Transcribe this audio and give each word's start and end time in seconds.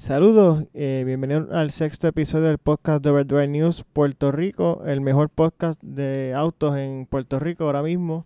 Saludos, 0.00 0.64
eh, 0.72 1.02
bienvenidos 1.04 1.52
al 1.52 1.70
sexto 1.70 2.08
episodio 2.08 2.46
del 2.46 2.56
podcast 2.56 3.04
de 3.04 3.10
Overdrive 3.10 3.48
News 3.48 3.84
Puerto 3.92 4.32
Rico, 4.32 4.82
el 4.86 5.02
mejor 5.02 5.28
podcast 5.28 5.78
de 5.82 6.32
autos 6.34 6.78
en 6.78 7.04
Puerto 7.04 7.38
Rico 7.38 7.64
ahora 7.64 7.82
mismo. 7.82 8.24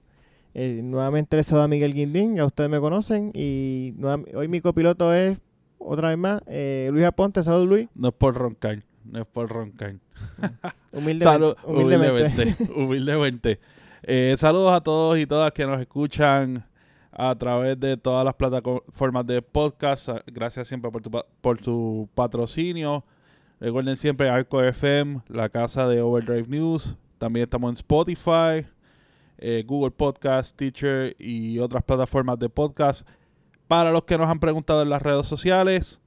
Eh, 0.54 0.82
nuevamente 0.84 1.36
les 1.36 1.48
saluda 1.48 1.66
Miguel 1.66 1.92
Guindín, 1.92 2.36
ya 2.36 2.44
ustedes 2.44 2.70
me 2.70 2.78
conocen, 2.78 3.32
y 3.34 3.92
hoy 4.34 4.46
mi 4.46 4.60
copiloto 4.60 5.12
es, 5.12 5.36
otra 5.78 6.10
vez 6.10 6.18
más, 6.18 6.42
eh, 6.46 6.90
Luis 6.92 7.06
Aponte. 7.06 7.42
Saludos 7.42 7.66
Luis, 7.66 7.88
No 7.96 8.10
es 8.10 8.14
por 8.14 8.34
roncar, 8.34 8.84
no 9.04 9.22
es 9.22 9.26
por 9.26 9.48
roncar. 9.48 9.96
humildemente. 10.92 11.24
Salud, 11.24 11.56
humildemente. 11.64 12.22
humildemente. 12.22 12.72
humildemente. 12.76 13.60
Eh, 14.04 14.36
saludos 14.38 14.74
a 14.74 14.80
todos 14.80 15.18
y 15.18 15.26
todas 15.26 15.50
que 15.50 15.66
nos 15.66 15.80
escuchan 15.80 16.64
a 17.16 17.34
través 17.36 17.78
de 17.78 17.96
todas 17.96 18.24
las 18.24 18.34
plataformas 18.34 19.26
de 19.26 19.40
podcast. 19.40 20.08
Gracias 20.26 20.68
siempre 20.68 20.90
por 20.90 21.00
tu, 21.00 21.10
por 21.40 21.58
tu 21.60 22.08
patrocinio. 22.14 23.04
Recuerden 23.60 23.96
siempre 23.96 24.28
Arco 24.28 24.60
FM, 24.62 25.22
la 25.28 25.48
casa 25.48 25.86
de 25.86 26.02
Overdrive 26.02 26.48
News. 26.48 26.96
También 27.18 27.44
estamos 27.44 27.70
en 27.70 27.74
Spotify, 27.76 28.66
eh, 29.38 29.64
Google 29.64 29.92
Podcast, 29.92 30.56
Teacher 30.56 31.14
y 31.18 31.60
otras 31.60 31.84
plataformas 31.84 32.38
de 32.38 32.48
podcast. 32.48 33.06
Para 33.68 33.92
los 33.92 34.04
que 34.04 34.18
nos 34.18 34.28
han 34.28 34.40
preguntado 34.40 34.82
en 34.82 34.90
las 34.90 35.00
redes 35.00 35.26
sociales, 35.26 36.00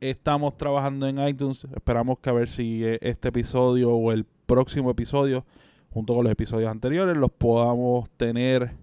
estamos 0.00 0.56
trabajando 0.56 1.08
en 1.08 1.18
iTunes. 1.26 1.66
Esperamos 1.74 2.20
que 2.20 2.30
a 2.30 2.34
ver 2.34 2.48
si 2.48 2.84
eh, 2.84 2.98
este 3.02 3.28
episodio 3.28 3.90
o 3.90 4.12
el 4.12 4.24
próximo 4.46 4.92
episodio, 4.92 5.44
junto 5.90 6.14
con 6.14 6.22
los 6.22 6.32
episodios 6.32 6.70
anteriores, 6.70 7.16
los 7.16 7.32
podamos 7.32 8.08
tener 8.16 8.81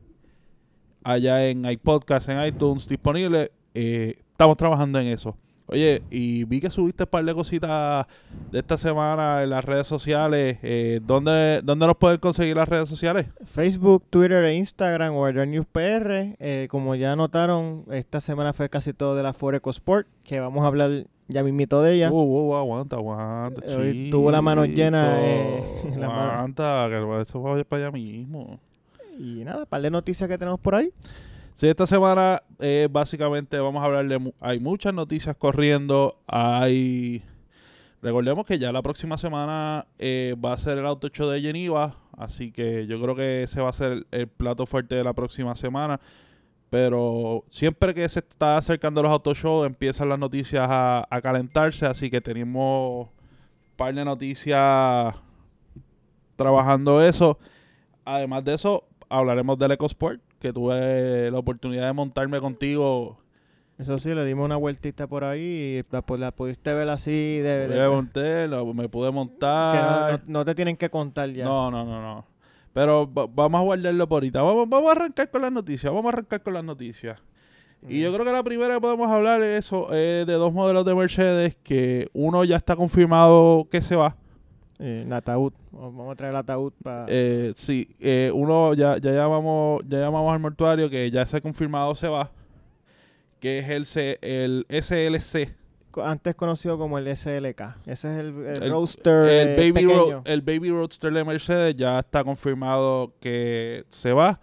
allá 1.04 1.48
en 1.48 1.66
iPodcast, 1.70 2.30
en 2.30 2.44
iTunes 2.46 2.88
disponible. 2.88 3.52
Eh, 3.74 4.18
estamos 4.32 4.58
trabajando 4.58 5.00
en 5.00 5.08
eso. 5.08 5.36
Oye, 5.72 6.02
y 6.10 6.46
vi 6.46 6.60
que 6.60 6.72
subiste 6.72 7.04
un 7.04 7.10
par 7.10 7.24
de 7.24 7.34
cositas 7.36 8.08
de 8.52 8.58
esta 8.58 8.76
semana 8.76 9.44
en 9.44 9.52
las 9.52 9.64
redes 9.64 9.86
sociales. 9.86 10.58
Eh, 10.64 11.00
¿dónde, 11.06 11.62
¿Dónde 11.64 11.86
nos 11.86 11.96
pueden 11.96 12.18
conseguir 12.18 12.56
las 12.58 12.68
redes 12.68 12.90
sociales? 12.90 13.28
Facebook, 13.46 14.04
Twitter 14.10 14.44
e 14.46 14.56
Instagram, 14.56 15.14
Overdrive 15.16 15.46
News 15.46 15.68
PR. 15.72 16.36
Eh, 16.40 16.68
como 16.72 16.96
ya 16.96 17.16
notaron, 17.16 17.86
esta 17.92 18.20
semana 18.20 18.52
fue 18.52 18.68
casi 18.70 18.94
todo 18.94 19.16
de 19.16 19.22
la 19.22 19.32
Foreco 19.34 19.70
Sport, 19.70 20.08
que 20.24 20.40
vamos 20.40 20.64
a 20.64 20.68
hablar 20.68 21.06
ya 21.28 21.44
mismito 21.44 21.84
de 21.84 21.94
ella. 21.94 22.12
Uh, 22.12 22.50
uh, 22.50 22.56
aguanta, 22.56 22.96
aguanta. 22.96 23.62
Hoy 23.78 24.10
tuvo 24.10 24.32
la 24.32 24.42
mano 24.42 24.66
llena, 24.66 25.20
eh, 25.22 25.64
chico. 25.84 26.00
la 26.00 26.08
mano- 26.08 26.32
Aguanta, 26.32 26.88
que 26.90 27.22
eso 27.22 27.44
va 27.44 27.64
para 27.64 27.84
allá 27.84 27.92
mismo. 27.92 28.60
Y 29.20 29.44
nada, 29.44 29.66
par 29.66 29.82
de 29.82 29.92
noticias 29.92 30.30
que 30.30 30.38
tenemos 30.38 30.62
por 30.62 30.76
ahí. 30.76 30.94
Sí, 31.54 31.68
esta 31.68 31.86
semana 31.86 32.42
eh, 32.60 32.88
básicamente 32.90 33.60
vamos 33.60 33.84
a 33.84 33.86
hablar 33.86 34.08
de... 34.08 34.34
Hay 34.40 34.62
muchas 34.62 34.94
noticias 34.94 35.36
corriendo. 35.36 36.22
Hay... 36.26 37.22
Recordemos 38.02 38.46
que 38.46 38.58
ya 38.58 38.72
la 38.72 38.82
próxima 38.82 39.18
semana 39.18 39.86
eh, 39.98 40.38
va 40.44 40.54
a 40.54 40.58
ser 40.58 40.78
el 40.78 40.86
Auto 40.86 41.10
Show 41.10 41.30
de 41.30 41.42
Geneva. 41.42 41.98
Así 42.18 42.54
que 42.54 42.88
yo 42.88 43.02
creo 43.02 43.14
que 43.14 43.44
ese 43.44 43.60
va 43.60 43.72
a 43.72 43.74
ser 43.74 44.06
el, 44.12 44.28
plato 44.28 44.66
fuerte 44.66 44.96
de 44.96 45.04
la 45.04 45.12
próxima 45.12 45.54
semana. 45.58 46.00
Pero 46.70 47.44
siempre 47.50 47.94
que 47.94 48.08
se 48.08 48.20
está 48.20 48.56
acercando 48.56 49.04
los 49.04 49.12
Auto 49.12 49.36
Show 49.36 49.66
empiezan 49.66 50.08
las 50.08 50.20
noticias 50.20 50.66
a, 50.70 51.06
a 51.10 51.20
calentarse. 51.20 51.86
Así 51.86 52.10
que 52.10 52.22
tenemos 52.22 53.08
un 53.08 53.76
par 53.76 53.94
de 53.94 54.06
noticias 54.06 55.14
trabajando 56.38 57.04
eso. 57.04 57.38
Además 58.06 58.46
de 58.46 58.54
eso, 58.54 58.86
hablaremos 59.10 59.58
del 59.58 59.72
EcoSport, 59.72 60.22
que 60.40 60.54
tuve 60.54 61.30
la 61.32 61.38
oportunidad 61.40 61.88
de 61.88 61.94
montarme 61.94 62.40
contigo. 62.40 63.18
Eso 63.78 63.98
sí, 63.98 64.14
le 64.14 64.26
dimos 64.26 64.46
una 64.46 64.58
vueltita 64.58 65.08
por 65.08 65.24
ahí 65.24 65.42
y 65.42 65.84
la, 65.92 66.04
la 66.18 66.32
pudiste 66.32 66.74
ver 66.74 66.90
así 66.90 67.12
de... 67.40 67.68
de- 67.70 67.80
Me 67.80 67.88
monté, 67.90 68.48
lo- 68.48 68.74
me 68.74 68.90
pude 68.90 69.08
que 69.08 69.14
no, 69.14 69.20
montar. 69.20 70.12
no- 70.28 70.40
no 70.40 70.46
te 70.46 70.54
tienen 70.54 70.76
que 70.76 70.90
contar 70.90 71.30
ya. 71.32 71.46
No, 71.46 71.72
no, 71.72 71.86
no, 71.86 72.02
no. 72.02 72.26
Pero 72.74 73.12
va- 73.12 73.28
vamos 73.34 73.62
a 73.62 73.64
guardarlo 73.64 74.08
por 74.08 74.18
ahorita. 74.18 74.42
Vamos, 74.42 74.68
vamos 74.70 74.90
a 74.90 74.92
arrancar 74.92 75.30
con 75.32 75.42
las 75.42 75.52
noticias. 75.52 75.92
Vamos 75.94 76.06
a 76.12 76.18
arrancar 76.18 76.44
con 76.44 76.54
las 76.54 76.64
noticias. 76.64 77.20
Y 77.88 78.02
yo 78.02 78.12
creo 78.14 78.26
que 78.26 78.34
la 78.34 78.44
primera 78.44 78.76
que 78.76 78.82
podemos 78.82 79.10
hablar 79.10 79.42
es 79.42 79.66
eso, 79.66 79.94
es 79.94 80.28
de 80.28 80.34
dos 80.34 80.52
modelos 80.54 80.84
de 80.84 80.94
Mercedes 80.94 81.56
que 81.64 82.10
uno 82.12 82.44
ya 82.44 82.58
está 82.58 82.76
confirmado 82.76 83.66
que 83.72 83.82
se 83.82 83.96
va. 83.96 84.18
Eh, 84.80 85.04
el 85.06 85.12
ataúd. 85.14 85.52
Vamos 85.72 86.12
a 86.12 86.16
traer 86.16 86.32
el 86.32 86.38
ataúd 86.38 86.72
para... 86.82 87.06
Eh, 87.10 87.52
sí, 87.56 87.90
eh, 88.00 88.32
uno 88.34 88.74
ya, 88.74 88.98
ya 88.98 89.12
llamamos 89.12 89.82
ya 89.88 90.00
llamamos 90.00 90.32
al 90.34 90.40
mortuario 90.40 90.90
que 90.90 91.12
ya 91.12 91.26
se 91.26 91.38
ha 91.38 91.42
confirmado 91.42 91.94
se 91.96 92.08
va. 92.08 92.32
Que 93.40 93.60
es 93.60 93.70
el, 93.70 93.86
C- 93.86 94.18
el 94.22 94.66
SLC. 94.70 95.54
antes 96.04 96.36
conocido 96.36 96.78
como 96.78 96.98
el 96.98 97.14
SLK. 97.16 97.62
Ese 97.86 98.14
es 98.14 98.20
el, 98.20 98.46
el 98.46 98.64
El- 98.64 98.72
roadster 98.72 99.24
El 99.30 99.48
eh, 99.60 99.72
Baby. 99.72 99.86
Ro- 99.86 100.22
el 100.26 100.42
Baby 100.42 100.70
Roadster 100.70 101.12
de 101.12 101.24
Mercedes 101.26 101.76
ya 101.76 102.00
está 102.00 102.24
confirmado 102.24 103.14
que 103.20 103.84
se 103.90 104.14
va. 104.14 104.40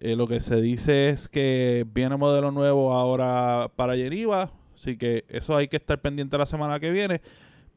Lo 0.00 0.26
que 0.26 0.40
se 0.40 0.60
dice 0.60 1.10
es 1.10 1.28
que 1.28 1.86
viene 1.94 2.16
modelo 2.16 2.50
nuevo 2.50 2.92
ahora 2.92 3.70
para 3.76 3.94
Geneva. 3.96 4.50
Así 4.74 4.96
que 4.96 5.24
eso 5.28 5.56
hay 5.56 5.68
que 5.68 5.76
estar 5.76 6.00
pendiente 6.00 6.36
la 6.36 6.44
semana 6.46 6.80
que 6.80 6.90
viene. 6.90 7.20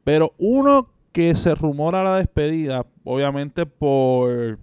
Pero 0.04 0.34
uno 0.40 0.90
que 1.16 1.34
se 1.34 1.56
rumora 1.56 2.04
la 2.04 2.18
despedida, 2.18 2.86
obviamente 3.06 3.66
por 3.66 4.60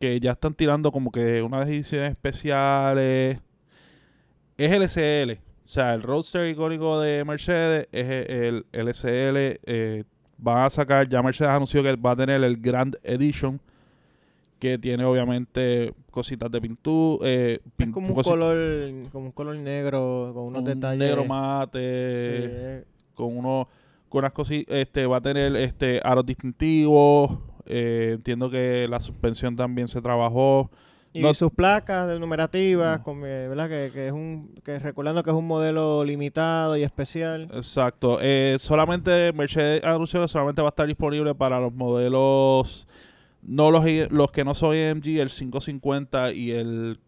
que 0.00 0.18
ya 0.20 0.30
están 0.32 0.54
tirando 0.54 0.90
como 0.90 1.12
que 1.12 1.42
unas 1.42 1.68
ediciones 1.68 2.12
especiales, 2.12 3.38
es 4.56 4.72
el 4.72 4.88
SL. 4.88 5.32
O 5.66 5.68
sea, 5.68 5.92
el 5.92 6.02
roadster 6.02 6.48
icónico 6.48 6.98
de 6.98 7.22
Mercedes 7.26 7.88
es 7.92 8.08
el, 8.08 8.64
el 8.72 8.94
SL. 8.94 9.60
Eh, 9.66 10.04
van 10.38 10.64
a 10.64 10.70
sacar, 10.70 11.10
ya 11.10 11.22
Mercedes 11.22 11.50
anunció 11.50 11.82
que 11.82 11.94
va 11.96 12.12
a 12.12 12.16
tener 12.16 12.42
el 12.42 12.56
Grand 12.56 12.96
Edition, 13.02 13.60
que 14.58 14.78
tiene 14.78 15.04
obviamente 15.04 15.92
cositas 16.10 16.50
de 16.50 16.58
pintura. 16.58 17.28
Eh, 17.28 17.60
Es 17.76 17.90
como 17.90 18.14
un 18.14 18.22
color, 18.22 19.10
como 19.12 19.26
un 19.26 19.32
color 19.32 19.58
negro 19.58 20.30
con 20.32 20.44
unos 20.44 20.60
un 20.60 20.64
detalles. 20.64 21.00
negro 21.00 21.22
Sí, 21.24 21.28
mate, 21.28 21.78
eh, 21.82 22.84
con 23.12 23.36
unos 23.36 23.66
con 24.08 24.20
unas 24.20 24.32
cositas, 24.32 24.74
este, 24.76 25.06
va 25.06 25.18
a 25.18 25.20
tener 25.20 25.54
este 25.56 26.00
aros 26.04 26.24
distintivos. 26.26 27.38
eh, 27.68 28.12
entiendo 28.14 28.48
que 28.48 28.86
la 28.88 29.00
suspensión 29.00 29.56
también 29.56 29.88
se 29.88 30.00
trabajó. 30.00 30.70
y 31.12 31.20
no- 31.20 31.32
sus 31.34 31.50
placas 31.50 32.06
de 32.08 32.20
numerativas, 32.20 32.98
No. 32.98 33.04
con, 33.04 33.18
eh, 33.24 33.48
¿verdad? 33.48 33.68
Que, 33.70 33.90
que 33.92 34.06
es 34.08 34.12
un, 34.12 34.54
que 34.62 34.78
recordando 34.78 35.22
que 35.22 35.30
es 35.30 35.36
un 35.36 35.46
modelo 35.46 36.04
limitado 36.04 36.76
y 36.76 36.82
especial. 36.82 37.48
Exacto. 37.54 38.18
Eh, 38.20 38.56
solamente 38.60 39.32
Mercedes 39.32 39.82
anunció 39.82 40.20
que 40.20 40.28
solamente 40.28 40.60
va 40.62 40.68
a 40.68 40.70
estar 40.70 40.86
disponible 40.86 41.34
para 41.34 41.58
los 41.58 41.72
modelos, 41.72 42.86
no 43.42 43.70
los, 43.70 43.84
los 44.10 44.30
que 44.30 44.44
no 44.44 44.52
son 44.54 44.72
AMG, 44.76 45.20
el 45.20 45.30
550 45.30 46.32
y 46.34 46.50
el 46.50 46.98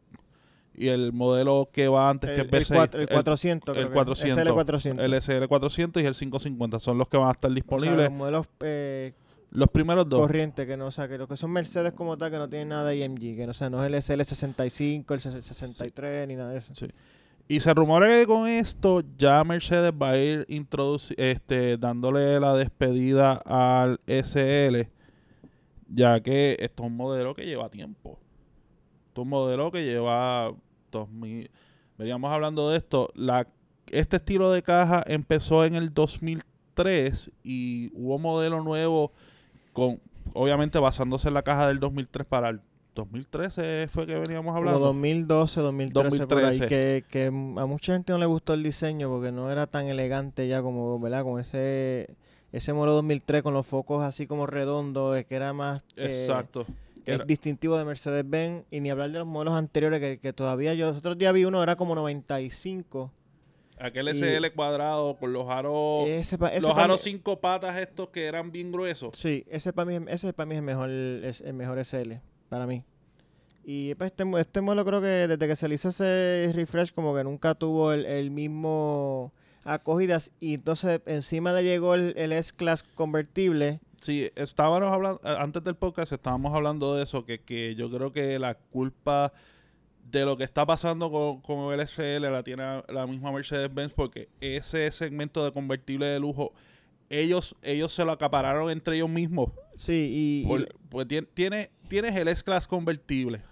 y 0.78 0.88
el 0.88 1.12
modelo 1.12 1.68
que 1.72 1.88
va 1.88 2.08
antes 2.10 2.30
que 2.30 2.40
el, 2.42 2.54
es 2.54 2.70
el, 2.70 2.76
V6, 2.76 2.76
cuatro- 2.76 3.00
el 3.00 3.08
400, 3.08 3.76
el 3.76 3.86
que. 3.88 3.92
400, 3.92 4.44
SL400. 4.44 5.00
el 5.00 5.12
SL400 5.14 6.02
y 6.02 6.06
el 6.06 6.14
550 6.14 6.80
son 6.80 6.98
los 6.98 7.08
que 7.08 7.16
van 7.16 7.28
a 7.28 7.32
estar 7.32 7.50
O 7.50 7.52
sea, 7.52 7.54
disponibles. 7.54 8.04
los 8.04 8.12
modelos 8.12 8.46
eh, 8.60 9.12
los 9.50 9.68
primeros 9.70 10.08
dos. 10.08 10.20
corrientes, 10.20 10.66
que 10.66 10.76
no, 10.76 10.86
o 10.86 10.90
sea, 10.90 11.08
que 11.08 11.16
lo 11.16 11.26
que 11.26 11.36
son 11.36 11.50
Mercedes 11.50 11.92
como 11.94 12.18
tal, 12.18 12.30
que 12.30 12.36
no 12.36 12.48
tienen 12.48 12.68
nada 12.68 12.88
de 12.90 12.96
IMG, 12.98 13.34
que 13.36 13.44
no, 13.46 13.50
o 13.50 13.54
sea, 13.54 13.70
no 13.70 13.82
es 13.84 13.90
el 14.10 14.20
SL65, 14.20 15.10
el 15.14 15.20
63, 15.20 16.28
ni 16.28 16.36
nada 16.36 16.50
de 16.50 16.58
eso. 16.58 16.74
Sí. 16.74 16.86
Y 17.50 17.60
se 17.60 17.72
rumora 17.72 18.06
que 18.08 18.26
con 18.26 18.46
esto 18.46 19.02
ya 19.16 19.42
Mercedes 19.44 19.92
va 19.92 20.10
a 20.10 20.18
ir 20.18 20.44
introduci- 20.50 21.14
este, 21.16 21.78
dándole 21.78 22.38
la 22.40 22.52
despedida 22.54 23.40
al 23.46 24.00
SL, 24.06 24.86
ya 25.88 26.20
que 26.20 26.58
esto 26.60 26.82
es 26.82 26.90
un 26.90 26.96
modelo 26.98 27.34
que 27.34 27.46
lleva 27.46 27.70
tiempo. 27.70 28.18
Esto 29.08 29.22
es 29.22 29.24
un 29.24 29.30
modelo 29.30 29.72
que 29.72 29.82
lleva 29.82 30.52
2000. 30.91 31.50
Veníamos 31.97 32.31
hablando 32.31 32.71
de 32.71 32.78
esto. 32.78 33.10
La, 33.15 33.47
este 33.91 34.16
estilo 34.16 34.53
de 34.53 34.62
caja 34.62 35.03
empezó 35.06 35.65
en 35.65 35.75
el 35.75 35.93
2003 35.93 37.32
y 37.43 37.90
hubo 37.94 38.19
modelo 38.19 38.62
nuevo 38.62 39.12
con, 39.73 40.00
obviamente 40.32 40.79
basándose 40.79 41.29
en 41.29 41.35
la 41.35 41.43
caja 41.43 41.69
del 41.69 41.81
2003 41.81 42.26
para 42.26 42.50
el 42.50 42.61
2013 42.94 43.88
fue 43.90 44.06
que 44.06 44.19
veníamos 44.19 44.55
hablando. 44.56 44.81
2012, 44.81 45.61
2013, 45.61 46.26
por 46.26 46.38
ahí, 46.38 46.58
2013. 46.58 46.69
que, 46.69 47.05
que 47.08 47.26
a 47.26 47.67
mucha 47.67 47.93
gente 47.93 48.12
no 48.12 48.19
le 48.19 48.26
gustó 48.26 48.55
el 48.55 48.62
diseño 48.62 49.08
porque 49.08 49.31
no 49.31 49.50
era 49.50 49.67
tan 49.67 49.87
elegante 49.87 50.49
ya 50.49 50.62
como, 50.62 50.99
¿verdad? 50.99 51.23
Con 51.23 51.41
ese 51.41 52.17
ese 52.52 52.73
modelo 52.73 52.94
2003 52.94 53.43
con 53.43 53.55
los 53.55 53.67
focos 53.67 54.02
así 54.02 54.26
como 54.26 54.46
redondos, 54.46 55.17
es 55.17 55.26
que 55.26 55.37
era 55.37 55.52
más 55.52 55.82
eh, 55.96 56.06
Exacto. 56.06 56.67
Es 57.06 57.14
era- 57.16 57.24
distintivo 57.24 57.76
de 57.78 57.84
Mercedes-Benz 57.84 58.64
y 58.70 58.80
ni 58.80 58.90
hablar 58.90 59.10
de 59.10 59.18
los 59.18 59.26
modelos 59.26 59.54
anteriores 59.54 60.00
que, 60.00 60.18
que 60.18 60.32
todavía 60.32 60.74
yo, 60.74 60.86
los 60.88 60.98
otros 60.98 61.16
días 61.18 61.32
vi 61.32 61.44
uno, 61.44 61.62
era 61.62 61.76
como 61.76 61.94
95. 61.94 63.12
Aquel 63.80 64.08
Y- 64.08 64.10
SL 64.14 64.50
cuadrado 64.54 65.16
con 65.16 65.32
los 65.32 65.48
aros, 65.48 66.08
Ese 66.08 66.36
pa- 66.36 66.48
ese 66.48 66.66
los 66.66 66.76
aros 66.76 67.00
cinco 67.00 67.38
patas 67.40 67.76
estos 67.78 68.08
que 68.08 68.24
eran 68.26 68.50
bien 68.50 68.72
gruesos. 68.72 69.10
Sí, 69.16 69.44
ese 69.48 69.72
para 69.72 69.86
mí, 69.98 70.04
ese 70.08 70.32
para 70.32 70.46
mí 70.46 70.54
es 70.54 70.58
el 70.58 70.64
mejor, 70.64 70.90
es 70.90 71.40
el 71.42 71.54
mejor 71.54 71.78
SL, 71.78 72.20
para 72.48 72.66
mí. 72.66 72.82
Y 73.64 73.94
pues, 73.94 74.10
este, 74.10 74.24
este 74.40 74.60
modelo 74.62 74.84
creo 74.84 75.00
que 75.00 75.06
desde 75.06 75.46
que 75.46 75.54
se 75.54 75.68
le 75.68 75.74
hizo 75.76 75.90
ese 75.90 76.50
refresh 76.54 76.92
como 76.92 77.14
que 77.14 77.22
nunca 77.22 77.54
tuvo 77.54 77.92
el, 77.92 78.04
el 78.06 78.30
mismo... 78.30 79.32
acogidas 79.64 80.32
y 80.40 80.54
entonces 80.54 81.00
encima 81.06 81.52
le 81.52 81.62
llegó 81.62 81.94
el, 81.94 82.14
el 82.16 82.32
S-Class 82.32 82.82
convertible. 82.82 83.80
Sí, 84.00 84.30
estábamos 84.36 84.82
hablando, 84.92 85.20
eh, 85.24 85.34
antes 85.38 85.62
del 85.64 85.74
podcast 85.74 86.12
estábamos 86.12 86.54
hablando 86.54 86.94
de 86.94 87.02
eso, 87.02 87.24
que, 87.24 87.40
que 87.40 87.74
yo 87.74 87.90
creo 87.90 88.12
que 88.12 88.38
la 88.38 88.54
culpa 88.54 89.32
de 90.10 90.24
lo 90.24 90.36
que 90.36 90.44
está 90.44 90.64
pasando 90.64 91.10
con, 91.10 91.40
con 91.42 91.72
el 91.74 91.86
SL 91.86 92.30
la 92.30 92.42
tiene 92.42 92.82
la 92.88 93.06
misma 93.06 93.32
Mercedes-Benz 93.32 93.92
porque 93.92 94.28
ese 94.40 94.90
segmento 94.92 95.44
de 95.44 95.52
convertible 95.52 96.06
de 96.06 96.20
lujo, 96.20 96.52
ellos, 97.10 97.56
ellos 97.62 97.92
se 97.92 98.04
lo 98.04 98.12
acapararon 98.12 98.70
entre 98.70 98.96
ellos 98.96 99.10
mismos. 99.10 99.50
Sí, 99.76 100.42
y, 100.44 100.46
Por- 100.46 100.68
pues 100.88 101.06
tien- 101.08 101.28
tiene, 101.34 101.70
tienes 101.88 102.14
el 102.16 102.28
S-Class 102.28 102.66
convertible, 102.68 103.42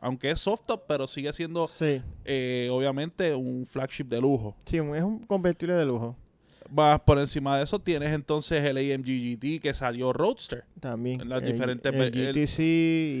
aunque 0.00 0.30
es 0.30 0.40
soft 0.40 0.62
top, 0.66 0.84
pero 0.88 1.06
sigue 1.06 1.32
siendo 1.32 1.68
sí, 1.68 2.00
eh, 2.24 2.68
obviamente 2.72 3.34
un 3.34 3.64
flagship 3.66 4.04
de 4.06 4.20
lujo. 4.20 4.56
sí, 4.64 4.78
es 4.78 5.02
un 5.02 5.20
convertible 5.26 5.74
de 5.74 5.84
lujo 5.84 6.16
Más 6.70 7.00
por 7.00 7.18
encima 7.18 7.56
de 7.58 7.64
eso 7.64 7.78
tienes 7.78 8.12
entonces 8.12 8.64
el 8.64 8.76
AMG 8.76 9.06
GT 9.06 9.60
que 9.60 9.74
salió 9.74 10.12
Roadster 10.12 10.64
también. 10.80 11.20
En 11.20 11.28
las 11.28 11.42
El- 11.42 11.52
diferentes 11.52 11.92
el, 11.92 11.98
ve- 11.98 12.06
el- 12.28 12.34
GTC 12.34 12.58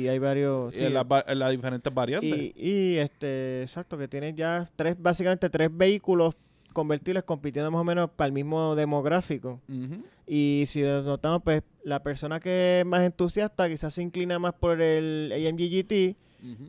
y 0.02 0.08
hay 0.08 0.18
varios. 0.18 0.74
sí, 0.74 0.84
en, 0.84 0.94
las 0.94 1.06
en 1.26 1.38
las 1.38 1.50
diferentes 1.50 1.92
variantes. 1.94 2.30
y, 2.38 2.52
y 2.56 2.96
este, 2.98 3.62
exacto, 3.62 3.96
que 3.98 4.08
tiene 4.08 4.34
ya 4.34 4.68
tres, 4.76 4.96
básicamente 4.98 5.48
tres 5.50 5.68
vehículos 5.72 6.34
convertibles 6.72 7.22
compitiendo 7.24 7.70
más 7.70 7.80
o 7.82 7.84
menos 7.84 8.08
para 8.10 8.26
el 8.26 8.32
mismo 8.32 8.74
demográfico. 8.74 9.60
Ujú. 9.68 10.02
Y 10.26 10.64
si 10.66 10.80
lo 10.82 11.02
notamos, 11.02 11.42
pues 11.44 11.62
la 11.84 12.02
persona 12.02 12.40
que 12.40 12.80
es 12.80 12.86
más 12.86 13.02
entusiasta 13.02 13.68
quizás 13.68 13.92
se 13.92 14.02
inclina 14.02 14.38
más 14.38 14.54
por 14.54 14.80
el 14.80 15.30
AMG 15.34 15.68
GT 15.68 16.16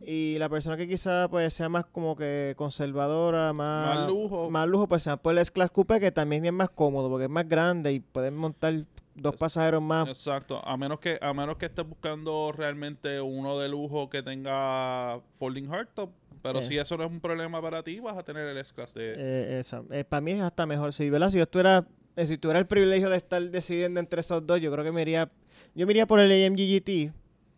Y 0.06 0.38
la 0.38 0.48
persona 0.48 0.76
que 0.76 0.86
quizás 0.86 1.28
pues 1.28 1.52
sea 1.52 1.68
más 1.68 1.84
como 1.86 2.14
que 2.14 2.54
conservadora, 2.56 3.52
más, 3.52 3.96
Más 3.96 4.08
lujo. 4.08 4.50
más 4.50 4.68
lujo, 4.68 4.86
pues 4.86 5.02
se 5.02 5.10
va 5.10 5.16
por 5.16 5.32
el 5.32 5.38
S-Class 5.38 5.70
Coupe 5.70 5.98
que 6.00 6.12
también 6.12 6.44
es 6.46 6.52
más 6.52 6.70
cómodo 6.70 7.08
porque 7.10 7.24
es 7.24 7.30
más 7.30 7.48
grande 7.48 7.92
y 7.92 8.00
pueden 8.00 8.36
montar 8.36 8.84
dos 9.16 9.36
pasajeros 9.36 9.82
más. 9.82 10.08
Exacto, 10.08 10.60
a 10.64 10.76
menos 10.76 10.98
que 11.00 11.18
a 11.20 11.32
menos 11.34 11.56
que 11.56 11.66
estés 11.66 11.86
buscando 11.88 12.52
realmente 12.56 13.20
uno 13.20 13.58
de 13.58 13.68
lujo 13.68 14.08
que 14.10 14.22
tenga 14.22 15.20
folding 15.30 15.66
hardtop, 15.68 16.10
pero 16.42 16.60
Eh. 16.60 16.62
si 16.62 16.78
eso 16.78 16.96
no 16.96 17.04
es 17.04 17.10
un 17.10 17.20
problema 17.20 17.60
para 17.60 17.82
ti, 17.82 17.98
vas 18.00 18.16
a 18.18 18.22
tener 18.22 18.46
el 18.46 18.58
S-Class 18.58 18.94
de... 18.94 19.14
Eh, 19.16 19.58
esa. 19.60 19.82
para 20.08 20.20
mí 20.20 20.32
es 20.32 20.42
hasta 20.42 20.66
mejor. 20.66 20.92
Sí, 20.92 21.10
¿verdad? 21.10 21.30
Si 21.30 21.38
yo 21.38 21.44
estuviera, 21.44 21.84
eh, 22.16 22.26
si 22.26 22.38
tuviera 22.38 22.58
el 22.60 22.66
privilegio 22.66 23.08
de 23.10 23.16
estar 23.16 23.42
decidiendo 23.42 23.98
entre 23.98 24.20
esos 24.20 24.46
dos, 24.46 24.60
yo 24.60 24.70
creo 24.70 24.84
que 24.84 24.92
me 24.92 25.02
iría, 25.02 25.30
yo 25.74 25.86
me 25.86 25.92
iría 25.92 26.06
por 26.06 26.20
el 26.20 26.30
AMG 26.46 26.58
GT 26.58 27.12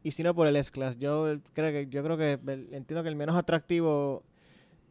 y 0.07 0.11
si 0.13 0.23
no 0.23 0.35
por 0.35 0.47
el 0.47 0.57
S-Class. 0.57 0.99
Yo 0.99 1.37
creo 1.53 1.73
que, 1.73 1.87
yo 1.89 2.03
creo 2.05 2.17
que 2.17 2.33
el- 2.35 2.69
entiendo 2.73 3.03
que 3.03 3.09
el 3.09 3.17
menos 3.17 3.35
atractivo, 3.37 4.23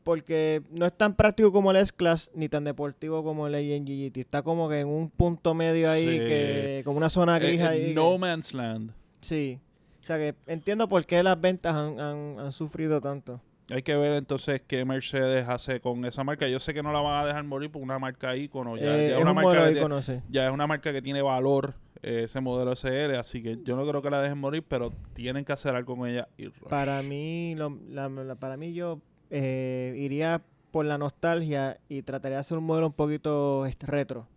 porque 0.03 0.61
no 0.71 0.85
es 0.85 0.93
tan 0.95 1.15
práctico 1.15 1.51
como 1.51 1.71
el 1.71 1.77
S-Class 1.77 2.31
ni 2.35 2.47
tan 2.49 2.63
deportivo 2.63 3.23
como 3.23 3.47
el 3.47 3.55
AMG 3.55 4.09
GT. 4.09 4.17
Está 4.21 4.43
como 4.43 4.69
que 4.69 4.79
en 4.81 4.87
un 4.87 5.09
punto 5.09 5.53
medio 5.53 5.89
ahí, 5.89 6.05
Sí. 6.07 6.17
que 6.19 6.81
como 6.85 6.97
una 6.97 7.09
zona 7.09 7.37
Eh, 7.37 7.39
gris 7.39 7.61
eh, 7.61 7.67
ahí. 7.67 7.93
no 7.95 8.13
que- 8.13 8.17
Man's 8.19 8.53
Land. 8.53 8.91
sí. 9.21 9.59
O 10.01 10.05
sea 10.05 10.17
que 10.17 10.35
entiendo 10.45 10.87
por 10.87 11.03
qué 11.07 11.23
las 11.23 11.41
ventas 11.41 11.73
han, 11.73 11.99
han, 11.99 12.39
han 12.39 12.51
sufrido 12.51 13.01
tanto. 13.01 13.41
Hay 13.71 13.81
que 13.81 13.95
ver 13.95 14.11
entonces 14.11 14.61
qué 14.67 14.85
Mercedes 14.85 15.47
hace 15.49 15.79
con 15.79 16.05
esa 16.05 16.23
marca. 16.23 16.47
Yo 16.47 16.59
sé 16.59 16.75
que 16.75 16.83
no 16.83 16.91
la 16.93 16.99
van 16.99 17.23
a 17.23 17.25
dejar 17.25 17.43
morir 17.43 17.71
por 17.71 17.81
una 17.81 17.97
marca 17.97 18.35
ícono. 18.37 18.77
Ya, 18.77 18.95
Eh, 18.95 19.09
ya 19.09 19.15
es 19.15 19.21
una 19.23 19.31
un 19.31 19.35
marca 19.37 19.53
que 19.63 19.65
tiene- 19.69 19.81
conocer. 19.81 20.21
ya 20.29 20.45
es 20.45 20.53
una 20.53 20.67
marca 20.67 20.93
que 20.93 21.01
tiene 21.01 21.23
valor 21.23 21.73
ese 22.05 22.39
modelo 22.41 22.73
SL, 22.75 23.15
así 23.15 23.41
que 23.41 23.57
yo 23.63 23.75
no 23.75 23.87
creo 23.87 24.01
que 24.01 24.09
la 24.09 24.21
dejen 24.21 24.37
morir, 24.37 24.63
pero 24.67 24.91
tienen 25.13 25.43
que 25.45 25.53
hacer 25.53 25.75
algo 25.75 25.95
con 25.97 26.07
ella. 26.09 26.27
Y 26.37 26.45
rush. 26.47 26.69
Para 26.69 27.01
mí, 27.01 27.55
lo- 27.55 27.79
la- 27.89 28.09
la- 28.09 28.35
para 28.35 28.57
mí 28.57 28.73
yo 28.73 28.99
eh, 29.31 29.95
iría 29.97 30.41
por 30.71 30.85
la 30.85 30.97
nostalgia 30.97 31.79
y 31.89 32.01
trataría 32.03 32.35
de 32.37 32.41
hacer 32.41 32.57
un 32.57 32.63
modelo 32.65 32.87
un 32.87 32.93
poquito 32.93 33.65
est- 33.65 33.83
retro. 33.83 34.27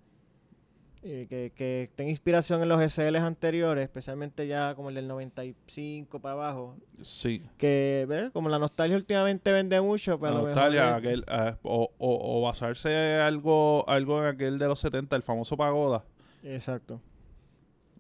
Eh, 1.03 1.27
que, 1.29 1.53
que 1.55 1.91
tenga 1.95 2.11
inspiración 2.11 2.61
en 2.61 2.69
los 2.69 2.81
SLs 2.83 3.23
anteriores, 3.23 3.85
especialmente 3.85 4.49
ya 4.49 4.75
como 4.75 4.89
el 4.89 4.97
del 4.97 5.07
95 5.07 6.19
para 6.21 6.33
abajo. 6.33 6.77
Sí. 7.03 7.43
Que, 7.57 8.05
¿ver? 8.09 8.33
como 8.33 8.49
la 8.49 8.59
nostalgia 8.59 8.97
últimamente 8.97 9.53
vende 9.53 9.81
mucho, 9.81 10.19
pero 10.19 10.33
La 10.33 10.39
a 10.39 10.41
lo 10.43 10.49
mejor 10.49 10.57
nostalgia, 10.57 10.89
es- 10.91 10.97
aquel, 10.97 11.25
ah, 11.29 11.57
o, 11.63 11.91
o, 11.99 12.39
o 12.39 12.43
basarse 12.43 13.15
algo, 13.17 13.85
algo 13.89 14.19
en 14.21 14.27
aquel 14.27 14.59
de 14.59 14.67
los 14.67 14.81
70, 14.81 15.15
el 15.15 15.23
famoso 15.23 15.57
Pagoda. 15.57 16.05
Exacto. 16.43 17.01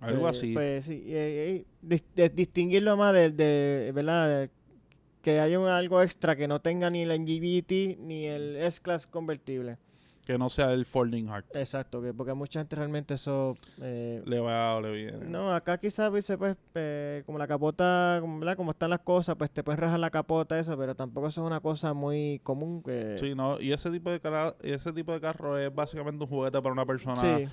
Algo 0.01 0.23
Pues- 0.23 0.39
así. 0.39 0.53
Pues 0.55 0.85
sí, 0.85 1.03
eh, 1.07 1.65
eh, 1.65 1.65
dis- 1.83 2.05
de- 2.15 2.29
distinguirlo 2.31 2.97
más 2.97 3.15
de, 3.15 3.31
de- 3.31 3.93
¿verdad? 3.95 4.29
De- 4.43 4.51
que 5.23 5.41
haya 5.41 5.59
un- 5.59 5.69
algo 5.69 6.01
extra 6.01 6.37
que 6.37 6.47
no 6.49 6.61
tenga 6.61 6.89
ni 6.91 7.03
el 7.03 7.11
NGVT 7.11 7.99
ni 8.01 8.25
el 8.27 8.57
S-Class 8.57 9.07
convertible. 9.07 9.77
que 10.25 10.37
no 10.37 10.51
sea 10.51 10.75
el 10.75 10.85
Folding 10.85 11.27
Heart. 11.27 11.57
Exacto, 11.57 12.03
que 12.03 12.13
porque 12.13 12.35
mucha 12.35 12.61
gente 12.61 12.77
realmente 12.77 13.15
eso... 13.15 13.57
eh, 13.81 14.23
Le 14.27 14.39
va 14.41 14.77
o 14.77 14.81
le 14.83 14.93
viene. 14.93 15.25
no, 15.27 15.55
acá 15.55 15.79
quizás 15.79 16.11
pues 16.11 16.31
eh, 16.75 17.23
como 17.25 17.39
la 17.39 17.47
capota, 17.47 18.19
como, 18.21 18.39
¿verdad? 18.39 18.55
como 18.55 18.73
están 18.73 18.91
las 18.91 18.99
cosas, 19.01 19.37
pues 19.37 19.51
te 19.51 19.63
puedes 19.65 19.81
rajar 19.81 19.99
la 19.99 20.11
capota, 20.11 20.59
eso, 20.59 20.77
pero 20.77 20.95
tampoco 20.95 21.29
eso 21.29 21.41
es 21.41 21.47
una 21.47 21.61
cosa 21.61 21.95
muy 21.95 22.41
común 22.43 22.83
que... 22.83 23.17
Sí, 23.19 23.35
no, 23.35 23.59
y 23.59 23.73
ese 23.73 23.91
tipo 23.91 24.11
de 24.11 24.21
ese 24.65 24.93
tipo 24.93 25.13
de 25.15 25.21
carro 25.23 25.57
es 25.57 25.75
básicamente 25.75 26.23
un 26.23 26.29
juguete 26.29 26.61
para 26.61 26.73
una 26.75 26.85
persona. 26.85 27.17
Sí, 27.17 27.49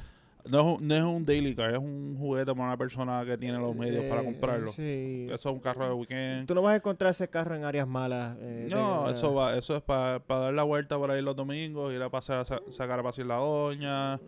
No, 0.47 0.59
es 0.59 0.79
un, 0.81 0.87
no 0.87 0.95
es 0.95 1.01
un 1.03 1.25
daily 1.25 1.55
car, 1.55 1.71
es 1.71 1.79
un 1.79 2.15
juguete 2.19 2.53
para 2.53 2.65
una 2.67 2.77
persona 2.77 3.23
que 3.25 3.37
tiene 3.37 3.57
los 3.57 3.75
medios 3.75 4.03
para 4.05 4.21
eh, 4.21 4.25
comprarlo. 4.25 4.71
sí. 4.71 5.25
Eso 5.29 5.49
es 5.49 5.53
un 5.55 5.59
carro 5.59 5.87
de 5.87 5.93
weekend. 5.93 6.47
Tú 6.47 6.53
no 6.53 6.61
vas 6.61 6.73
a 6.73 6.75
encontrar 6.77 7.11
ese 7.11 7.27
carro 7.27 7.55
en 7.55 7.63
áreas 7.63 7.87
malas. 7.87 8.37
eh, 8.39 8.67
No, 8.69 9.07
de- 9.07 9.13
eso 9.13 9.33
va, 9.33 9.57
eso 9.57 9.75
es 9.75 9.81
para 9.81 10.19
dar 10.27 10.53
la 10.53 10.63
vuelta 10.63 10.97
por 10.97 11.09
ahí 11.09 11.21
los 11.21 11.35
domingos, 11.35 11.91
ir 11.93 12.01
a 12.01 12.09
pasar 12.09 12.39
a 12.39 12.45
sa- 12.45 12.61
sacar 12.69 12.99
a 12.99 13.03
pasear 13.03 13.27
la 13.27 13.35
doña. 13.37 14.17
Mm. 14.17 14.19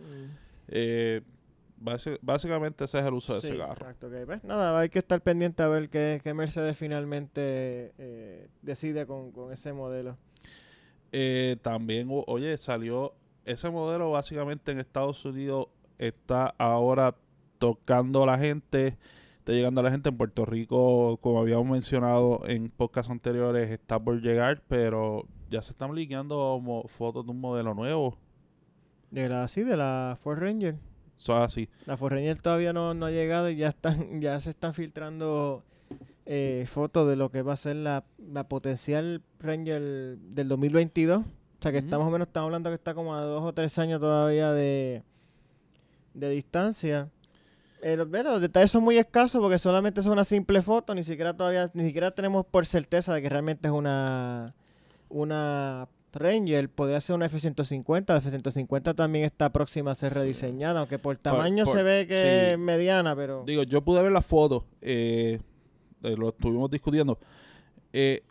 Eh, 0.68 1.22
básicamente 2.20 2.82
ese 2.84 2.98
es 2.98 3.06
el 3.06 3.14
uso 3.14 3.34
de 3.34 3.40
Sí, 3.40 3.46
ese 3.48 3.56
carro. 3.58 3.72
Exacto, 3.74 4.08
ok. 4.08 4.14
Pues 4.26 4.42
nada, 4.44 4.76
hay 4.78 4.88
que 4.88 4.98
estar 4.98 5.20
pendiente 5.20 5.62
a 5.62 5.68
ver 5.68 5.88
qué, 5.88 6.20
qué 6.24 6.34
Mercedes 6.34 6.76
finalmente 6.76 7.92
decide 8.62 9.06
con, 9.06 9.30
con 9.30 9.52
ese 9.52 9.72
modelo. 9.72 10.16
También, 11.62 12.08
oye, 12.26 12.58
salió 12.58 13.14
ese 13.44 13.70
modelo 13.70 14.10
básicamente 14.10 14.72
en 14.72 14.78
Estados 14.80 15.24
Unidos 15.24 15.68
está 15.98 16.54
ahora 16.58 17.16
tocando 17.58 18.22
a 18.22 18.26
la 18.26 18.38
gente, 18.38 18.96
está 19.38 19.52
llegando 19.52 19.80
a 19.80 19.84
la 19.84 19.90
gente 19.90 20.08
en 20.08 20.16
Puerto 20.16 20.44
Rico, 20.44 21.18
como 21.20 21.40
habíamos 21.40 21.66
mencionado 21.66 22.42
en 22.46 22.70
podcasts 22.70 23.10
anteriores, 23.10 23.70
está 23.70 23.98
por 23.98 24.20
llegar, 24.20 24.62
pero 24.68 25.26
ya 25.50 25.62
se 25.62 25.72
están 25.72 25.94
liqueando 25.94 26.62
fotos 26.88 27.24
de 27.24 27.32
un 27.32 27.40
modelo 27.40 27.74
nuevo. 27.74 28.16
De 29.10 29.28
la, 29.28 29.48
sí, 29.48 29.62
de 29.62 29.76
la 29.76 30.18
Ford 30.22 30.38
Ranger. 30.38 30.76
Es 31.18 31.28
así. 31.30 31.68
La 31.86 31.96
Ford 31.96 32.12
Ranger 32.12 32.38
todavía 32.38 32.72
no, 32.72 32.94
no 32.94 33.06
ha 33.06 33.10
llegado 33.10 33.50
y 33.50 33.56
ya 33.56 33.68
están, 33.68 34.20
ya 34.20 34.38
se 34.40 34.50
están 34.50 34.74
filtrando 34.74 35.64
eh, 36.26 36.64
fotos 36.68 37.08
de 37.08 37.16
lo 37.16 37.30
que 37.30 37.42
va 37.42 37.54
a 37.54 37.56
ser 37.56 37.76
la, 37.76 38.04
la 38.18 38.48
potencial 38.48 39.22
Ranger 39.40 40.18
del 40.18 40.48
2022. 40.48 41.22
O 41.22 41.24
sea 41.60 41.72
que 41.72 41.82
más 41.82 41.94
o 41.94 42.10
menos, 42.10 42.28
estamos 42.28 42.48
hablando 42.48 42.70
que 42.70 42.76
está 42.76 42.94
como 42.94 43.16
a 43.16 43.22
dos 43.22 43.42
o 43.42 43.52
tres 43.52 43.76
años 43.78 44.00
todavía 44.00 44.52
de, 44.52 45.02
de 46.14 46.30
distancia. 46.30 47.08
Eh, 47.82 47.96
los, 47.96 48.08
bueno, 48.10 48.30
los 48.32 48.40
detalles 48.40 48.70
son 48.72 48.82
muy 48.82 48.98
escasos 48.98 49.40
porque 49.40 49.58
solamente 49.58 50.00
es 50.00 50.06
una 50.06 50.24
simple 50.24 50.62
foto, 50.62 50.94
ni 50.94 51.04
siquiera 51.04 51.36
todavía, 51.36 51.70
ni 51.74 51.84
siquiera 51.84 52.10
tenemos 52.10 52.44
por 52.46 52.66
certeza 52.66 53.14
de 53.14 53.22
que 53.22 53.28
realmente 53.28 53.68
es 53.68 53.72
una, 53.72 54.54
una 55.08 55.88
Ranger. 56.12 56.68
Podría 56.70 57.00
ser 57.00 57.14
una 57.16 57.26
F-150, 57.26 58.08
la 58.08 58.18
F-150 58.18 58.94
también 58.96 59.24
está 59.24 59.50
próxima 59.52 59.92
a 59.92 59.94
ser 59.94 60.12
Sí. 60.12 60.18
rediseñada, 60.18 60.80
aunque 60.80 60.98
por 60.98 61.16
tamaño 61.18 61.64
por- 61.64 61.76
se 61.76 61.82
ve 61.82 62.06
que 62.08 62.14
sí. 62.14 62.52
es 62.52 62.58
mediana, 62.58 63.14
pero... 63.14 63.44
Digo, 63.46 63.62
yo 63.62 63.82
pude 63.82 64.02
ver 64.02 64.12
las 64.12 64.26
fotos, 64.26 64.64
eh, 64.80 65.38
eh, 66.02 66.16
lo 66.16 66.30
estuvimos 66.30 66.70
discutiendo. 66.70 67.18
Eh, 67.92 68.22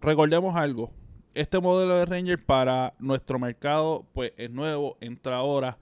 recordemos 0.00 0.54
algo. 0.54 0.90
Este 1.34 1.58
modelo 1.60 1.96
de 1.96 2.04
Ranger 2.04 2.44
para 2.44 2.94
nuestro 2.98 3.38
mercado, 3.38 4.04
pues 4.12 4.32
es 4.36 4.50
nuevo, 4.50 4.96
entra 5.00 5.36
ahora. 5.38 5.78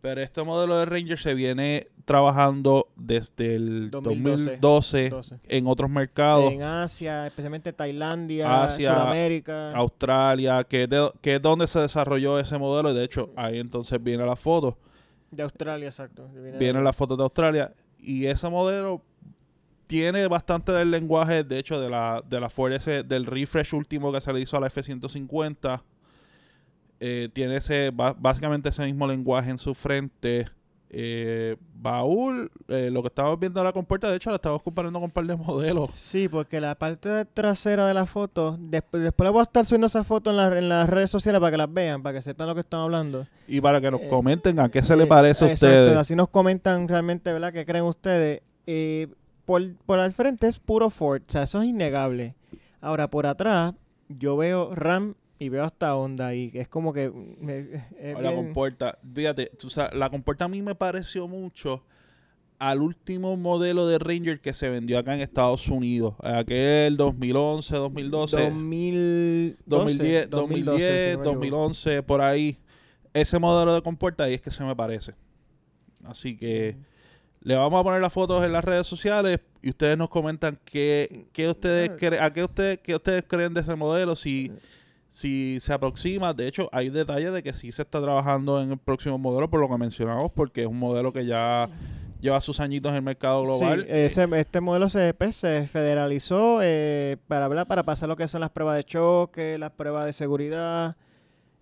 Pero 0.00 0.20
este 0.20 0.42
modelo 0.44 0.76
de 0.78 0.84
Ranger 0.86 1.18
se 1.18 1.34
viene 1.34 1.88
trabajando 2.04 2.88
desde 2.94 3.56
el 3.56 3.90
2012. 3.90 4.44
2012, 4.60 5.04
Entonces, 5.06 5.38
en 5.48 5.66
otros 5.66 5.90
mercados. 5.90 6.52
en 6.52 6.62
Asia, 6.62 7.26
especialmente 7.26 7.72
Tailandia, 7.72 8.64
Asia, 8.64 8.92
Sudamérica. 8.94 9.72
Australia, 9.74 10.62
que 10.64 10.84
es, 10.84 10.88
de- 10.90 11.10
que 11.20 11.34
es 11.36 11.42
donde 11.42 11.66
se 11.66 11.80
desarrolló 11.80 12.38
ese 12.38 12.56
modelo. 12.58 12.90
Y 12.92 12.94
de 12.94 13.04
hecho, 13.04 13.30
ahí 13.36 13.58
entonces 13.58 14.00
viene 14.02 14.24
la 14.24 14.36
foto. 14.36 14.78
De 15.30 15.42
Australia, 15.42 15.86
exacto. 15.86 16.28
Viene 16.32 16.52
de- 16.52 16.58
Vienen 16.58 16.84
las 16.84 16.94
fotos 16.94 17.16
de 17.18 17.24
Australia 17.24 17.72
y 17.98 18.26
ese 18.26 18.48
modelo 18.48 19.02
tiene 19.88 20.26
bastante 20.28 20.72
del 20.72 20.90
lenguaje, 20.90 21.42
de 21.44 21.58
hecho, 21.58 21.80
de 21.80 21.88
la, 21.90 22.22
de 22.28 22.38
la 22.40 22.50
Ford 22.50 22.72
S, 22.72 23.02
del 23.02 23.24
refresh 23.26 23.72
último 23.74 24.12
que 24.12 24.20
se 24.20 24.32
le 24.32 24.40
hizo 24.40 24.56
a 24.56 24.60
la 24.60 24.66
F-150. 24.68 25.82
Eh, 27.00 27.28
tiene 27.32 27.56
ese, 27.56 27.92
básicamente 27.92 28.68
ese 28.70 28.84
mismo 28.84 29.06
lenguaje 29.06 29.50
en 29.50 29.58
su 29.58 29.74
frente. 29.74 30.46
Eh, 30.88 31.56
baúl, 31.74 32.50
eh, 32.68 32.90
lo 32.92 33.02
que 33.02 33.08
estamos 33.08 33.38
viendo 33.38 33.60
en 33.60 33.66
la 33.66 33.72
compuerta, 33.72 34.08
de 34.08 34.16
hecho, 34.16 34.30
la 34.30 34.36
estamos 34.36 34.62
comparando 34.62 34.98
con 35.00 35.06
un 35.06 35.10
par 35.10 35.24
de 35.26 35.36
modelos. 35.36 35.90
Sí, 35.94 36.28
porque 36.28 36.60
la 36.60 36.74
parte 36.76 37.24
trasera 37.34 37.86
de 37.86 37.92
la 37.92 38.06
foto, 38.06 38.56
después, 38.58 39.02
después 39.02 39.26
le 39.26 39.30
voy 39.32 39.40
a 39.40 39.42
estar 39.42 39.64
subiendo 39.66 39.88
esa 39.88 40.04
foto 40.04 40.30
en, 40.30 40.36
la- 40.36 40.56
en 40.58 40.68
las 40.68 40.88
redes 40.88 41.10
sociales 41.10 41.40
para 41.40 41.50
que 41.50 41.56
las 41.58 41.74
vean, 41.74 42.02
para 42.02 42.14
que 42.16 42.22
sepan 42.22 42.46
lo 42.46 42.54
que 42.54 42.60
están 42.60 42.80
hablando. 42.80 43.26
Y 43.48 43.60
para 43.60 43.80
que 43.80 43.90
nos 43.90 44.00
Eh, 44.00 44.08
comenten 44.08 44.58
a 44.60 44.68
qué 44.70 44.80
se 44.80 44.96
le 44.96 45.06
parece 45.06 45.44
a 45.44 45.50
exacto, 45.52 45.66
ustedes. 45.76 45.96
Así 45.98 46.14
nos 46.16 46.28
comentan 46.28 46.88
realmente, 46.88 47.32
¿verdad? 47.32 47.52
¿Qué 47.52 47.66
creen 47.66 47.84
ustedes? 47.84 48.40
Por, 49.44 49.74
por 49.86 49.98
al 49.98 50.12
frente 50.12 50.46
es 50.48 50.58
puro 50.58 50.88
Ford, 50.90 51.22
o 51.28 51.30
sea, 51.32 51.42
eso 51.42 51.60
es 51.62 51.68
innegable. 51.68 52.34
Ahora, 52.80 53.08
por 53.10 53.26
atrás, 53.26 53.74
yo 54.08 54.36
veo 54.36 54.74
RAM 54.74 55.14
y 55.38 55.48
veo 55.48 55.64
hasta 55.64 55.94
Honda 55.96 56.34
y 56.34 56.50
es 56.54 56.68
como 56.68 56.92
que... 56.92 57.10
me- 57.10 57.84
es 58.00 58.16
O 58.16 58.20
la 58.22 58.30
bien- 58.30 58.44
compuerta. 58.44 58.98
Fíjate, 59.14 59.50
tú 59.58 59.68
sabes, 59.70 59.94
la 59.94 60.08
compuerta 60.10 60.46
a 60.46 60.48
mí 60.48 60.62
me 60.62 60.74
pareció 60.74 61.28
mucho 61.28 61.82
al 62.58 62.80
último 62.80 63.36
modelo 63.36 63.86
de 63.86 63.98
Ranger 63.98 64.40
que 64.40 64.54
se 64.54 64.70
vendió 64.70 64.98
acá 64.98 65.14
en 65.14 65.20
Estados 65.20 65.68
Unidos. 65.68 66.14
Aquel 66.22 66.96
2011, 66.96 67.76
2012, 67.76 68.36
2012, 68.36 69.56
2010, 69.66 70.30
2012, 70.30 70.30
2010, 70.30 71.10
si 71.10 71.16
no 71.16 71.16
me 71.16 71.22
equivoco. 71.22 71.32
2011, 71.34 72.02
por 72.02 72.20
ahí. 72.22 72.56
Ese 73.12 73.38
modelo 73.38 73.74
de 73.74 73.82
compuerta 73.82 74.24
ahí 74.24 74.34
es 74.34 74.40
que 74.40 74.50
se 74.50 74.64
me 74.64 74.74
parece. 74.74 75.12
Así 76.04 76.36
que 76.36 76.76
le 77.42 77.56
vamos 77.56 77.78
a 77.80 77.84
poner 77.84 78.00
las 78.00 78.12
fotos 78.12 78.42
en 78.44 78.52
las 78.52 78.64
redes 78.64 78.86
sociales 78.86 79.40
y 79.62 79.70
ustedes 79.70 79.98
nos 79.98 80.08
comentan 80.08 80.58
qué, 80.64 81.26
qué 81.32 81.48
ustedes 81.48 81.90
Ah. 82.20 82.24
a 82.26 82.32
qué 82.32 82.44
ustedes 82.44 82.78
qué 82.78 82.94
ustedes 82.94 83.24
creen 83.26 83.52
de 83.54 83.60
ese 83.60 83.74
modelo, 83.74 84.16
si 84.16 84.50
si 85.16 85.56
se 85.60 85.72
aproxima, 85.72 86.34
de 86.34 86.46
hecho 86.46 86.68
hay 86.72 86.90
detalles 86.90 87.32
de 87.32 87.42
que 87.42 87.54
sí 87.54 87.72
se 87.72 87.80
está 87.80 88.02
trabajando 88.02 88.60
en 88.60 88.72
el 88.72 88.76
próximo 88.76 89.16
modelo 89.16 89.48
por 89.48 89.60
lo 89.60 89.66
que 89.66 89.78
mencionamos, 89.78 90.30
porque 90.30 90.60
es 90.60 90.66
un 90.66 90.78
modelo 90.78 91.10
que 91.10 91.24
ya 91.24 91.70
lleva 92.20 92.38
sus 92.42 92.60
añitos 92.60 92.90
en 92.90 92.96
el 92.96 93.02
mercado 93.02 93.42
global. 93.44 93.80
Sí, 93.80 93.86
ese, 93.88 94.28
este 94.34 94.60
modelo 94.60 94.90
se, 94.90 95.14
pues, 95.14 95.36
se 95.36 95.66
federalizó 95.68 96.58
eh, 96.60 97.16
para, 97.28 97.48
¿verdad? 97.48 97.66
para 97.66 97.82
pasar 97.82 98.10
lo 98.10 98.16
que 98.16 98.28
son 98.28 98.42
las 98.42 98.50
pruebas 98.50 98.76
de 98.76 98.84
choque, 98.84 99.56
las 99.56 99.72
pruebas 99.72 100.04
de 100.04 100.12
seguridad. 100.12 100.98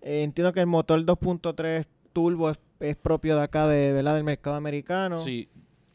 Eh, 0.01 0.23
entiendo 0.23 0.51
que 0.51 0.59
el 0.59 0.67
motor 0.67 1.05
2.3 1.05 1.87
turbo 2.11 2.49
es, 2.49 2.59
es 2.81 2.97
propio 2.97 3.37
de 3.37 3.43
acá, 3.43 3.69
de, 3.69 3.93
¿verdad? 3.93 4.15
del 4.15 4.25
mercado 4.25 4.57
americano. 4.57 5.15
Sí, 5.15 5.47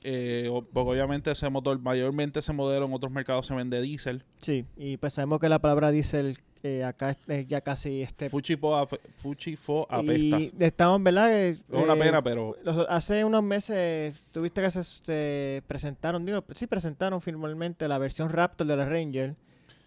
eh, 0.02 0.50
porque 0.72 0.92
obviamente 0.92 1.30
ese 1.30 1.50
motor, 1.50 1.78
mayormente 1.78 2.38
ese 2.38 2.54
modelo 2.54 2.86
en 2.86 2.94
otros 2.94 3.12
mercados 3.12 3.46
se 3.46 3.54
vende 3.54 3.82
diésel. 3.82 4.24
Sí, 4.38 4.64
y 4.78 4.96
pues 4.96 5.12
sabemos 5.12 5.40
que 5.40 5.50
la 5.50 5.58
palabra 5.58 5.90
diésel 5.90 6.38
eh, 6.62 6.84
acá 6.84 7.10
es, 7.10 7.18
es 7.28 7.48
ya 7.48 7.60
casi... 7.62 8.02
este 8.02 8.28
Fuchifo, 8.28 8.76
ape- 8.76 9.00
Fuchifo 9.16 9.86
apesta. 9.90 10.40
Y 10.40 10.52
estamos, 10.60 11.02
¿verdad? 11.02 11.32
Eh, 11.32 11.48
es 11.50 11.60
una 11.70 11.94
eh, 11.94 11.98
pena, 11.98 12.22
pero 12.22 12.56
los- 12.62 12.86
hace 12.88 13.24
unos 13.24 13.42
meses 13.42 14.26
tuviste 14.32 14.60
que 14.60 14.70
se, 14.70 14.82
se 14.82 15.62
presentaron, 15.66 16.24
digo, 16.26 16.44
sí 16.52 16.66
presentaron 16.66 17.20
formalmente 17.20 17.88
la 17.88 17.98
versión 17.98 18.28
Raptor 18.30 18.66
de 18.66 18.76
la 18.76 18.84
Ranger 18.84 19.34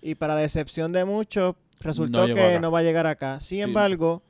y 0.01 0.15
para 0.15 0.35
decepción 0.35 0.91
de 0.91 1.05
muchos 1.05 1.55
resultó 1.79 2.27
No 2.27 2.33
que 2.33 2.41
acá. 2.41 2.59
no 2.59 2.71
va 2.71 2.79
a 2.79 2.83
llegar 2.83 3.05
acá. 3.07 3.39
Sin 3.39 3.57
Sí. 3.57 3.61
embargo, 3.61 4.21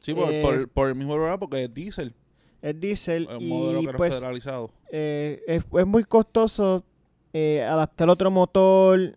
sí, 0.00 0.14
por, 0.14 0.32
eh, 0.32 0.42
por- 0.42 0.68
por 0.68 0.88
el 0.88 0.94
mismo 0.96 1.14
problema, 1.14 1.38
porque 1.38 1.64
es 1.64 1.72
diésel, 1.74 2.12
es 2.60 2.80
diésel 2.80 3.28
es 3.30 3.36
un 3.38 3.48
modelo 3.48 3.82
y 3.82 3.86
que 3.86 3.92
no 3.92 3.96
pues 3.98 4.14
federalizado. 4.14 4.70
eh, 4.90 5.42
es, 5.46 5.64
es 5.78 5.86
muy 5.86 6.02
costoso 6.04 6.82
eh, 7.32 7.62
adaptar 7.62 8.08
otro 8.10 8.30
motor 8.30 9.16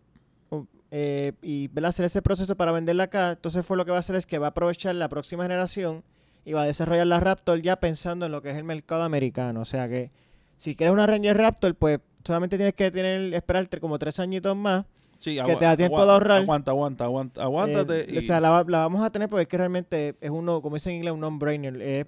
eh, 0.91 1.33
y 1.41 1.67
¿verdad? 1.69 1.89
hacer 1.89 2.05
ese 2.05 2.21
proceso 2.21 2.55
para 2.55 2.71
venderla 2.71 3.03
acá. 3.03 3.31
Entonces 3.31 3.65
fue 3.65 3.77
lo 3.77 3.85
que 3.85 3.91
va 3.91 3.97
a 3.97 3.99
hacer 3.99 4.15
es 4.15 4.25
que 4.25 4.37
va 4.39 4.47
a 4.47 4.49
aprovechar 4.49 4.95
la 4.95 5.09
próxima 5.09 5.43
generación 5.43 6.03
y 6.45 6.53
va 6.53 6.63
a 6.63 6.65
desarrollar 6.65 7.07
la 7.07 7.19
Raptor 7.19 7.61
ya 7.61 7.75
pensando 7.77 8.25
en 8.25 8.31
lo 8.31 8.41
que 8.41 8.51
es 8.51 8.57
el 8.57 8.63
mercado 8.63 9.03
americano. 9.03 9.61
O 9.61 9.65
sea 9.65 9.87
que 9.89 10.11
si 10.55 10.75
quieres 10.75 10.93
una 10.93 11.05
Ranger 11.05 11.37
Raptor, 11.37 11.75
pues 11.75 11.99
solamente 12.23 12.57
tienes 12.57 12.73
que 12.73 12.89
tener 12.91 13.33
esperarte 13.33 13.79
como 13.79 13.99
tres 13.99 14.19
añitos 14.19 14.55
más. 14.55 14.85
Sí, 15.19 15.35
que 15.43 15.55
te 15.55 15.65
da 15.65 15.75
tiempo 15.75 16.05
de 16.05 16.11
ahorrar. 16.11 16.41
Aguanta, 16.43 16.71
aguanta, 16.71 17.03
aguanta, 17.05 17.41
aguántate. 17.41 18.01
Eh, 18.01 18.07
y- 18.13 18.17
O 18.19 18.21
sea, 18.21 18.39
la, 18.39 18.63
la 18.67 18.77
vamos 18.79 19.01
a 19.01 19.09
tener 19.09 19.27
porque 19.27 19.43
es 19.43 19.47
que 19.47 19.57
realmente 19.57 20.15
es 20.21 20.29
uno, 20.29 20.61
como 20.61 20.75
dicen 20.75 20.91
en 20.91 20.97
inglés, 20.97 21.13
un 21.13 21.19
non-brainer. 21.21 21.75
Eh, 21.81 22.05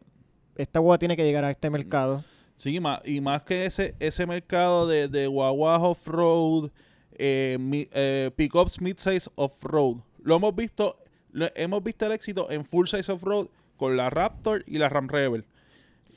esta 0.56 0.80
guagua 0.80 1.00
tiene 1.00 1.18
que 1.18 1.24
llegar 1.24 1.44
a 1.44 1.50
este 1.52 1.70
mercado. 1.70 2.24
Sí, 2.58 2.78
y 3.06 3.22
más 3.22 3.42
que 3.44 3.66
ese 3.66 3.96
ese 4.00 4.28
mercado 4.28 4.86
de, 4.86 5.08
de 5.08 5.28
guaguas 5.28 5.80
off-road, 5.82 6.70
eh, 7.20 7.58
eh, 7.92 8.32
pickups 8.36 8.82
mid-size 8.82 9.30
off-road. 9.36 9.98
Lo 10.24 10.36
hemos 10.36 10.56
visto, 10.56 10.98
hemos 11.56 11.84
visto 11.84 12.06
el 12.06 12.14
éxito 12.14 12.50
en 12.50 12.66
full-size 12.66 13.12
off-road 13.12 13.48
con 13.78 13.96
la 13.96 14.10
Raptor 14.10 14.64
y 14.66 14.78
la 14.78 14.90
Ram 14.90 15.08
Rebel. 15.08 15.46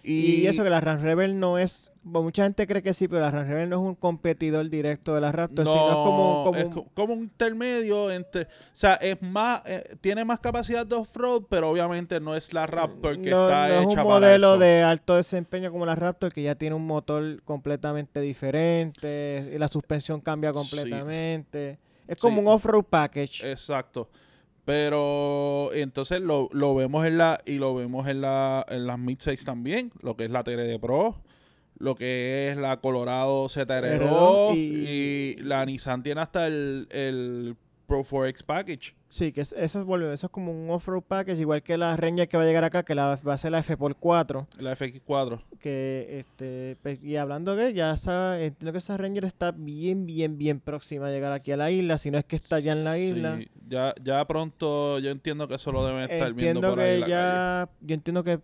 Y, 0.04 0.46
eso 0.46 0.64
que 0.64 0.70
la 0.70 0.80
Ram 0.80 1.00
Rebel 1.00 1.38
no 1.38 1.58
es, 1.58 1.92
bueno, 2.02 2.24
mucha 2.24 2.42
gente 2.42 2.66
cree 2.66 2.82
que 2.82 2.92
sí, 2.92 3.06
pero 3.06 3.20
la 3.20 3.30
Ram 3.30 3.46
Rebel 3.46 3.68
no 3.68 3.76
es 3.76 3.82
un 3.82 3.94
competidor 3.94 4.68
directo 4.68 5.14
de 5.14 5.20
la 5.20 5.30
Raptor, 5.30 5.64
sino 5.64 5.88
es 5.88 5.94
como, 5.94 6.42
como 6.44 6.58
es 6.58 6.66
un- 6.66 6.72
co- 6.72 6.86
como 6.94 7.14
un 7.14 7.20
intermedio 7.20 8.10
entre, 8.10 8.42
o 8.42 8.46
sea, 8.72 8.94
es 8.94 9.22
más, 9.22 9.62
eh, 9.64 9.96
tiene 10.00 10.24
más 10.24 10.40
capacidad 10.40 10.84
de 10.84 10.96
off-road, 10.96 11.44
pero 11.48 11.70
obviamente 11.70 12.18
no 12.18 12.34
es 12.34 12.52
la 12.52 12.66
Raptor 12.66 13.20
que 13.20 13.30
no, 13.30 13.44
está 13.48 13.68
no 13.68 13.74
es 13.74 13.80
hecha 13.80 13.88
un 13.90 13.94
para 13.94 14.04
modelo 14.04 14.48
eso. 14.54 14.58
de 14.58 14.82
alto 14.82 15.14
desempeño 15.16 15.70
como 15.70 15.86
la 15.86 15.94
Raptor 15.94 16.32
que 16.32 16.42
ya 16.42 16.56
tiene 16.56 16.74
un 16.74 16.84
motor 16.86 17.40
completamente 17.44 18.20
diferente 18.20 19.52
y 19.54 19.58
la 19.58 19.68
suspensión 19.68 20.20
cambia 20.20 20.50
Sí. 20.50 20.56
completamente. 20.58 21.78
Es 22.08 22.18
como 22.18 22.36
Sí. 22.36 22.40
un 22.42 22.48
off-road 22.48 22.84
package. 22.84 23.48
Exacto. 23.50 24.08
Pero 24.64 25.70
entonces 25.74 26.20
lo, 26.20 26.48
lo 26.52 26.74
vemos 26.74 27.04
en 27.04 27.18
la 27.18 27.40
y 27.44 27.54
lo 27.58 27.74
vemos 27.74 28.06
en 28.06 28.20
la 28.20 28.64
en 28.68 28.86
las 28.86 28.98
mid-size 28.98 29.44
también, 29.44 29.90
lo 30.02 30.16
que 30.16 30.24
es 30.24 30.30
la 30.30 30.44
TRD 30.44 30.78
Pro, 30.80 31.20
lo 31.78 31.96
que 31.96 32.50
es 32.50 32.56
la 32.56 32.80
Colorado 32.80 33.46
ZR2 33.48 33.98
R2 34.00 34.56
y, 34.56 34.60
y- 34.60 35.42
la 35.42 35.64
Nissan 35.66 36.02
tiene 36.04 36.20
hasta 36.20 36.46
el, 36.46 36.86
el 36.90 37.56
Pro 37.86 38.04
4X 38.04 38.44
package. 38.44 38.94
Sí, 39.14 39.30
que 39.30 39.42
es- 39.42 39.52
eso, 39.52 39.82
eso 40.10 40.26
es 40.26 40.32
como 40.32 40.50
un 40.52 40.70
off-road 40.70 41.02
package, 41.02 41.38
igual 41.38 41.62
que 41.62 41.76
la 41.76 41.94
Ranger 41.98 42.26
que 42.28 42.38
va 42.38 42.44
a 42.44 42.46
llegar 42.46 42.64
acá, 42.64 42.82
que 42.82 42.94
la, 42.94 43.18
va 43.28 43.34
a 43.34 43.36
ser 43.36 43.52
la 43.52 43.58
F 43.58 43.76
por 43.76 43.94
4. 43.94 44.46
La 44.58 44.72
FX4. 44.74 45.38
que 45.60 46.20
este 46.20 46.76
pe- 46.82 46.98
y 47.02 47.16
hablando 47.16 47.54
de 47.54 47.74
ya 47.74 47.92
esa, 47.92 48.40
entiendo 48.40 48.72
que 48.72 48.78
esa 48.78 48.96
Ranger 48.96 49.26
está 49.26 49.50
bien 49.52 50.06
bien 50.06 50.38
bien 50.38 50.60
próxima 50.60 51.08
a 51.08 51.10
llegar 51.10 51.32
aquí 51.34 51.52
a 51.52 51.56
la 51.58 51.70
isla 51.70 51.98
si 51.98 52.10
no 52.10 52.16
es 52.18 52.24
que 52.24 52.36
está 52.36 52.58
ya 52.58 52.72
en 52.72 52.84
la 52.84 52.98
isla 52.98 53.36
Sí, 53.38 53.48
ya, 53.68 53.94
ya 54.02 54.24
pronto 54.26 54.98
yo 54.98 55.10
entiendo 55.10 55.46
que 55.46 55.56
eso 55.56 55.70
lo 55.72 55.84
deben 55.86 56.00
estar 56.10 56.32
viendo 56.32 56.60
entiendo 56.60 56.70
por 56.70 56.80
ahí 56.80 56.88
en 56.88 56.94
que 56.94 57.00
la 57.00 57.06
calle. 57.06 57.68
ya 57.68 57.68
yo 57.86 57.94
entiendo 57.94 58.24
que 58.24 58.40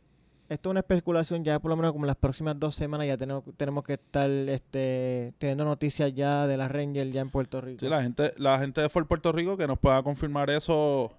esto 0.49 0.69
es 0.69 0.71
una 0.71 0.81
especulación 0.81 1.45
ya 1.45 1.59
por 1.59 1.69
lo 1.71 1.77
menos 1.77 1.93
como 1.93 2.07
las 2.07 2.17
próximas 2.17 2.59
dos 2.59 2.75
semanas 2.75 3.07
ya 3.07 3.17
tenemos 3.17 3.45
tenemos 3.57 3.85
que 3.85 3.95
estar 3.95 4.31
este 4.31 5.33
teniendo 5.39 5.65
noticias 5.65 6.13
ya 6.15 6.47
de 6.47 6.57
la 6.57 6.69
Ranger 6.69 7.11
ya 7.13 7.21
en 7.21 7.31
Puerto 7.31 7.61
Rico 7.61 7.81
Sí, 7.81 7.89
la 7.89 8.03
gente, 8.03 8.33
la 8.39 8.59
gente 8.59 8.81
de 8.81 8.89
Fort 8.89 9.07
Puerto 9.09 9.31
Rico 9.33 9.57
que 9.57 9.67
nos 9.67 9.79
pueda 9.79 10.03
confirmar 10.03 10.49
eso, 10.51 11.13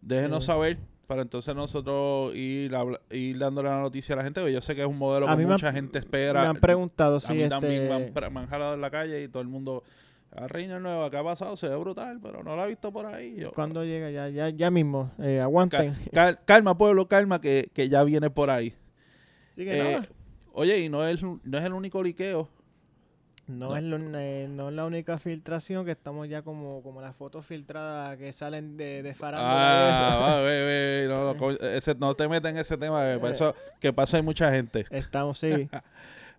déjenos 0.00 0.44
Sí. 0.44 0.46
saber 0.46 0.78
para 1.06 1.20
entonces 1.20 1.54
nosotros 1.54 2.34
ir, 2.34 2.74
ir 3.10 3.38
dándole 3.38 3.68
la 3.68 3.78
noticia 3.80 4.14
a 4.14 4.16
la 4.16 4.24
gente, 4.24 4.40
porque 4.40 4.54
yo 4.54 4.62
sé 4.62 4.74
que 4.74 4.80
es 4.80 4.86
un 4.86 4.96
modelo 4.96 5.28
A 5.28 5.36
que 5.36 5.42
han- 5.42 5.48
mucha 5.50 5.70
gente 5.70 5.98
espera. 5.98 6.40
me 6.40 6.46
han 6.48 6.56
preguntado 6.56 7.16
a 7.16 7.20
si 7.20 7.34
mí 7.34 7.46
también 7.48 7.86
me 7.88 7.92
han, 7.94 8.02
este 8.04 8.30
me 8.30 8.40
han 8.40 8.46
jalado 8.46 8.72
en 8.74 8.80
la 8.80 8.90
calle 8.90 9.22
y 9.22 9.28
todo 9.28 9.42
el 9.42 9.48
mundo, 9.48 9.84
la 10.34 10.48
Reina 10.48 10.78
Nueva, 10.80 11.10
¿qué 11.10 11.16
ha 11.16 11.22
pasado? 11.24 11.56
Se 11.56 11.68
ve 11.68 11.76
brutal, 11.76 12.18
pero 12.22 12.42
no 12.42 12.56
la 12.56 12.64
he 12.64 12.68
visto 12.68 12.92
por 12.92 13.06
ahí. 13.06 13.36
Yo, 13.36 13.52
cuando 13.52 13.84
llega 13.84 14.10
ya 14.10 14.28
ya 14.28 14.48
ya 14.50 14.70
mismo 14.70 15.10
eh, 15.20 15.40
aguanten 15.40 15.94
cal- 16.12 16.38
calma, 16.44 16.76
pueblo, 16.76 17.06
calma, 17.08 17.40
que, 17.40 17.70
que 17.72 17.88
ya 17.88 18.02
viene 18.04 18.30
por 18.30 18.50
ahí. 18.50 18.74
Así 19.52 19.64
que 19.64 19.78
Eh, 19.80 19.92
nada, 19.92 20.06
oye, 20.52 20.78
y 20.80 20.88
no 20.88 21.04
es, 21.06 21.22
no 21.22 21.38
es 21.58 21.64
el 21.64 21.72
único 21.72 22.02
liqueo. 22.02 22.48
No, 23.46 23.68
No. 23.68 23.76
Es 23.76 23.82
lo- 23.84 23.98
eh, 24.18 24.46
no 24.50 24.70
es 24.70 24.74
la 24.74 24.86
única 24.86 25.18
filtración, 25.18 25.84
que 25.84 25.90
estamos 25.92 26.26
ya 26.28 26.40
como, 26.42 26.82
como 26.82 27.02
las 27.02 27.14
fotos 27.14 27.44
filtradas 27.44 28.16
que 28.16 28.32
salen 28.32 28.76
de, 28.78 29.02
de. 29.02 29.14
Ah, 29.22 30.40
ve, 30.42 30.64
ve, 30.64 31.06
no, 31.08 31.34
no, 31.34 31.50
ese- 31.50 31.94
no 31.96 32.14
te 32.14 32.26
metas 32.26 32.50
en 32.52 32.58
ese 32.58 32.76
tema, 32.78 33.04
que 33.12 33.18
para 33.18 33.32
eso, 33.32 33.54
que 33.80 33.92
pasa 33.92 34.16
hay 34.16 34.22
mucha 34.22 34.50
gente. 34.50 34.86
Estamos, 34.90 35.38
sí. 35.38 35.68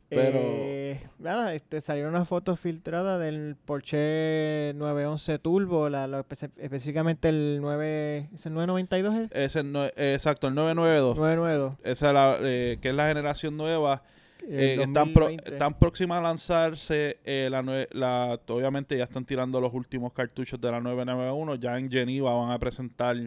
Pero- 0.10 0.40
Eh, 0.42 1.02
nada, 1.20 1.54
este, 1.56 1.82
salieron 1.82 2.14
unas 2.14 2.28
fotos 2.28 2.60
filtradas 2.60 3.20
del 3.20 3.56
Porsche 3.66 4.74
911 4.76 5.40
Turbo, 5.40 5.90
la, 5.90 6.08
espe- 6.08 6.52
específicamente 6.58 7.30
el 7.30 7.58
9, 7.62 8.30
¿es 8.34 8.46
el 8.46 8.54
992 8.54 9.16
es? 9.16 9.32
Ese 9.32 9.64
no, 9.64 9.86
eh, 9.86 9.92
exacto, 10.14 10.48
el 10.48 10.54
992. 10.56 11.18
992. 11.18 11.74
Esa 11.84 12.08
es 12.10 12.14
la, 12.14 12.38
eh, 12.42 12.78
que 12.82 12.90
es 12.90 12.96
la 12.96 13.08
generación 13.08 13.58
nueva. 13.58 14.04
Eh, 14.48 14.78
están, 14.80 15.12
pro- 15.12 15.26
2020. 15.26 15.52
están 15.54 15.74
próximas 15.80 16.20
a 16.20 16.22
lanzarse. 16.22 17.18
eh, 17.26 17.48
la, 17.50 17.64
la, 17.92 18.40
obviamente 18.50 18.96
ya 18.96 19.06
están 19.06 19.26
tirando 19.26 19.60
los 19.60 19.74
últimos 19.74 20.14
cartuchos 20.14 20.62
de 20.62 20.72
la 20.72 20.80
991. 20.82 21.56
Ya 21.56 21.78
en 21.80 21.90
Geneva 21.90 22.36
van 22.36 22.52
a 22.52 22.60
presentar 22.60 23.18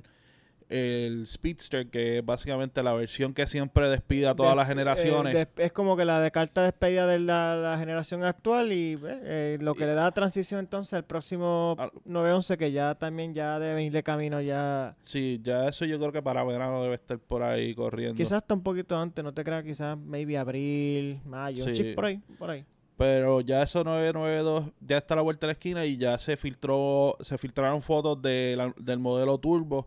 el 0.68 1.26
Speedster, 1.26 1.88
que 1.88 2.18
es 2.18 2.25
básicamente 2.26 2.82
la 2.82 2.92
versión 2.92 3.32
que 3.32 3.46
siempre 3.46 3.88
despide 3.88 4.26
a 4.28 4.34
todas 4.34 4.52
De- 4.52 4.56
las 4.56 4.68
generaciones. 4.68 5.34
eh, 5.34 5.48
de- 5.56 5.64
es 5.64 5.72
como 5.72 5.96
que 5.96 6.04
la 6.04 6.20
de 6.20 6.30
carta 6.30 6.62
despedida 6.62 7.06
de 7.06 7.18
la, 7.18 7.56
la 7.56 7.78
generación 7.78 8.22
actual 8.25 8.72
y 8.72 8.94
eh, 8.94 8.98
eh, 9.02 9.58
lo 9.60 9.75
que 9.75 9.87
le 9.87 9.94
da 9.94 10.10
transición 10.12 10.60
entonces 10.60 10.92
al 10.92 11.04
próximo 11.04 11.75
Al- 11.78 11.90
911 12.04 12.58
que 12.58 12.70
ya 12.72 12.94
también 12.96 13.32
ya 13.34 13.58
debe 13.58 13.75
venir 13.76 13.92
de 13.92 14.02
camino 14.02 14.40
ya. 14.40 14.94
Sí, 15.02 15.40
ya 15.42 15.68
eso 15.68 15.84
yo 15.87 15.98
creo 15.98 16.12
que 16.12 16.22
para 16.22 16.44
verano 16.44 16.82
debe 16.82 16.96
estar 16.96 17.18
por 17.18 17.42
ahí 17.42 17.75
corriendo. 17.75 18.14
Quizás 18.16 18.32
hasta 18.42 18.52
un 18.54 18.62
poquito 18.62 18.96
antes, 18.98 19.25
no 19.25 19.32
te 19.32 19.42
creas, 19.44 19.64
quizás 19.64 19.96
maybe 19.98 20.37
abril, 20.37 21.20
mayo, 21.25 21.64
un 21.64 21.70
Sí. 21.75 21.76
chip 21.82 21.94
por 21.94 22.04
ahí, 22.04 22.20
por 22.38 22.50
ahí. 22.50 22.64
Pero 22.98 23.40
ya 23.40 23.62
eso 23.62 23.84
992 23.84 24.64
ya 24.80 24.98
está 24.98 25.14
a 25.14 25.16
la 25.16 25.22
vuelta 25.22 25.46
de 25.46 25.48
la 25.48 25.52
esquina 25.52 25.87
y 25.87 25.96
ya 25.96 26.18
se 26.18 26.37
filtró, 26.37 27.16
se 27.20 27.38
filtraron 27.38 27.80
fotos 27.80 28.20
de 28.20 28.54
la- 28.56 28.75
del 28.76 28.98
modelo 28.98 29.38
turbo. 29.38 29.87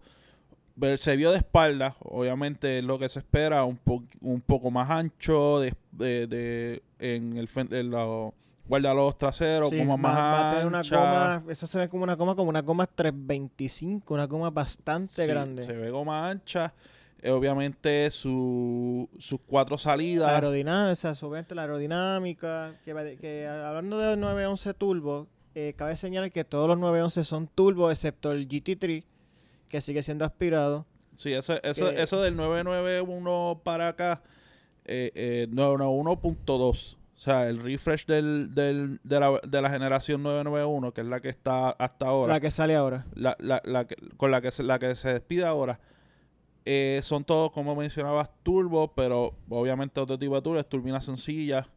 Se 0.98 1.16
vio 1.16 1.32
de 1.32 1.38
espalda, 1.38 1.96
obviamente 2.00 2.80
es 2.80 2.84
lo 2.84 2.98
que 2.98 3.08
se 3.10 3.20
espera, 3.20 3.64
un, 3.66 3.78
po- 3.78 4.04
un 4.22 4.42
poco 4.42 4.72
más 4.72 4.90
ancho, 4.90 5.60
de, 5.60 5.74
de- 5.92 6.28
de- 6.28 6.82
en 7.00 7.38
el 7.38 7.50
en 7.72 7.90
los 7.90 8.34
guardalos 8.68 9.18
traseros, 9.18 9.70
Sí, 9.70 9.78
como 9.78 9.98
más 9.98 10.64
una 10.64 10.80
ancha. 10.80 10.96
goma, 10.98 11.44
eso 11.52 11.68
se 11.68 11.78
ve 11.78 11.90
como 11.90 12.04
una 12.04 12.16
goma, 12.16 12.36
como 12.36 12.50
una 12.50 12.62
goma 12.62 12.88
325, 12.88 14.14
una 14.14 14.26
goma 14.28 14.50
bastante 14.50 15.14
Sí, 15.24 15.28
grande. 15.28 15.64
Se 15.64 15.74
ve 15.74 15.90
goma 15.90 16.30
ancha. 16.30 16.74
Eh, 17.24 17.30
obviamente 17.30 18.10
su, 18.10 19.08
sus 19.20 19.40
cuatro 19.46 19.76
La 19.76 19.80
salidas. 19.82 20.30
aerodinámica, 20.30 20.92
o 20.92 20.96
sea, 20.96 21.28
obviamente 21.28 21.54
la 21.54 21.62
aerodinámica, 21.64 22.74
que, 22.84 23.18
que 23.22 23.48
hablando 23.48 24.00
de 24.00 24.18
911 24.18 24.74
Turbo, 24.74 25.28
eh, 25.54 25.74
cabe 25.76 25.96
señalar 25.98 26.32
que 26.32 26.44
todos 26.46 26.68
los 26.68 26.80
911 26.80 27.24
son 27.24 27.48
turbo, 27.48 27.92
excepto 27.92 28.32
el 28.32 28.48
GT3, 28.48 29.04
que 29.72 29.82
sigue 29.82 30.04
siendo 30.04 30.26
aspirado. 30.26 30.86
Sí, 31.16 31.32
eso, 31.34 31.54
eso, 31.64 31.90
que- 31.90 32.02
eso 32.02 32.22
del 32.22 32.36
991 32.36 33.62
para 33.64 33.88
acá, 33.90 34.22
eh, 34.86 35.12
eh, 35.16 35.48
991.2. 35.50 36.98
O 37.16 37.20
sea, 37.24 37.48
el 37.50 37.60
refresh 37.62 38.06
del, 38.08 38.54
del, 38.56 39.00
de, 39.04 39.20
la, 39.20 39.40
de 39.48 39.62
la 39.62 39.70
generación 39.70 40.24
991, 40.24 40.92
que 40.92 41.02
es 41.02 41.08
la 41.08 41.20
que 41.22 41.30
está 41.30 41.70
hasta 41.70 42.08
ahora, 42.08 42.34
La 42.34 42.40
que 42.40 42.50
sale 42.50 42.76
ahora. 42.76 43.06
la, 43.14 43.36
la, 43.40 43.62
la 43.64 43.86
que- 43.86 43.96
con 44.18 44.32
la 44.32 44.42
que, 44.42 44.52
se, 44.52 44.64
la 44.64 44.80
que 44.80 44.96
se 44.96 45.14
despide 45.14 45.46
ahora, 45.46 45.80
eh, 46.66 47.00
son 47.04 47.24
todos, 47.24 47.52
como 47.52 47.76
mencionabas, 47.76 48.30
turbo, 48.44 48.94
pero 48.96 49.36
obviamente 49.50 50.00
otro 50.00 50.18
tipo 50.18 50.34
de 50.36 50.42
turbo, 50.42 50.60
es 50.60 50.68
turbina 50.68 51.00
sencilla, 51.02 51.68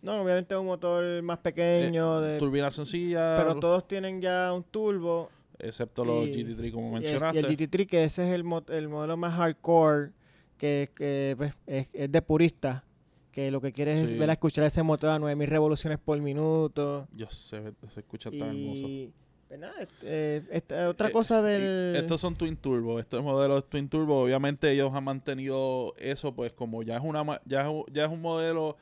No, 0.00 0.22
obviamente 0.22 0.54
es 0.54 0.60
un 0.60 0.66
motor 0.66 1.22
más 1.22 1.38
pequeño, 1.38 2.20
de- 2.20 2.38
turbina 2.38 2.70
sencilla, 2.70 3.36
pero 3.36 3.58
todos 3.58 3.88
tienen 3.88 4.20
ya 4.20 4.52
un 4.52 4.62
turbo. 4.62 5.28
Excepto 5.58 6.04
los 6.04 6.26
y- 6.28 6.32
GT3, 6.44 6.72
como 6.72 6.86
Y, 6.86 7.00
es- 7.00 7.06
y 7.08 7.10
mencionaste. 7.12 7.38
el 7.40 7.46
GT3, 7.46 7.86
que 7.86 8.04
ese 8.04 8.26
es 8.26 8.32
el, 8.34 8.44
mo- 8.44 8.64
el 8.68 8.88
modelo 8.88 9.16
más 9.16 9.34
hardcore, 9.34 10.10
que, 10.56 10.88
que, 10.94 11.34
pues, 11.36 11.54
es, 11.66 11.88
es 11.92 12.10
de 12.10 12.22
purista, 12.22 12.84
que 13.32 13.50
lo 13.50 13.60
que 13.60 13.72
quiere 13.72 13.92
es 14.00 14.10
Sí. 14.10 14.16
ver 14.18 14.30
a 14.30 14.32
escuchar 14.32 14.64
ese 14.64 14.82
motor 14.82 15.10
a 15.10 15.18
9000 15.18 15.48
revoluciones 15.48 15.98
por 15.98 16.18
minuto. 16.20 17.06
Yo 17.14 17.26
sé, 17.30 17.62
se 17.94 18.00
escucha 18.00 18.30
tan 18.30 18.40
hermoso. 18.48 18.88
Y 18.88 19.12
pues 19.46 19.60
nada, 19.60 19.74
este, 19.80 19.96
eh, 20.04 20.42
esta- 20.50 20.88
otra 20.90 21.08
Eh, 21.08 21.12
cosa 21.12 21.40
y 21.40 21.42
del... 21.44 21.96
Estos 21.96 22.20
son 22.20 22.34
Twin 22.34 22.56
Turbo, 22.56 22.98
estos 22.98 23.22
modelos 23.22 23.68
Twin 23.68 23.88
Turbo, 23.88 24.22
obviamente 24.22 24.70
ellos 24.70 24.92
han 24.94 25.04
mantenido 25.04 25.94
eso, 25.98 26.34
pues 26.34 26.52
como 26.52 26.82
ya 26.82 26.96
es 26.96 27.02
una 27.02 27.40
ya 27.46 27.62
es 27.62 27.68
un, 27.68 27.84
ya 27.92 28.04
es 28.04 28.10
un 28.10 28.20
modelo, 28.20 28.76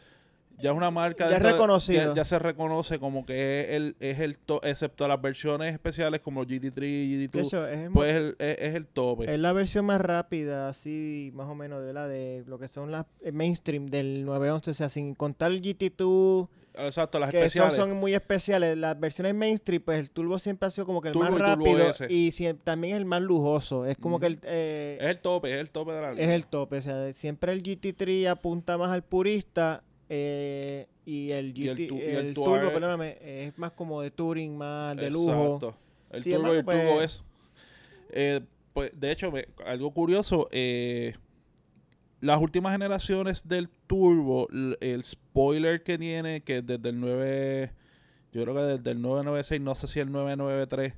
ya 0.60 0.70
es 0.70 0.76
una 0.76 0.90
marca, 0.90 1.28
Ya 1.28 1.36
es 1.36 1.42
de- 1.42 1.94
ya, 1.94 2.14
ya 2.14 2.24
se 2.24 2.38
reconoce 2.38 2.98
como 2.98 3.24
que 3.26 3.60
es 3.62 3.70
el, 3.70 3.96
es 4.00 4.20
el 4.20 4.38
to- 4.38 4.60
excepto 4.62 5.06
las 5.08 5.20
versiones 5.20 5.72
especiales 5.72 6.20
como 6.20 6.44
GT3 6.44 6.82
y 6.84 7.16
de 7.16 7.28
GT2, 7.30 7.46
hecho, 7.46 7.66
es, 7.66 7.78
el 7.78 7.90
pues 7.92 8.10
es 8.10 8.16
el, 8.16 8.36
es, 8.38 8.56
es 8.60 8.74
el 8.74 8.86
tope. 8.86 9.32
es 9.32 9.38
la 9.40 9.52
versión 9.52 9.84
más 9.84 10.00
rápida, 10.00 10.68
así 10.68 11.30
más 11.34 11.48
o 11.48 11.54
menos, 11.54 11.84
de 11.84 11.92
la 11.92 12.06
de 12.08 12.44
lo 12.46 12.58
que 12.58 12.68
son 12.68 12.90
las 12.90 13.06
el 13.22 13.32
mainstream 13.32 13.86
del 13.86 14.24
911, 14.24 14.70
o 14.70 14.74
sea, 14.74 14.88
sin 14.88 15.14
contar 15.14 15.50
el 15.52 15.62
GT2, 15.62 16.48
Exacto, 16.78 17.18
las 17.18 17.30
que 17.30 17.38
especiales. 17.38 17.74
son 17.74 17.92
muy 17.96 18.14
especiales. 18.14 18.76
Las 18.76 19.00
versiones 19.00 19.34
mainstream, 19.34 19.82
pues 19.82 19.98
el 19.98 20.10
turbo 20.10 20.38
siempre 20.38 20.66
ha 20.66 20.70
sido 20.70 20.84
como 20.84 21.00
que 21.00 21.08
el 21.08 21.14
Turbo 21.14 21.30
más 21.30 21.40
rápido 21.40 21.86
y 22.10 22.30
también 22.64 22.92
es 22.94 22.98
el 22.98 23.06
más 23.06 23.22
lujoso. 23.22 23.86
Es 23.86 23.96
como 23.96 24.20
que 24.20 24.26
el, 24.26 24.38
eh, 24.42 24.98
es 25.00 25.06
el 25.06 25.18
tope, 25.20 25.54
es 25.54 25.58
el 25.60 25.70
tope 25.70 25.92
de 25.92 26.02
la 26.02 26.12
es 26.12 26.28
el 26.28 26.46
tope. 26.46 26.76
O 26.76 26.82
sea, 26.82 27.10
siempre 27.14 27.52
el 27.52 27.62
GT3 27.62 28.26
apunta 28.28 28.76
más 28.76 28.90
al 28.90 29.02
purista 29.02 29.82
eh, 30.08 30.86
y 31.04 31.30
el, 31.32 31.56
Y 31.56 31.68
el 31.68 31.80
y 31.80 31.84
el, 32.00 32.26
el 32.28 32.34
turbo, 32.34 32.70
perdóname, 32.70 33.18
es 33.20 33.58
más 33.58 33.72
como 33.72 34.02
de 34.02 34.10
touring, 34.10 34.56
más 34.56 34.96
de 34.96 35.10
lujo. 35.10 35.54
Exacto. 35.56 35.76
El 36.10 36.22
turbo 36.24 36.48
y 36.48 36.50
el 36.52 36.58
embargo, 36.60 36.80
turbo 36.82 36.94
pues- 36.96 37.12
es. 37.12 37.22
eh, 38.10 38.40
pues, 38.72 38.90
de 38.94 39.10
hecho, 39.10 39.32
me- 39.32 39.48
algo 39.64 39.90
curioso, 39.92 40.48
eh, 40.52 41.14
las 42.20 42.40
últimas 42.40 42.72
generaciones 42.72 43.46
del 43.48 43.68
turbo, 43.86 44.48
el 44.80 45.04
spoiler 45.04 45.82
que 45.82 45.98
tiene, 45.98 46.40
que 46.42 46.62
desde 46.62 46.88
el 46.90 47.00
9, 47.00 47.72
yo 48.32 48.42
creo 48.42 48.54
que 48.54 48.62
desde 48.62 48.90
el 48.92 49.02
996, 49.02 49.60
no 49.60 49.74
sé 49.74 49.86
si 49.86 50.00
el 50.00 50.10
993, 50.12 50.94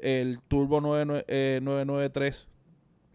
el 0.00 0.40
turbo 0.48 0.80
99 0.80 1.24
eh, 1.28 1.60
993 1.62 2.48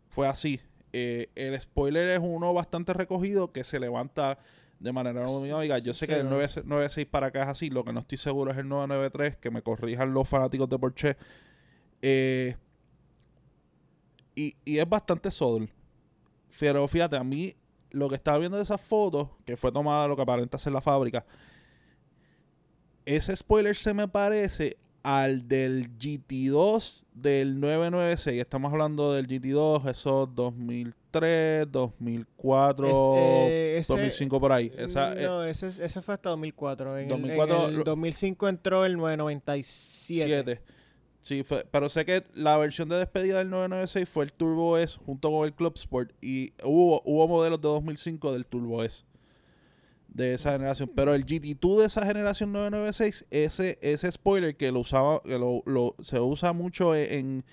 fue 0.10 0.28
así. 0.28 0.60
El 0.92 1.60
spoiler 1.62 2.10
es 2.10 2.20
uno 2.24 2.52
bastante 2.54 2.94
recogido 2.94 3.52
que 3.52 3.64
se 3.64 3.80
levanta 3.80 4.40
de 4.80 4.92
manera 4.92 5.20
aerodinámica. 5.22 5.78
Yo 5.80 5.94
sé 5.94 6.06
Sí, 6.06 6.12
que 6.12 6.20
el 6.20 6.24
¿no? 6.26 6.32
996 6.38 7.08
para 7.08 7.28
acá 7.28 7.44
es 7.44 7.48
así. 7.50 7.70
Lo 7.70 7.84
que 7.84 7.94
no 7.94 8.00
estoy 8.00 8.18
seguro 8.18 8.52
es 8.52 8.58
el 8.58 8.68
993, 8.68 9.38
que 9.38 9.52
me 9.52 9.62
corrijan 9.62 10.14
los 10.14 10.28
fanáticos 10.28 10.70
de 10.70 10.80
Porsche. 10.80 11.18
Eh, 12.02 12.56
y, 14.36 14.56
y 14.66 14.78
es 14.80 14.88
bastante 14.88 15.32
subtle. 15.32 15.70
Pero 16.60 16.88
fíjate, 16.88 17.18
a 17.18 17.24
mí 17.24 17.56
lo 17.92 18.08
que 18.10 18.16
estaba 18.16 18.38
viendo 18.38 18.58
de 18.58 18.64
esas 18.64 18.80
fotos, 18.80 19.30
que 19.46 19.58
fue 19.58 19.72
tomada 19.72 20.08
lo 20.08 20.16
que 20.16 20.22
aparenta 20.22 20.58
ser 20.58 20.74
la 20.74 20.82
fábrica, 20.82 21.26
ese 23.06 23.36
spoiler 23.36 23.76
se 23.76 23.94
me 23.94 24.08
parece 24.08 24.78
al 25.04 25.48
del 25.48 25.98
GT2 25.98 27.04
del 27.14 27.60
996. 27.60 28.40
Estamos 28.42 28.72
hablando 28.72 29.14
del 29.14 29.28
GT2, 29.28 29.90
esos 29.90 30.34
2003, 30.36 31.72
2004, 31.72 32.88
Es, 32.88 32.98
eh, 33.18 33.78
ese- 33.80 33.94
2005 33.94 34.40
por 34.40 34.52
ahí. 34.52 34.72
Esa, 34.78 35.14
eh, 35.14 35.24
no, 35.26 35.44
ese, 35.44 35.68
ese 35.68 36.02
fue 36.02 36.14
hasta 36.14 36.30
2004. 36.30 36.98
En, 36.98 37.06
el- 37.06 37.12
en 37.12 37.22
2004 37.22 37.68
el, 37.68 37.76
lo- 37.76 37.84
2005 37.84 38.48
entró 38.50 38.86
el 38.86 38.98
997. 38.98 39.64
Siete. 40.28 40.62
Sí, 41.22 41.44
fue- 41.44 41.66
pero 41.70 41.90
sé 41.90 42.06
que 42.06 42.24
la 42.34 42.58
versión 42.58 42.88
de 42.90 42.96
despedida 42.96 43.40
del 43.40 43.50
996 43.50 44.08
fue 44.08 44.24
el 44.26 44.32
Turbo 44.34 44.78
S 44.78 44.98
junto 45.06 45.30
con 45.30 45.46
el 45.46 45.54
Club 45.54 45.74
Sport 45.76 46.12
y 46.22 46.54
hubo, 46.64 47.02
hubo 47.04 47.28
modelos 47.28 47.60
de 47.62 47.68
2005 47.68 48.32
del 48.32 48.46
Turbo 48.46 48.84
S 48.84 49.04
de 50.14 50.34
esa 50.34 50.52
generación. 50.54 50.92
Pero 50.96 51.14
el 51.14 51.26
GT2 51.26 51.80
de 51.80 51.86
esa 51.86 52.06
generación 52.06 52.52
996, 52.52 53.26
ese, 53.30 53.78
ese 53.82 54.12
spoiler 54.12 54.56
que 54.58 54.72
lo 54.72 54.80
usaba, 54.82 55.22
que 55.24 55.38
lo, 55.38 55.64
lo- 55.66 55.96
se 56.02 56.20
usa 56.20 56.54
mucho 56.54 56.96
en, 56.96 57.44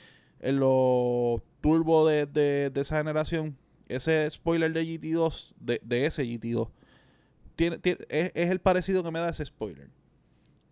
en 0.40 0.58
los 0.60 1.40
turbo 1.60 2.06
de, 2.06 2.26
de- 2.26 2.70
de 2.70 2.80
esa 2.80 2.98
generación, 2.98 3.56
ese 3.88 4.28
spoiler 4.30 4.72
de 4.72 4.84
GT2, 4.84 5.52
de, 5.60 5.80
de 5.84 6.06
ese 6.06 6.24
GT2, 6.24 6.68
tiene, 7.56 7.78
tiene- 7.78 8.00
es, 8.08 8.32
es 8.34 8.50
el 8.50 8.60
parecido 8.60 9.02
que 9.04 9.10
me 9.10 9.18
da 9.18 9.28
ese 9.30 9.44
spoiler. 9.46 9.88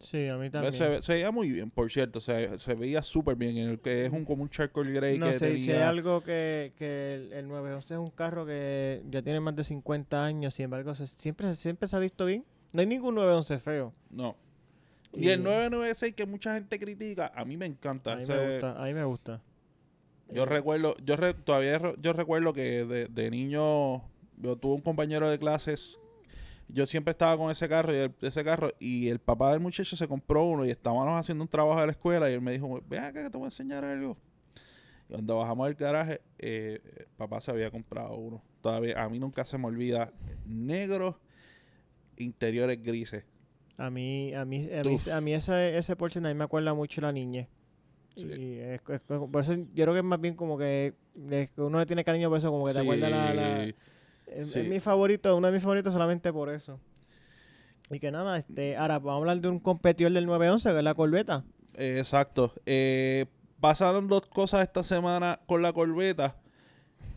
Sí, 0.01 0.29
a 0.29 0.37
mí 0.37 0.51
también. 0.51 0.73
Se, 0.73 1.01
se 1.03 1.13
veía 1.15 1.31
muy 1.31 1.51
bien, 1.51 1.71
por 1.71 1.91
cierto. 1.91 2.21
Se, 2.21 2.59
se 2.59 2.75
veía 2.75 3.03
súper 3.03 3.37
bien. 3.37 3.57
En 3.57 3.71
el 3.71 3.81
que 3.81 4.05
es 4.07 4.13
un 4.13 4.25
como 4.25 4.43
un 4.43 4.51
charcoal 4.51 4.93
grey 4.93 5.19
no 5.19 5.27
que 5.31 5.39
sé, 5.39 5.57
si 5.57 5.71
hay 5.71 5.77
tenía- 5.79 5.89
algo 5.89 6.21
que, 6.23 6.73
que 6.77 7.15
el, 7.15 7.33
el 7.33 7.49
911 7.49 7.95
es 7.95 8.01
un 8.01 8.11
carro 8.11 8.45
que 8.45 9.03
ya 9.11 9.23
tiene 9.23 9.41
más 9.41 9.57
de 9.57 9.65
50 9.65 10.23
años, 10.25 10.55
sin 10.55 10.65
embargo, 10.65 10.95
se- 10.95 11.07
siempre, 11.07 11.55
siempre 11.55 11.89
se 11.89 11.97
ha 11.97 11.99
visto 12.01 12.27
bien. 12.27 12.45
No 12.73 12.81
hay 12.81 12.87
ningún 12.87 13.15
911 13.15 13.59
feo. 13.59 13.95
No. 14.11 14.37
Y, 15.13 15.27
Y- 15.27 15.31
el 15.31 15.43
996 15.43 16.15
que 16.15 16.27
mucha 16.27 16.55
gente 16.55 16.79
critica, 16.79 17.33
a 17.35 17.45
mí 17.45 17.57
me 17.57 17.67
encanta. 17.67 18.13
A 18.13 18.17
mí 18.17 18.27
me 18.27 18.51
gusta, 18.51 18.83
a 18.83 18.85
mí 18.87 18.95
me 18.95 19.05
gusta. 19.05 19.41
Yo 20.31 20.43
Eh, 20.43 20.47
recuerdo, 20.47 20.97
yo 21.05 21.17
re- 21.17 21.35
todavía 21.35 21.79
re- 21.79 21.95
yo 22.01 22.13
recuerdo 22.13 22.53
que 22.53 22.85
de, 22.85 23.07
de 23.07 23.31
niño 23.31 23.99
yo 24.39 24.57
tuve 24.61 24.75
un 24.75 24.81
compañero 24.81 25.31
de 25.31 25.39
clases. 25.39 25.99
Yo 26.69 26.87
siempre 26.87 27.13
estaba 27.13 27.37
con 27.37 27.51
ese 27.51 27.69
carro 27.69 27.93
y 27.93 27.97
el, 27.97 28.13
ese 28.23 28.43
carro 28.43 28.73
y 28.81 29.09
el 29.09 29.19
papá 29.19 29.53
del 29.53 29.61
muchacho 29.61 29.97
se 29.97 30.09
compró 30.09 30.45
uno 30.45 30.65
y 30.65 30.71
estábamos 30.71 31.19
haciendo 31.21 31.45
un 31.45 31.49
trabajo 31.49 31.79
de 31.81 31.87
la 31.87 31.93
escuela 31.93 32.31
y 32.31 32.35
él 32.35 32.41
me 32.41 32.53
dijo, 32.53 32.81
ven 32.89 33.05
acá 33.05 33.23
que 33.23 33.31
te 33.31 33.37
voy 33.37 33.45
a 33.45 33.49
enseñar 33.49 33.85
algo. 33.85 34.17
Y 35.09 35.13
cuando 35.13 35.37
bajamos 35.37 35.67
del 35.67 35.75
garaje, 35.77 36.21
eh, 36.39 36.81
eh, 36.83 37.07
papá 37.17 37.41
se 37.41 37.51
había 37.51 37.71
comprado 37.71 38.17
uno. 38.17 38.43
Todavía, 38.63 39.03
a 39.03 39.09
mí 39.09 39.19
nunca 39.19 39.45
se 39.45 39.59
me 39.59 39.67
olvida, 39.67 40.11
negro, 40.47 41.19
interiores 42.17 42.83
grises. 42.83 43.25
A 43.77 43.91
mí, 43.91 44.33
a 44.35 44.45
mí, 44.45 44.69
a 44.73 44.83
mí, 44.85 44.99
a 45.13 45.21
mí 45.21 45.35
ese, 45.35 45.77
ese 45.77 45.97
Porsche 45.97 46.21
a 46.21 46.23
mí 46.23 46.35
me 46.35 46.45
acuerda 46.45 46.73
mucho 46.75 47.01
la 47.01 47.13
niñez. 47.13 47.49
Sí. 48.17 48.29
Y 48.29 48.59
es- 48.61 48.81
es- 48.89 49.01
por 49.01 49.41
eso 49.41 49.55
yo 49.55 49.65
creo 49.85 49.93
que 49.93 49.99
es 49.99 50.05
más 50.05 50.21
bien 50.21 50.35
como 50.37 50.57
que, 50.57 50.95
es 51.31 51.51
uno 51.57 51.81
le 51.81 51.87
tiene 51.87 52.05
cariño 52.05 52.29
por 52.31 52.39
eso, 52.39 52.51
como 52.51 52.65
que 52.67 52.73
te 52.73 52.81
acuerda 52.81 53.11
la... 53.11 53.35
la- 53.35 53.75
es, 54.27 54.53
sí. 54.53 54.61
es 54.61 54.69
mi 54.69 54.81
favorito, 54.81 55.37
uno 55.37 55.47
de 55.49 55.53
mis 55.53 55.63
favoritos 55.63 55.93
solamente 55.93 56.33
por 56.33 56.49
eso. 56.51 56.79
Y 57.91 57.99
que 58.01 58.11
nada, 58.11 58.39
este, 58.39 58.77
ahora 58.77 58.99
vamos 58.99 59.13
a 59.13 59.17
hablar 59.19 59.41
de 59.41 59.49
un 59.49 59.59
competidor 59.59 60.13
del 60.13 60.27
911, 60.27 60.71
que 60.71 60.79
es 60.79 60.85
la 60.85 60.95
Corvette. 60.95 61.43
Eh, 61.77 61.97
exacto. 61.99 62.53
Eh, 62.67 63.27
pasaron 63.61 64.09
dos 64.09 64.23
cosas 64.27 64.63
esta 64.63 64.83
semana 64.85 65.41
con 65.47 65.61
la 65.63 65.73
corbeta. 65.73 66.37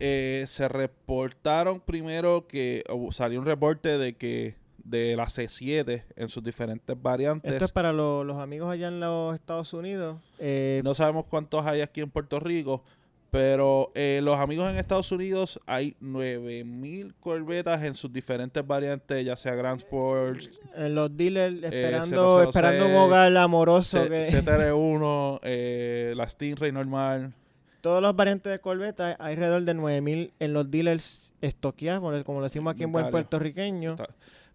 Eh, 0.00 0.44
se 0.46 0.68
reportaron 0.68 1.80
primero 1.80 2.46
que 2.46 2.84
salió 3.10 3.40
un 3.40 3.46
reporte 3.46 3.98
de 3.98 4.16
que 4.16 4.56
de 4.84 5.16
la 5.16 5.26
C7 5.26 6.04
en 6.16 6.28
sus 6.28 6.42
diferentes 6.42 7.00
variantes. 7.00 7.52
Esto 7.52 7.64
es 7.66 7.72
para 7.72 7.92
lo- 7.92 8.24
los 8.24 8.38
amigos 8.38 8.70
allá 8.70 8.88
en 8.88 9.00
los 9.00 9.34
Estados 9.34 9.72
Unidos. 9.74 10.20
Eh, 10.38 10.80
No 10.84 10.94
sabemos 10.94 11.26
cuántos 11.26 11.66
hay 11.66 11.80
aquí 11.80 12.00
en 12.00 12.10
Puerto 12.10 12.40
Rico, 12.40 12.84
pero 13.30 13.92
eh, 13.94 14.20
los 14.22 14.38
amigos 14.38 14.70
en 14.70 14.78
Estados 14.78 15.12
Unidos 15.12 15.60
hay 15.66 15.94
9000 16.00 17.14
corbetas 17.20 17.82
en 17.82 17.94
sus 17.94 18.12
diferentes 18.12 18.66
variantes, 18.66 19.24
ya 19.24 19.36
sea 19.36 19.54
Grand 19.54 19.80
Sport, 19.80 20.40
en 20.74 20.94
los 20.94 21.14
dealers 21.16 21.62
Eh, 21.62 21.66
esperando, 21.66 22.38
006, 22.38 22.48
esperando 22.48 22.86
un 22.86 22.94
hogar 22.96 23.36
amoroso. 23.36 24.02
C- 24.02 24.08
que, 24.08 24.20
CTR1, 24.22 25.40
eh, 25.42 26.12
la 26.16 26.28
Stingray 26.28 26.72
normal. 26.72 27.34
todos 27.80 28.02
los 28.02 28.16
variantes 28.16 28.50
de 28.50 28.58
Corvette 28.60 29.00
hay 29.00 29.14
alrededor 29.18 29.62
de 29.62 29.74
9000 29.74 30.32
en 30.40 30.52
los 30.52 30.70
dealers 30.70 31.32
estoqueados, 31.40 32.24
como 32.24 32.38
lo 32.40 32.44
decimos 32.44 32.74
aquí 32.74 32.84
en 32.84 32.92
buen 32.92 33.10
puertorriqueño. 33.10 33.96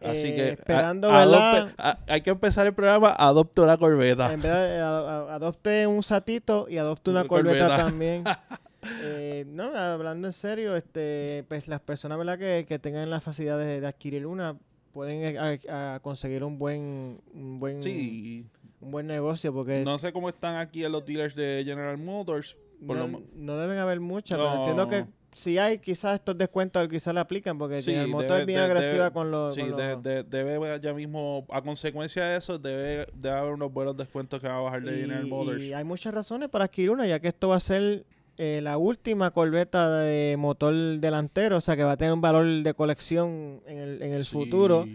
Así 0.01 0.27
Eh, 0.27 0.35
que 0.35 0.41
a- 0.41 0.47
esperando, 0.49 1.09
a- 1.09 1.97
hay 2.09 2.19
que 2.21 2.31
empezar 2.31 2.67
el 2.67 2.73
programa 2.73 3.11
Adopte 3.17 3.61
una 3.61 3.77
corbeta. 3.77 4.33
En 4.33 4.41
vez 4.41 4.51
de 4.51 4.79
ado- 4.81 5.07
a- 5.29 5.35
adopte 5.35 5.87
un 5.87 6.03
satito 6.03 6.67
y 6.69 6.77
adopte 6.77 7.09
una 7.11 7.21
Una 7.21 7.29
corbeta 7.29 7.67
corbeta. 7.67 7.85
también. 7.85 8.23
Eh, 9.03 9.45
no, 9.47 9.75
hablando 9.75 10.27
en 10.27 10.33
serio, 10.33 10.75
este, 10.75 11.43
pues 11.47 11.67
las 11.67 11.79
personas 11.81 12.17
¿verdad? 12.17 12.37
Que, 12.37 12.65
que 12.67 12.79
tengan 12.79 13.09
la 13.09 13.19
facilidad 13.19 13.57
de, 13.57 13.79
de 13.81 13.87
adquirir 13.87 14.25
una 14.25 14.57
pueden 14.93 15.23
eh, 15.35 15.59
a- 15.69 15.95
a 15.95 15.99
conseguir 16.01 16.43
un 16.43 16.59
buen 16.59 17.19
un 17.33 17.59
buen 17.59 17.81
Sí, 17.81 18.45
un 18.79 18.91
buen 18.91 19.07
negocio 19.07 19.51
porque 19.53 19.83
no 19.83 19.97
sé 19.97 20.11
cómo 20.13 20.29
están 20.29 20.57
aquí 20.57 20.83
en 20.83 20.91
los 20.91 21.05
dealers 21.05 21.35
de 21.35 21.63
General 21.65 21.97
Motors. 21.97 22.55
por 22.85 22.97
no, 22.97 23.07
lo 23.07 23.21
no 23.35 23.57
deben 23.57 23.77
haber 23.79 23.99
muchas, 23.99 24.37
pero 24.37 24.55
entiendo 24.59 24.87
que 24.87 25.05
si 25.35 25.57
hay 25.57 25.79
quizás 25.79 26.13
estos 26.15 26.37
descuentos 26.37 26.87
quizás 26.89 27.11
le 27.11 27.19
aplican 27.21 27.57
porque 27.57 27.81
Sí, 27.81 27.91
el 27.95 28.07
motor 28.09 28.27
debe- 28.37 28.39
es 28.41 28.45
bien 28.45 28.59
agresiva 28.59 29.05
debe- 29.05 29.13
con 29.13 29.31
los, 29.31 29.55
Sí, 29.55 29.61
con 29.61 29.71
los- 29.71 30.03
debe 30.29 30.79
ya 30.79 30.93
mismo, 30.93 31.43
a 31.49 31.59
consecuencia 31.63 32.25
de 32.25 32.37
eso, 32.37 32.59
debe, 32.59 33.07
debe 33.15 33.35
haber 33.35 33.53
unos 33.53 33.73
buenos 33.73 33.97
descuentos 33.97 34.39
que 34.39 34.47
va 34.47 34.57
a 34.57 34.61
bajar 34.61 34.83
de 34.83 34.91
General 34.95 35.25
Motors. 35.25 35.59
y 35.61 35.73
hay 35.73 35.83
muchas 35.83 36.13
razones 36.13 36.49
para 36.49 36.65
adquirir 36.65 36.91
una, 36.91 37.07
ya 37.07 37.19
que 37.19 37.29
esto 37.29 37.47
va 37.49 37.55
a 37.55 37.59
ser 37.59 38.05
eh, 38.37 38.61
la 38.63 38.77
última 38.77 39.31
corbeta 39.31 39.99
de 39.99 40.35
motor 40.37 40.73
delantero, 40.99 41.57
o 41.57 41.61
sea 41.61 41.75
que 41.75 41.83
va 41.83 41.91
a 41.93 41.97
tener 41.97 42.13
un 42.13 42.21
valor 42.21 42.45
de 42.63 42.73
colección 42.73 43.61
en 43.67 43.77
el, 43.77 44.01
en 44.01 44.13
el 44.13 44.23
Sí. 44.23 44.31
futuro. 44.31 44.85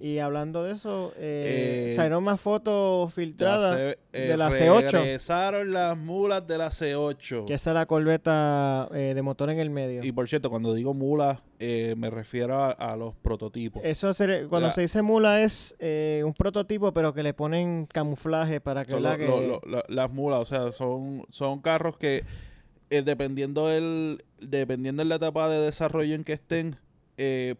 Y 0.00 0.18
hablando 0.18 0.62
de 0.64 0.72
eso, 0.72 1.14
eh, 1.16 1.92
Eh, 1.92 1.96
salieron 1.96 2.22
más 2.24 2.38
fotos 2.38 3.14
filtradas, 3.14 3.74
se- 3.74 3.98
eh, 4.12 4.28
de 4.28 4.36
la 4.36 4.50
C8. 4.50 4.90
Regresaron 5.00 5.72
las 5.72 5.96
mulas 5.96 6.46
de 6.46 6.58
la 6.58 6.68
C8. 6.70 7.46
que 7.46 7.54
esa 7.54 7.70
es 7.70 7.74
la 7.74 7.86
corbeta 7.86 8.86
eh, 8.92 9.12
de 9.14 9.22
motor 9.22 9.48
en 9.48 9.60
el 9.60 9.70
medio. 9.70 10.04
Y 10.04 10.12
por 10.12 10.28
cierto, 10.28 10.50
cuando 10.50 10.74
digo 10.74 10.92
mulas, 10.92 11.38
eh, 11.58 11.94
me 11.96 12.10
refiero 12.10 12.58
a, 12.62 12.72
a 12.72 12.96
los 12.96 13.14
prototipos. 13.14 13.82
Eso 13.82 14.12
se- 14.12 14.46
cuando 14.48 14.68
La- 14.68 14.74
se 14.74 14.82
dice 14.82 15.00
mula 15.00 15.40
es 15.42 15.74
eh, 15.78 16.22
un 16.26 16.34
prototipo, 16.34 16.92
pero 16.92 17.14
que 17.14 17.22
le 17.22 17.32
ponen 17.32 17.86
camuflaje 17.86 18.60
para 18.60 18.84
que, 18.84 19.00
lo- 19.00 19.16
que- 19.16 19.26
lo- 19.26 19.40
lo- 19.40 19.62
la- 19.66 19.84
las 19.88 20.12
mulas, 20.12 20.40
o 20.40 20.44
sea, 20.44 20.70
son, 20.72 21.22
son 21.30 21.60
carros 21.62 21.96
que 21.96 22.24
eh, 22.98 23.02
dependiendo 23.02 23.68
del 23.68 24.22
dependiendo 24.40 25.02
de 25.02 25.08
la 25.08 25.14
etapa 25.16 25.48
de 25.48 25.58
desarrollo 25.60 26.14
en 26.14 26.24
que 26.24 26.32
estén, 26.34 26.76
eh, 27.16 27.54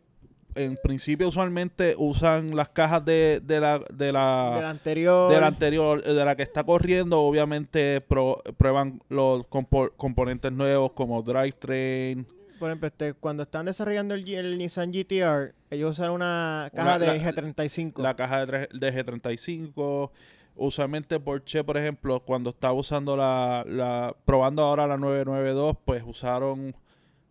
en 0.57 0.77
principio 0.83 1.29
usualmente 1.29 1.95
usan 1.99 2.55
las 2.55 2.69
cajas 2.69 3.05
de, 3.05 3.41
de 3.41 3.61
la 3.61 3.81
de 3.93 4.13
la 4.13 4.71
anterior. 4.71 5.33
de 5.33 5.41
la 5.41 5.47
anterior, 5.49 6.03
eh, 6.07 6.13
de 6.13 6.25
la 6.25 6.37
que 6.37 6.43
está 6.45 6.63
corriendo, 6.63 7.21
obviamente 7.23 8.01
pro- 8.03 8.41
prueban 8.57 9.01
los 9.09 9.45
compo- 9.49 9.91
componentes 9.97 10.53
nuevos 10.53 10.93
como 10.93 11.23
drivetrain, 11.23 12.25
Por 12.59 12.71
ejemplo, 12.71 12.87
este, 12.87 13.15
cuando 13.15 13.43
están 13.43 13.67
desarrollando 13.67 14.15
el, 14.15 14.29
el 14.29 14.57
Nissan 14.59 14.93
GTR, 14.93 15.55
ellos 15.71 15.91
usan 15.99 16.11
una 16.13 16.71
caja 16.75 16.97
Una- 16.97 16.99
de 17.01 17.07
la- 17.07 17.33
G35. 17.33 18.01
la 18.03 18.15
caja 18.15 18.47
de, 18.47 18.69
de 18.73 18.93
G35. 19.05 20.11
Usualmente 20.57 21.19
Porsche, 21.19 21.65
por 21.65 21.77
ejemplo, 21.77 22.21
cuando 22.21 22.51
estaba 22.51 22.73
usando 22.75 23.17
la, 23.17 23.65
la 23.67 24.15
probando 24.25 24.63
ahora 24.63 24.87
la 24.87 24.97
992, 24.97 25.77
pues 25.85 26.03
usaron 26.07 26.77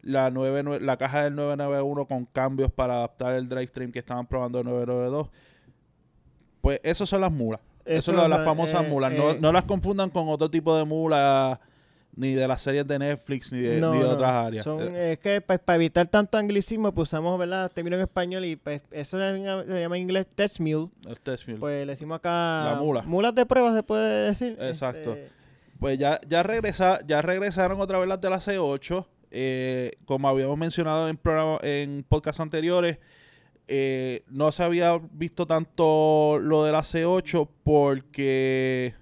la 0.01 0.29
99 0.29 0.85
la 0.85 0.97
caja 0.97 1.23
del 1.23 1.35
991 1.35 2.05
con 2.05 2.25
cambios 2.25 2.69
para 2.71 2.95
adaptar 2.95 3.35
el 3.35 3.47
drivetrain 3.47 3.91
que 3.93 3.99
estaban 3.99 4.27
probando 4.27 4.59
el 4.59 4.65
992. 4.65 5.29
Pues 6.61 6.79
esas 6.83 7.07
son 7.07 7.21
las 7.21 7.31
mulas. 7.31 7.61
Eso, 7.85 7.97
Eso 7.99 8.11
es 8.11 8.17
lo 8.17 8.23
de 8.23 8.29
las 8.29 8.39
la- 8.39 8.45
famosas 8.45 8.83
eh, 8.83 8.87
mulas. 8.89 9.13
No, 9.13 9.31
eh. 9.31 9.37
no 9.39 9.51
las 9.53 9.63
confundan 9.65 10.09
con 10.09 10.27
otro 10.29 10.49
tipo 10.49 10.75
de 10.77 10.85
mulas, 10.85 11.59
ni 12.15 12.33
de 12.35 12.47
las 12.47 12.61
series 12.61 12.87
de 12.87 12.99
Netflix, 12.99 13.51
ni 13.51 13.59
de, 13.59 13.79
No, 13.79 13.93
ni 13.93 13.99
de 13.99 14.05
no, 14.05 14.11
otras 14.11 14.31
áreas. 14.31 14.63
Son, 14.63 14.81
Eh, 14.95 15.13
es 15.13 15.19
que 15.19 15.41
pues, 15.41 15.59
para 15.59 15.75
evitar 15.75 16.05
tanto 16.07 16.37
anglicismo, 16.37 16.91
pues 16.93 17.09
usamos 17.09 17.37
¿verdad? 17.39 17.71
término 17.71 17.95
en 17.95 18.03
español 18.03 18.45
y 18.45 18.55
pues 18.55 18.81
eso 18.91 19.17
se 19.17 19.39
llama, 19.39 19.63
se 19.63 19.79
llama 19.79 19.97
en 19.97 20.03
inglés 20.03 20.27
test 20.35 20.59
mule. 20.59 20.89
el 21.07 21.19
test 21.19 21.47
mule. 21.47 21.59
Pues 21.59 21.85
le 21.85 21.93
decimos 21.93 22.17
acá. 22.17 22.65
La 22.65 22.77
mula. 22.79 23.01
Mulas 23.03 23.33
de 23.35 23.45
prueba 23.45 23.73
se 23.73 23.83
puede 23.83 24.27
decir. 24.27 24.57
Exacto. 24.59 25.13
Este, 25.13 25.29
Pues 25.79 25.97
ya, 25.97 26.19
ya, 26.27 26.43
regresa, 26.43 26.99
ya 27.07 27.21
regresaron 27.21 27.81
otra 27.81 27.99
vez 27.99 28.07
las 28.07 28.21
de 28.21 28.29
la 28.29 28.37
C8. 28.37 29.05
Eh, 29.31 29.91
como 30.05 30.27
habíamos 30.27 30.57
mencionado 30.57 31.09
en, 31.09 31.17
programa, 31.17 31.57
en 31.63 32.05
podcasts 32.07 32.39
anteriores, 32.39 32.99
eh, 33.67 34.23
no 34.29 34.51
se 34.51 34.61
había 34.61 34.99
visto 35.11 35.47
tanto 35.47 36.37
lo 36.39 36.63
de 36.65 36.71
la 36.71 36.81
C8 36.81 37.47
porque 37.63 38.93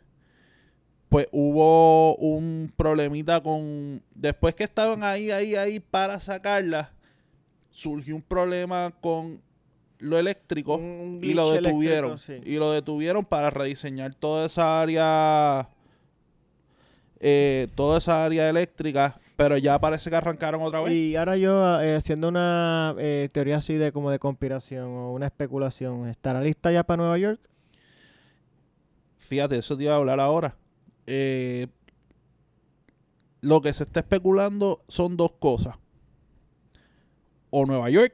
pues 1.12 1.28
hubo 1.34 2.16
un 2.16 2.72
problemita 2.78 3.44
con... 3.44 4.02
Después 4.16 4.56
que 4.56 4.64
estaban 4.64 5.04
ahí, 5.04 5.30
ahí, 5.30 5.56
ahí 5.58 5.82
para 5.82 6.18
sacarla, 6.22 6.94
surgió 7.70 8.16
un 8.16 8.22
problema 8.22 8.94
con 9.02 9.42
lo 10.00 10.18
eléctrico 10.18 10.76
un- 10.76 10.82
un 10.84 11.20
y 11.22 11.34
lo 11.34 11.52
detuvieron. 11.52 12.18
sí. 12.18 12.40
Y 12.46 12.56
lo 12.56 12.72
detuvieron 12.72 13.26
para 13.26 13.50
rediseñar 13.50 14.14
toda 14.16 14.46
esa 14.46 14.80
área, 14.80 15.68
eh, 17.20 17.68
toda 17.76 17.98
esa 17.98 18.24
área 18.24 18.50
eléctrica, 18.50 19.20
pero 19.36 19.58
ya 19.58 19.78
parece 19.82 20.10
que 20.10 20.16
arrancaron 20.16 20.62
otra 20.62 20.80
vez. 20.80 20.94
Y 20.94 21.18
ahora 21.18 21.36
yo 21.36 21.82
eh, 21.82 21.98
haciendo 21.98 22.30
una 22.30 22.96
eh, 23.00 23.28
teoría 23.34 23.58
así 23.58 23.74
de 23.74 23.92
como 23.92 24.12
de 24.12 24.18
conspiración 24.20 24.86
o 24.88 25.12
una 25.12 25.26
especulación, 25.26 26.08
¿estará 26.08 26.40
lista 26.40 26.72
ya 26.72 26.84
para 26.84 27.02
Nueva 27.04 27.18
York? 27.18 27.42
Fíjate, 29.20 29.58
eso 29.58 29.76
te 29.76 29.84
iba 29.84 29.94
a 29.94 29.98
hablar 29.98 30.22
ahora. 30.22 30.56
Eh, 31.08 31.68
lo 33.42 33.62
que 33.62 33.74
se 33.74 33.84
está 33.84 34.02
especulando 34.02 34.84
son 34.88 35.18
dos 35.18 35.34
cosas. 35.34 35.76
O 37.50 37.66
Nueva 37.66 37.90
York, 37.90 38.14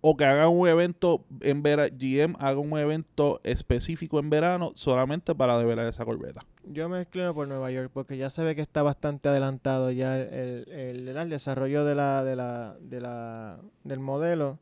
o 0.00 0.16
que 0.16 0.24
hagan 0.24 0.50
un 0.50 0.68
evento 0.68 1.24
en 1.40 1.62
verano, 1.62 1.94
GM 1.98 2.36
haga 2.38 2.58
un 2.58 2.76
evento 2.78 3.40
específico 3.44 4.18
en 4.18 4.30
verano 4.30 4.72
solamente 4.74 5.34
para 5.34 5.58
develar 5.58 5.86
esa 5.86 6.04
corbeta. 6.04 6.42
Yo 6.64 6.88
me 6.88 7.00
inclino 7.00 7.34
por 7.34 7.48
Nueva 7.48 7.70
York 7.70 7.90
porque 7.92 8.16
ya 8.16 8.30
se 8.30 8.42
ve 8.42 8.54
que 8.54 8.60
está 8.60 8.82
bastante 8.82 9.28
adelantado 9.28 9.90
ya 9.90 10.18
el, 10.18 10.68
el, 10.68 11.28
desarrollo 11.30 11.84
de 11.84 11.94
la, 11.94 12.22
de 12.24 12.36
la, 12.36 12.76
de 12.80 13.00
la, 13.00 13.58
del 13.84 14.00
modelo. 14.00 14.58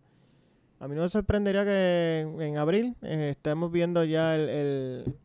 A 0.79 0.89
mí 0.89 0.95
no 0.95 1.03
me 1.03 1.09
sorprendería 1.09 1.65
que 1.65 2.21
en, 2.21 2.41
en 2.41 2.59
abril 2.59 2.97
eh, 3.03 3.31
estemos 3.31 3.73
viendo 3.73 4.05
ya 4.05 4.37
el, 4.37 5.17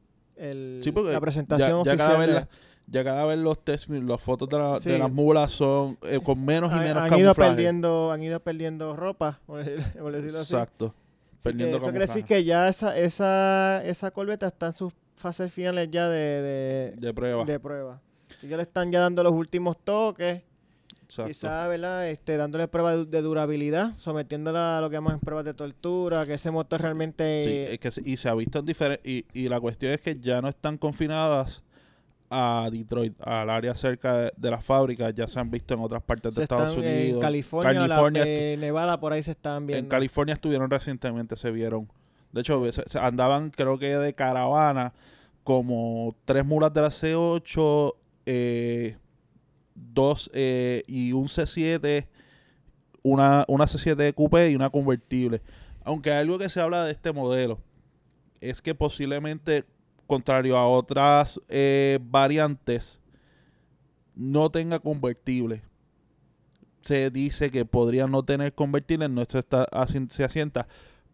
el, 0.41 0.79
Sí, 0.83 0.91
la 0.91 1.19
presentación 1.21 1.69
ya, 1.69 1.75
ya 1.75 1.79
oficial. 1.93 1.97
cada 1.97 2.17
vez 2.17 2.29
la- 2.29 2.47
ya 2.87 3.03
cada 3.05 3.25
vez 3.25 3.37
los 3.37 3.63
test, 3.63 3.87
las 3.89 4.19
fotos 4.19 4.49
de, 4.49 4.57
la- 4.57 4.79
de 4.79 4.97
las 4.99 5.11
mulas 5.11 5.51
son 5.53 5.97
eh, 6.01 6.19
con 6.21 6.43
menos 6.43 6.71
y 6.71 6.75
han, 6.75 6.83
menos 6.83 7.03
han 7.03 7.19
ido 7.19 7.33
perdiendo, 7.35 8.11
han 8.11 8.21
ido 8.23 8.39
perdiendo 8.41 8.95
ropa, 8.95 9.39
por 9.45 9.63
decir- 9.63 9.83
por 9.99 10.11
decirlo 10.11 10.39
así. 10.39 10.53
Exacto. 10.53 10.93
Perdiendo 11.41 11.77
eso 11.77 11.85
quiere 11.89 12.05
decir 12.05 12.25
que 12.25 12.43
ya 12.43 12.67
esa, 12.67 12.97
esa, 12.97 13.81
esa 13.85 14.11
corbeta 14.11 14.45
está 14.47 14.67
en 14.67 14.73
sus 14.73 14.93
fases 15.15 15.51
finales 15.53 15.89
ya 15.91 16.09
de, 16.09 16.17
de, 16.17 16.93
de 16.97 17.13
prueba. 17.13 17.45
de 17.45 17.59
prueba. 17.59 18.01
Ellos 18.43 18.57
le 18.57 18.63
están 18.63 18.91
ya 18.91 18.99
dando 19.01 19.23
los 19.23 19.33
últimos 19.33 19.77
toques. 19.83 20.41
Exacto. 21.11 21.27
Quizá, 21.27 21.67
¿verdad? 21.67 22.07
Este, 22.09 22.37
dándole 22.37 22.67
pruebas 22.69 22.97
de, 22.99 23.05
de 23.05 23.21
durabilidad, 23.21 23.97
sometiéndola 23.97 24.77
a 24.77 24.81
lo 24.81 24.89
que 24.89 24.95
llamamos 24.95 25.19
pruebas 25.21 25.43
de 25.43 25.53
tortura, 25.53 26.25
que 26.25 26.35
ese 26.35 26.51
motor 26.51 26.81
realmente... 26.81 27.43
Sí, 27.43 27.73
es 27.73 27.79
que 27.79 28.09
y 28.09 28.15
se 28.15 28.29
ha 28.29 28.33
visto 28.33 28.59
en 28.59 28.65
diferentes. 28.65 29.05
Y, 29.05 29.25
y 29.33 29.49
la 29.49 29.59
cuestión 29.59 29.91
es 29.91 29.99
que 29.99 30.17
ya 30.19 30.41
no 30.41 30.47
están 30.47 30.77
confinadas 30.77 31.63
a 32.29 32.69
Detroit, 32.71 33.13
al 33.27 33.49
área 33.49 33.75
cerca 33.75 34.17
de, 34.17 34.31
de 34.37 34.51
las 34.51 34.63
fábricas, 34.63 35.13
ya 35.13 35.27
se 35.27 35.37
han 35.37 35.51
visto 35.51 35.73
en 35.73 35.81
otras 35.81 36.01
partes 36.01 36.33
se 36.33 36.39
de 36.39 36.43
Estados 36.45 36.69
están 36.69 36.83
Unidos. 36.85 37.15
en 37.15 37.19
California, 37.19 37.87
Nevada, 38.57 38.97
por 39.01 39.11
ahí 39.11 39.21
se 39.21 39.31
están 39.31 39.63
En 39.63 39.67
viendo. 39.67 39.89
California 39.89 40.33
estuvieron 40.33 40.69
recientemente, 40.71 41.35
se 41.35 41.51
vieron. 41.51 41.89
De 42.31 42.39
hecho, 42.39 42.71
se- 42.71 42.87
se 42.87 42.99
andaban, 42.99 43.49
creo 43.49 43.77
que 43.77 43.97
de 43.97 44.13
caravana, 44.13 44.93
como 45.43 46.15
tres 46.23 46.45
mulas 46.45 46.73
de 46.73 46.79
la 46.81 46.87
C8, 46.89 47.95
eh, 48.25 48.95
dos 49.75 50.29
eh, 50.33 50.83
y 50.87 51.13
un 51.13 51.27
C7, 51.27 52.07
una, 53.03 53.45
una 53.47 53.65
C7 53.65 54.13
coupé 54.13 54.51
y 54.51 54.55
una 54.55 54.69
convertible. 54.69 55.41
Aunque 55.83 56.11
algo 56.11 56.37
que 56.37 56.49
se 56.49 56.61
habla 56.61 56.83
de 56.85 56.91
este 56.91 57.11
modelo 57.11 57.59
es 58.39 58.61
que 58.61 58.75
posiblemente 58.75 59.65
contrario 60.11 60.57
a 60.57 60.67
otras 60.67 61.39
eh, 61.47 61.97
variantes, 62.01 62.99
no 64.13 64.49
tenga 64.49 64.79
convertible. 64.79 65.61
Se 66.81 67.09
dice 67.09 67.49
que 67.49 67.63
podría 67.63 68.07
no 68.07 68.21
tener 68.21 68.53
convertible, 68.53 69.07
no 69.07 69.21
está, 69.21 69.39
se 70.09 70.23
asienta, 70.25 70.67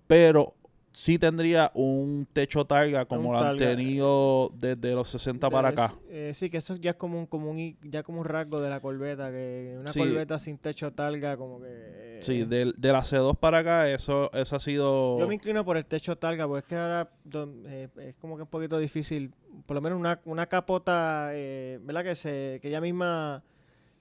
pero 0.07 0.55
sí 0.99 1.19
tendría 1.19 1.69
un 1.75 2.27
techo 2.33 2.65
targa 2.65 3.05
como 3.05 3.29
Un 3.29 3.33
lo 3.33 3.39
han 3.39 3.57
targa. 3.57 3.69
tenido 3.75 4.51
desde 4.55 4.95
los 4.95 5.07
60 5.10 5.47
para 5.51 5.69
acá. 5.69 5.93
Eh, 6.10 6.31
sí, 6.33 6.49
que 6.49 6.57
eso 6.57 6.75
ya 6.75 6.89
es 6.91 6.95
como 6.95 7.19
un, 7.19 7.27
como 7.27 7.51
un, 7.51 7.77
ya 7.83 8.01
como 8.01 8.21
un 8.21 8.25
rasgo 8.25 8.60
de 8.62 8.71
la 8.71 8.79
corbeta, 8.79 9.29
que 9.29 9.77
una 9.79 9.93
Sí. 9.93 9.99
corbeta 9.99 10.39
sin 10.39 10.57
techo 10.57 10.91
talga, 10.93 11.38
como 11.38 11.60
que... 11.62 11.67
eh, 11.69 12.19
Sí, 12.23 12.45
del- 12.45 12.73
de, 12.75 12.91
la 12.91 13.03
C2 13.03 13.38
para 13.38 13.60
acá, 13.60 13.88
eso, 13.91 14.31
eso 14.33 14.55
ha 14.55 14.60
sido... 14.60 15.19
Yo 15.19 15.27
me 15.27 15.36
inclino 15.36 15.63
por 15.63 15.77
el 15.77 15.86
techo 15.86 16.17
talga, 16.17 16.47
porque 16.47 16.62
es 16.62 16.65
que 16.65 16.75
ahora 16.75 17.12
don- 17.23 17.63
eh, 17.67 17.89
es 17.97 18.15
como 18.15 18.36
que 18.36 18.41
un 18.41 18.49
poquito 18.49 18.79
difícil, 18.79 19.31
por 19.67 19.75
lo 19.75 19.81
menos 19.81 19.99
una, 19.99 20.19
una 20.25 20.47
capota, 20.47 21.29
eh, 21.33 21.77
¿verdad? 21.83 22.03
Que 22.03 22.15
se 22.15 22.57
que 22.60 22.69
ella 22.69 22.81
misma 22.81 23.43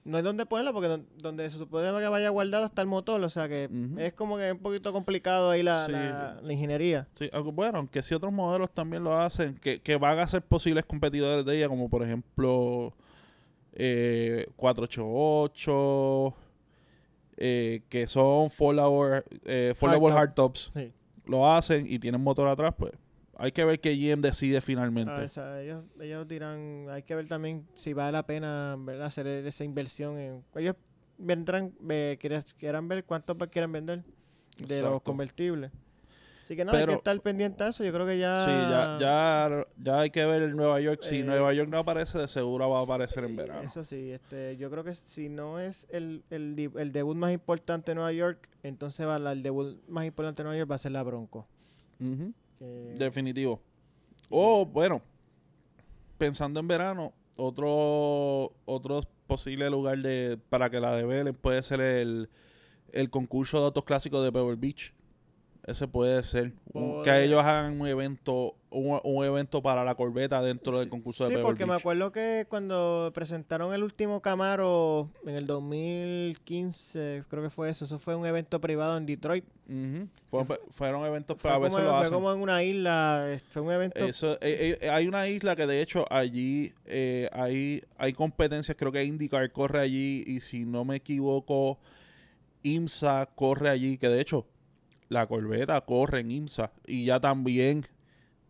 no 0.07 0.17
hay 0.17 0.23
dónde 0.23 0.45
ponerla, 0.45 0.73
porque 0.73 0.87
don- 0.87 1.05
donde 1.17 1.49
se 1.49 1.57
supone 1.57 1.87
que 1.99 2.07
vaya 2.07 2.29
guardada 2.29 2.65
está 2.65 2.81
el 2.81 2.87
motor, 2.87 3.21
o 3.21 3.29
sea 3.29 3.47
que 3.47 3.69
es 3.97 4.13
como 4.13 4.37
que 4.37 4.51
un 4.53 4.59
poquito 4.59 4.91
complicado 4.93 5.49
ahí 5.51 5.61
la, 5.63 5.85
Sí. 5.85 5.91
la- 5.91 6.39
la 6.41 6.53
ingeniería. 6.53 7.07
Sí, 7.15 7.29
aunque 7.33 7.51
bueno, 7.51 7.77
aunque 7.79 8.01
si 8.01 8.15
otros 8.15 8.31
modelos 8.33 8.71
también 8.71 9.03
lo 9.03 9.15
hacen, 9.15 9.55
que, 9.59 9.79
que 9.81 9.97
van 9.97 10.17
a 10.19 10.27
ser 10.27 10.41
posibles 10.41 10.85
competidores 10.85 11.45
de 11.45 11.57
ella, 11.57 11.67
como 11.69 11.89
por 11.89 12.01
ejemplo 12.03 12.93
eh, 13.79 14.47
488, 14.55 16.33
eh, 17.37 17.81
que 17.89 18.07
son 18.07 18.49
foldable, 18.49 19.23
eh, 19.45 19.73
foldable 19.77 20.09
Hardtop. 20.11 20.55
hardtops, 20.55 20.71
Sí. 20.73 20.91
lo 21.25 21.47
hacen 21.51 21.85
y 21.87 21.99
tienen 21.99 22.21
motor 22.21 22.47
atrás, 22.47 22.73
pues 22.77 22.93
hay 23.37 23.51
que 23.51 23.63
ver 23.65 23.79
qué 23.79 23.95
GM 23.95 24.21
decide 24.21 24.61
finalmente. 24.61 25.11
Ah, 25.15 25.23
o 25.23 25.27
sea, 25.27 25.61
ellos, 25.61 25.83
ellos 25.99 26.27
dirán, 26.27 26.87
hay 26.89 27.03
que 27.03 27.15
ver 27.15 27.27
también 27.27 27.65
si 27.75 27.93
vale 27.93 28.11
la 28.11 28.25
pena 28.25 28.75
¿verdad? 28.79 29.05
hacer 29.07 29.27
esa 29.27 29.63
inversión. 29.63 30.17
En, 30.17 30.43
ellos 30.55 30.75
vendrán, 31.17 31.73
eh, 31.89 32.17
quieran, 32.19 32.41
quieran 32.57 32.87
ver 32.87 33.03
cuántos 33.05 33.37
quieren 33.49 33.71
vender 33.71 34.03
de 34.57 34.81
los 34.81 35.01
convertibles. 35.01 35.71
Así 36.45 36.55
que 36.55 36.63
nada, 36.63 36.77
hay 36.77 36.81
Pero- 36.83 36.93
que 36.93 36.97
estar 36.99 37.19
pendiente 37.21 37.61
a 37.63 37.67
eso. 37.67 37.83
Yo 37.83 37.91
creo 37.91 38.05
que 38.07 38.17
ya... 38.17 38.39
Sí, 38.39 38.51
ya, 38.51 38.97
ya, 38.99 39.67
ya 39.83 39.99
hay 39.99 40.09
que 40.11 40.25
ver 40.25 40.41
el 40.43 40.55
Nueva 40.55 40.79
York. 40.79 41.01
Si 41.03 41.19
Eh, 41.19 41.23
Nueva 41.23 41.53
York 41.53 41.69
no 41.69 41.77
aparece, 41.79 42.17
de 42.19 42.27
seguro 42.29 42.69
va 42.69 42.79
a 42.79 42.83
aparecer 42.83 43.25
en 43.25 43.31
Eh, 43.33 43.35
verano. 43.35 43.61
Eso 43.63 43.83
sí, 43.83 44.11
este, 44.11 44.55
yo 44.55 44.71
creo 44.71 44.85
que 44.85 44.93
si 44.93 45.27
no 45.27 45.59
es 45.59 45.87
el, 45.91 46.23
el, 46.29 46.71
el 46.77 46.91
debut 46.93 47.17
más 47.17 47.33
importante 47.33 47.91
de 47.91 47.95
Nueva 47.95 48.13
York, 48.13 48.47
entonces 48.63 49.05
va 49.05 49.19
la- 49.19 49.33
el 49.33 49.43
debut 49.43 49.77
más 49.89 50.05
importante 50.05 50.41
de 50.41 50.45
Nueva 50.45 50.57
York 50.59 50.71
va 50.71 50.75
a 50.75 50.79
ser 50.79 50.93
la 50.93 51.03
Bronco. 51.03 51.45
Ujú. 51.99 52.31
Definitivo. 52.59 53.61
O, 54.29 54.65
bueno, 54.65 55.01
pensando 56.17 56.59
en 56.59 56.67
verano, 56.67 57.13
otro, 57.37 58.53
otro 58.65 59.01
posible 59.27 59.69
lugar 59.69 59.99
de 59.99 60.39
para 60.49 60.69
que 60.69 60.79
la 60.79 60.95
develen 60.95 61.35
puede 61.35 61.61
ser 61.63 61.81
el, 61.81 62.29
el 62.93 63.09
concurso 63.09 63.59
de 63.59 63.65
autos 63.65 63.83
clásicos 63.83 64.23
de 64.23 64.31
Pebble 64.31 64.55
Beach. 64.55 64.93
Ese 65.67 65.85
puede 65.87 66.23
ser. 66.23 66.53
Un- 66.73 67.03
que 67.03 67.23
ellos 67.25 67.43
hagan 67.43 67.79
un 67.79 67.87
evento 67.87 68.55
un, 68.69 68.99
un 69.03 69.23
evento 69.25 69.61
para 69.61 69.83
la 69.83 69.95
corbeta 69.95 70.41
dentro 70.41 70.79
del 70.79 70.89
concurso 70.89 71.25
Sí, 71.25 71.29
de 71.31 71.37
Pebble 71.37 71.43
porque 71.47 71.65
me 71.65 71.73
acuerdo 71.73 72.11
que 72.11 72.45
cuando 72.49 73.11
presentaron 73.13 73.73
el 73.73 73.81
último 73.83 74.21
Camaro 74.21 75.09
en 75.25 75.35
el 75.35 75.45
2015, 75.47 77.23
creo 77.29 77.43
que 77.43 77.49
fue 77.49 77.69
eso, 77.69 77.85
eso 77.85 77.97
fue 77.99 78.15
un 78.15 78.25
evento 78.25 78.59
privado 78.61 78.97
en 78.97 79.05
Detroit. 79.05 79.45
Fue- 80.27 80.45
fueron 80.71 81.05
eventos, 81.05 81.37
Fue, 81.41 81.51
como, 81.51 81.67
fue 81.69 82.09
como 82.11 82.33
en 82.33 82.39
una 82.41 82.63
isla, 82.63 83.25
eh, 83.27 83.39
fue 83.49 83.61
un 83.61 83.71
evento... 83.71 84.05
Eso, 84.05 84.33
eh, 84.41 84.77
eh, 84.81 84.89
hay 84.89 85.07
una 85.07 85.27
isla 85.27 85.55
que 85.55 85.65
de 85.67 85.81
hecho 85.81 86.05
allí 86.09 86.73
eh, 86.85 87.29
hay, 87.33 87.81
hay 87.97 88.13
competencias, 88.13 88.75
creo 88.77 88.91
que 88.91 89.03
IndyCar 89.03 89.51
corre 89.51 89.79
allí 89.79 90.23
y 90.27 90.39
si 90.41 90.65
no 90.65 90.85
me 90.85 90.97
equivoco, 90.97 91.77
IMSA 92.63 93.27
corre 93.35 93.69
allí, 93.69 93.97
que 93.97 94.09
de 94.09 94.21
hecho 94.21 94.45
la 95.09 95.27
Corbeta 95.27 95.79
corre 95.81 96.21
en 96.21 96.31
IMSA 96.31 96.71
y 96.85 97.05
ya 97.05 97.19
también 97.19 97.87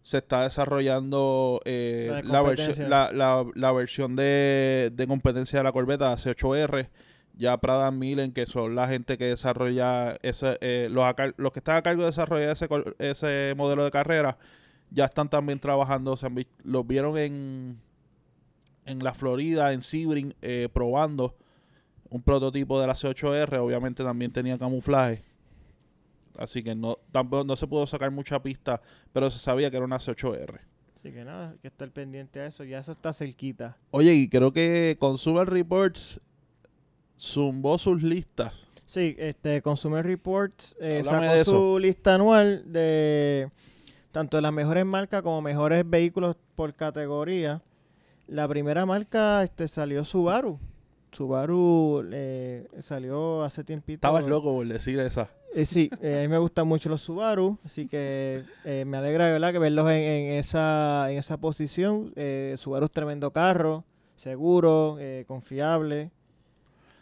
se 0.03 0.19
está 0.19 0.43
desarrollando 0.43 1.59
eh, 1.65 2.21
La 2.23 2.41
de 2.41 2.87
la, 2.87 3.45
la, 3.53 3.71
versión 3.73 4.15
de, 4.15 4.89
de 4.93 5.07
competencia 5.07 5.59
de 5.59 5.63
la 5.63 5.73
Corbeta 5.73 6.15
C8R. 6.15 6.89
Ya 7.37 7.57
Prada 7.57 7.91
Millen, 7.91 8.31
que 8.31 8.45
son 8.47 8.73
la 8.73 8.87
gente 8.87 9.17
que 9.17 9.25
desarrolla 9.25 10.17
ese, 10.23 10.57
eh, 10.61 10.87
los, 10.89 11.05
los 11.35 11.51
que 11.51 11.59
están 11.59 11.75
a 11.75 11.81
cargo 11.83 12.01
de 12.01 12.07
desarrollar 12.07 12.49
ese, 12.49 12.67
ese 12.97 13.53
modelo 13.55 13.83
de 13.83 13.91
carrera, 13.91 14.37
ya 14.89 15.05
están 15.05 15.29
también 15.29 15.59
trabajando, 15.59 16.17
los 16.63 16.87
vieron 16.87 17.17
en, 17.17 17.79
en 18.85 19.03
la 19.03 19.13
Florida, 19.13 19.73
en 19.73 19.81
Sebring, 19.81 20.33
eh, 20.41 20.69
probando 20.73 21.35
un 22.09 22.21
prototipo 22.23 22.79
de 22.79 22.87
la 22.87 22.93
C8R, 22.93 23.57
obviamente 23.57 24.03
también 24.03 24.31
tenía 24.31 24.57
camuflaje, 24.57 25.23
así 26.37 26.63
que 26.63 26.75
no, 26.75 26.99
tampoco, 27.11 27.43
no 27.43 27.55
se 27.55 27.67
pudo 27.67 27.87
sacar 27.87 28.11
mucha 28.11 28.41
pista, 28.41 28.81
pero 29.13 29.29
se 29.29 29.39
sabía 29.39 29.69
que 29.69 29.77
era 29.77 29.85
una 29.85 29.97
C8R. 29.97 30.59
Así 30.95 31.11
que 31.11 31.23
nada, 31.23 31.51
hay 31.51 31.57
que 31.59 31.67
estar 31.67 31.89
pendiente 31.91 32.39
a 32.39 32.47
eso, 32.47 32.63
ya 32.63 32.79
eso 32.79 32.91
está 32.91 33.13
cerquita. 33.13 33.77
Oye, 33.91 34.13
y 34.13 34.29
creo 34.29 34.51
que 34.51 34.97
Consumer 34.99 35.47
Reports 35.47 36.19
zumbó 37.17 37.77
sus 37.77 38.01
listas. 38.03 38.53
Sí, 38.85 39.15
este 39.19 39.61
Consumer 39.61 40.05
Reports 40.05 40.75
eh, 40.79 41.01
sacó 41.03 41.33
de 41.33 41.45
su 41.45 41.77
lista 41.77 42.15
anual 42.15 42.63
de 42.71 43.49
tanto 44.11 44.37
de 44.37 44.41
las 44.41 44.53
mejores 44.53 44.85
marcas 44.85 45.21
como 45.21 45.41
mejores 45.41 45.87
vehículos 45.87 46.35
por 46.55 46.73
categoría. 46.73 47.61
La 48.27 48.47
primera 48.47 48.85
marca 48.85 49.43
este 49.43 49.67
salió 49.67 50.03
Subaru. 50.03 50.57
Subaru 51.11 52.07
eh, 52.11 52.67
salió 52.79 53.43
hace 53.43 53.63
tiempito. 53.63 53.97
Estabas 53.97 54.25
loco 54.25 54.53
por 54.53 54.67
decir 54.67 54.99
esa. 54.99 55.29
Eh, 55.59 55.65
sí, 55.65 55.89
eh, 56.01 56.19
a 56.19 56.21
mí 56.21 56.27
me 56.27 56.37
gustan 56.37 56.67
mucho 56.67 56.87
los 56.87 57.01
Subaru, 57.01 57.57
así 57.65 57.87
que 57.87 58.43
eh, 58.63 58.83
me 58.85 58.97
alegra 58.97 59.25
de 59.25 59.31
verdad 59.31 59.51
que 59.51 59.57
verlos 59.59 59.89
en, 59.89 59.97
en 59.97 60.31
esa 60.33 61.07
en 61.11 61.17
esa 61.17 61.37
posición. 61.37 62.13
Subaru 62.57 62.85
es 62.85 62.91
tremendo 62.91 63.31
carro, 63.31 63.83
seguro, 64.15 64.97
confiable. 65.25 66.11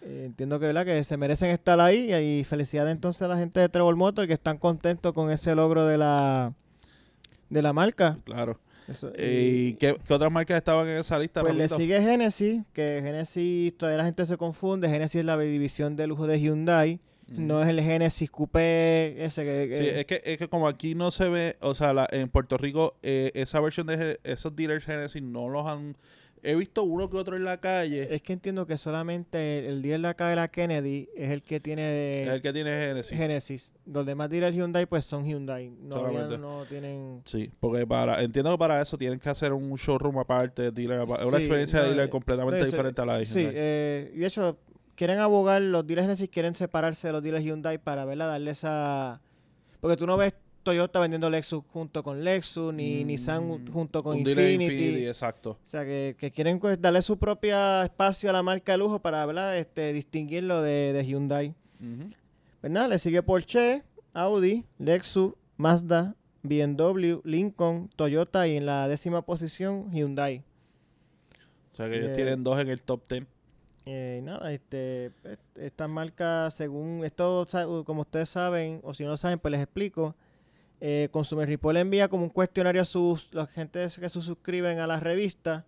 Entiendo 0.02 0.60
que 0.60 0.68
verdad 0.68 0.86
que 0.86 1.04
se 1.04 1.18
merecen 1.18 1.50
estar 1.50 1.80
ahí 1.82 2.14
y 2.14 2.44
felicidades 2.44 2.92
entonces 2.94 3.22
a 3.24 3.28
la 3.28 3.38
gente 3.38 3.60
de 3.60 3.70
Trevor 3.70 3.96
Motor 3.96 4.28
que 4.28 4.34
están 4.34 4.58
contentos 4.58 5.12
con 5.14 5.32
ese 5.32 5.54
logro 5.56 5.86
de 5.88 5.98
la 5.98 6.54
de 7.50 7.62
la 7.62 7.74
marca. 7.74 8.20
Claro. 8.24 8.60
Eso- 8.88 9.12
¿Y 9.18 9.74
qué, 9.74 9.98
qué 10.08 10.14
otras 10.14 10.32
marcas 10.32 10.58
estaban 10.58 10.88
en 10.88 10.98
esa 10.98 11.18
lista? 11.18 11.42
pues 11.42 11.56
le 11.56 11.68
sigue 11.68 12.00
Genesis, 12.02 12.62
que 12.72 13.00
Genesis 13.04 13.76
todavía 13.78 13.98
la 13.98 14.06
gente 14.06 14.26
se 14.28 14.38
confunde. 14.38 14.88
Genesis 14.88 15.20
es 15.22 15.26
la 15.26 15.38
división 15.38 15.96
de 15.96 16.06
lujo 16.08 16.28
de 16.28 16.40
Hyundai. 16.40 17.00
No 17.28 17.62
es 17.64 17.70
el 17.70 17.82
Genesis 17.82 18.30
Coupé 18.30 19.24
ese 19.26 19.44
que... 19.44 19.74
Sí, 19.78 19.88
es 19.88 20.06
que, 20.06 20.22
es 20.24 20.38
que 20.38 20.48
como 20.48 20.68
aquí 20.68 20.94
no 20.96 21.10
se 21.12 21.28
ve, 21.30 21.56
o 21.60 21.74
sea, 21.74 21.94
la- 21.94 22.08
en 22.12 22.30
Puerto 22.30 22.58
Rico, 22.58 22.96
eh, 23.02 23.32
esa 23.34 23.60
versión 23.60 23.88
de 23.88 24.20
esos 24.24 24.56
dealers 24.56 24.86
Genesis 24.86 25.22
no 25.24 25.50
los 25.50 25.66
han. 25.66 25.96
He 26.48 26.54
visto 26.54 26.84
uno 26.84 27.10
que 27.10 27.18
otro 27.18 27.36
en 27.36 27.44
la 27.44 27.60
calle. 27.60 28.14
Es 28.14 28.22
que 28.22 28.32
entiendo 28.34 28.68
que 28.68 28.78
solamente 28.78 29.58
el, 29.58 29.66
el 29.66 29.82
dealer 29.82 30.02
de 30.02 30.08
acá 30.10 30.30
de 30.30 30.36
la 30.36 30.48
Kennedy 30.48 31.10
es 31.16 31.32
el 31.32 31.42
que 31.42 31.60
tiene 31.60 32.22
es 32.26 32.30
el 32.30 32.42
que 32.44 32.54
tiene 32.54 32.70
Genesis. 32.70 33.18
Genesis. 33.18 33.74
Los 33.88 34.06
demás 34.06 34.30
dealers 34.30 34.56
Hyundai 34.56 34.86
pues 34.86 35.06
son 35.06 35.26
Hyundai. 35.26 35.72
No, 35.82 36.38
no 36.38 36.64
tienen... 36.66 37.24
Sí, 37.26 37.50
porque 37.60 37.88
para 37.88 38.22
entiendo 38.22 38.52
que 38.52 38.58
para 38.60 38.80
eso 38.80 38.96
tienen 38.96 39.20
que 39.20 39.28
hacer 39.30 39.52
un 39.54 39.74
showroom 39.74 40.20
aparte, 40.20 40.70
dealer 40.70 41.00
apa- 41.00 41.26
una 41.26 41.38
Sí, 41.38 41.44
experiencia 41.46 41.80
de 41.82 41.88
dealer 41.88 42.06
eh, 42.06 42.10
completamente 42.12 42.60
no, 42.60 42.66
diferente 42.66 43.02
a 43.02 43.06
la 43.06 43.18
de 43.18 43.26
Sí, 43.26 43.40
Hyundai. 43.40 43.54
eh, 43.58 44.12
y 44.14 44.20
de 44.20 44.28
hecho 44.28 44.60
quieren 44.96 45.20
abogar, 45.20 45.62
los 45.62 45.86
dealers 45.86 46.06
Genesis 46.08 46.30
quieren 46.30 46.56
separarse 46.56 47.08
de 47.08 47.14
los 47.14 47.24
dealers 47.24 47.44
Hyundai 47.46 47.78
para 47.78 48.06
verla, 48.06 48.26
darle 48.26 48.52
esa... 48.52 49.22
Porque 49.82 49.98
tú 49.98 50.08
no 50.08 50.18
ves 50.18 50.34
Toyota 50.64 51.00
vendiendo 51.00 51.30
Lexus 51.30 51.64
junto 51.72 52.02
con 52.02 52.24
Lexus, 52.24 52.74
ni 52.74 53.04
Mm, 53.04 53.08
Nissan 53.08 53.68
junto 53.72 54.02
con 54.02 54.24
dealer 54.24 54.54
Infinity. 54.60 55.06
exacto. 55.06 55.52
O 55.52 55.58
sea, 55.64 55.86
que, 55.86 56.16
que 56.18 56.32
quieren 56.32 56.60
pues, 56.60 56.82
darle 56.82 57.04
su 57.04 57.18
propio 57.20 57.84
espacio 57.84 58.32
a 58.32 58.34
la 58.34 58.42
marca 58.42 58.72
de 58.72 58.80
lujo 58.80 58.98
para 59.00 59.24
¿verdad? 59.28 59.58
Este, 59.58 59.94
distinguirlo 59.94 60.64
de, 60.64 60.92
de 60.94 61.06
Hyundai. 61.06 61.54
Pues 62.62 62.72
nada, 62.74 62.88
le 62.88 62.98
sigue 62.98 63.22
Porsche, 63.22 63.84
Audi, 64.14 64.66
Lexus, 64.80 65.34
Mazda, 65.58 66.16
BMW, 66.42 67.20
Lincoln, 67.24 67.90
Toyota 67.96 68.48
y 68.48 68.58
en 68.58 68.66
la 68.66 68.88
décima 68.88 69.22
posición 69.24 69.92
Hyundai. 69.92 70.42
O 71.72 71.76
sea 71.76 71.88
que 71.90 71.98
ellos 71.98 72.10
Eh, 72.10 72.16
tienen 72.16 72.44
dos 72.44 72.58
en 72.60 72.70
el 72.70 72.82
top 72.82 73.02
10. 73.08 73.26
Eh, 73.86 74.20
nada, 74.24 74.52
este, 74.52 75.08
est- 75.24 75.58
estas 75.58 75.88
marcas, 75.90 76.54
según 76.56 77.06
esto, 77.06 77.46
como 77.86 78.02
ustedes 78.02 78.30
saben, 78.30 78.80
o 78.84 78.94
si 78.94 79.04
no 79.04 79.12
lo 79.12 79.18
saben, 79.18 79.38
pues 79.40 79.52
les 79.52 79.62
explico. 79.62 80.16
Eh, 80.82 81.08
Consumer 81.12 81.48
Report 81.48 81.78
envía 81.78 82.08
como 82.08 82.24
un 82.24 82.30
cuestionario 82.30 82.82
a 82.82 82.86
sus, 82.86 83.34
la 83.34 83.46
gente 83.48 83.80
que 84.00 84.10
se 84.10 84.22
suscriben 84.22 84.80
a 84.80 84.88
la 84.88 85.00
revista 85.00 85.66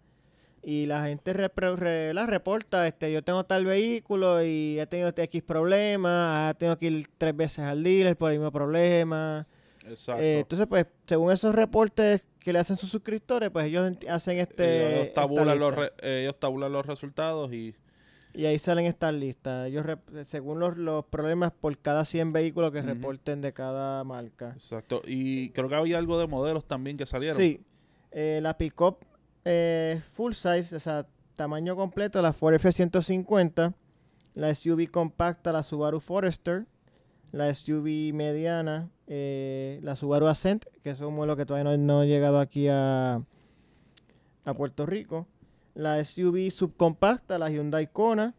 y 0.63 0.85
la 0.87 1.05
gente 1.05 1.33
repre- 1.33 1.75
re- 1.75 2.13
la 2.13 2.25
reporta, 2.25 2.87
este, 2.87 3.11
yo 3.13 3.23
tengo 3.23 3.45
tal 3.45 3.65
vehículo 3.65 4.43
y 4.43 4.79
he 4.79 4.87
tenido 4.87 5.09
este 5.09 5.23
X 5.23 5.43
problema, 5.43 6.49
he 6.51 6.55
tenido 6.55 6.77
que 6.77 6.87
ir 6.87 7.07
tres 7.17 7.35
veces 7.37 7.59
al 7.59 7.83
dealer 7.83 8.17
por 8.17 8.31
el 8.31 8.39
mismo 8.39 8.51
problema. 8.51 9.47
Exacto. 9.87 10.21
Eh, 10.21 10.39
entonces, 10.39 10.67
pues, 10.67 10.87
según 11.05 11.31
esos 11.31 11.55
reportes 11.55 12.25
que 12.39 12.51
le 12.51 12.59
hacen 12.59 12.75
sus 12.75 12.89
suscriptores, 12.89 13.49
pues 13.51 13.67
ellos 13.67 13.93
hacen 14.09 14.39
este. 14.39 15.01
ellos, 15.03 15.13
tabulan 15.13 15.57
los 15.59 15.73
re- 15.75 15.93
ellos 16.01 16.35
tabulan 16.39 16.71
los 16.73 16.85
resultados 16.85 17.53
y 17.53 17.73
Y 18.37 18.45
ahí 18.45 18.59
salen 18.59 18.85
estas 18.85 19.15
listas. 19.15 19.67
Ellos, 19.67 19.83
según 20.25 20.59
los, 20.59 20.77
los 20.77 21.03
problemas 21.05 21.51
por 21.51 21.75
cada 21.79 22.05
100 22.05 22.33
vehículos 22.33 22.71
que 22.71 22.83
reporten 22.83 23.41
de 23.41 23.51
cada 23.51 24.03
marca. 24.03 24.51
exacto. 24.53 25.01
Y 25.07 25.49
creo 25.49 25.67
que 25.67 25.73
había 25.73 25.97
algo 25.97 26.19
de 26.19 26.27
modelos 26.27 26.63
también 26.65 26.97
que 26.97 27.07
salieron. 27.07 27.35
Sí. 27.35 27.61
Eh, 28.11 28.37
la 28.43 28.55
pickup 28.55 29.05
eh, 29.43 29.99
full 30.11 30.33
size, 30.33 30.75
o 30.75 30.79
sea, 30.79 31.07
tamaño 31.35 31.75
completo, 31.75 32.21
la 32.21 32.31
Ford 32.31 32.53
F-150. 32.53 33.73
La 34.35 34.53
SUV 34.53 34.91
compacta, 34.91 35.51
la 35.51 35.63
Subaru 35.63 35.99
Forester. 35.99 36.67
La 37.31 37.51
SUV 37.51 38.13
mediana, 38.13 38.91
eh, 39.07 39.79
la 39.81 39.95
Subaru 39.95 40.27
Ascent, 40.27 40.63
que 40.83 40.91
es 40.91 41.01
un 41.01 41.15
modelo 41.15 41.37
que 41.37 41.47
todavía 41.47 41.71
no, 41.71 41.75
no 41.75 42.01
ha 42.01 42.05
llegado 42.05 42.39
aquí 42.39 42.67
a, 42.67 43.19
a 44.45 44.53
Puerto 44.53 44.85
Rico. 44.85 45.25
La 45.77 46.03
SUV 46.03 46.49
subcompacta, 46.49 47.37
la 47.37 47.49
Hyundai 47.51 47.85
Kona. 47.91 48.33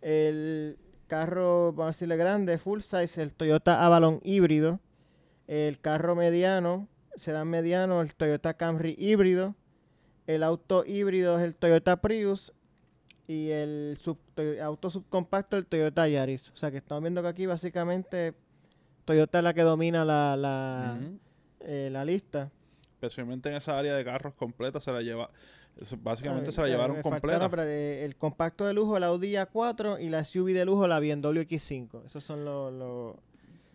El 0.00 0.78
carro, 1.08 1.72
vamos 1.72 1.84
a 1.84 1.86
decirle 1.88 2.16
grande, 2.16 2.56
full 2.58 2.80
size, 2.80 3.20
el 3.20 3.34
Toyota 3.34 3.84
Avalon 3.84 4.20
híbrido. 4.22 4.78
El 5.48 5.80
carro 5.80 6.14
mediano, 6.14 6.86
sedán 7.16 7.48
mediano, 7.48 8.00
el 8.00 8.14
Toyota 8.14 8.54
Camry 8.54 8.94
híbrido. 8.96 9.56
El 10.28 10.44
auto 10.44 10.84
híbrido 10.86 11.36
es 11.36 11.42
el 11.44 11.56
Toyota 11.56 12.00
Prius. 12.00 12.52
Y 13.26 13.50
el 13.50 13.96
sub- 14.00 14.18
auto 14.62 14.88
subcompacto, 14.88 15.56
el 15.56 15.66
Toyota 15.66 16.06
Yaris. 16.06 16.50
O 16.50 16.56
sea 16.56 16.70
que 16.70 16.76
estamos 16.78 17.02
viendo 17.02 17.22
que 17.22 17.28
aquí 17.28 17.46
básicamente 17.46 18.34
Toyota 19.04 19.38
es 19.38 19.44
la 19.44 19.54
que 19.54 19.62
domina 19.62 20.04
la, 20.04 20.36
la, 20.36 20.98
eh, 21.60 21.88
la 21.90 22.04
lista. 22.04 22.50
Especialmente 22.94 23.48
en 23.48 23.56
esa 23.56 23.76
área 23.76 23.94
de 23.96 24.04
carros 24.04 24.34
completa 24.34 24.80
se 24.80 24.92
la 24.92 25.02
lleva. 25.02 25.28
Básicamente 26.02 26.52
se 26.52 26.60
la 26.60 26.68
llevaron 26.68 26.96
me 26.98 27.02
faltaron, 27.02 27.20
completa. 27.40 27.48
pero, 27.50 27.62
eh, 27.62 28.04
el 28.04 28.14
compacto 28.16 28.66
de 28.66 28.74
lujo, 28.74 28.98
la 28.98 29.06
Audi 29.08 29.32
A4 29.34 30.00
y 30.00 30.08
la 30.10 30.22
SUV 30.24 30.52
de 30.52 30.64
lujo, 30.64 30.86
la 30.86 31.00
BMW 31.00 31.40
X5. 31.40 32.04
Esos 32.06 32.22
son 32.24 32.44
los... 32.44 32.72
los- 32.72 33.16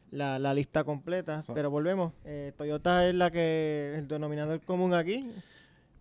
la, 0.09 0.39
la 0.39 0.53
lista 0.53 0.85
completa. 0.85 1.43
Pero 1.53 1.69
volvemos. 1.69 2.13
eh, 2.23 2.53
Toyota 2.57 3.05
es 3.09 3.13
la 3.13 3.29
que 3.29 3.93
el 3.97 4.07
denominador 4.07 4.61
común 4.61 4.93
aquí. 4.93 5.29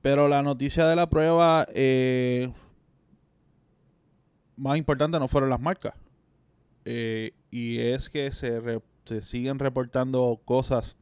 Pero 0.01 0.29
la 0.29 0.43
noticia 0.43 0.87
de 0.87 0.95
la 0.95 1.09
prueba 1.11 1.67
eh, 1.75 2.53
más 4.57 4.79
importante 4.79 5.19
no 5.19 5.27
fueron 5.27 5.51
las 5.51 5.61
marcas. 5.61 5.95
Eh, 6.85 7.33
y 7.51 7.81
es 7.81 8.09
que 8.09 8.31
se, 8.31 8.61
re- 8.61 8.81
se 9.05 9.23
siguen 9.23 9.59
reportando 9.59 10.41
cosas 10.45 10.97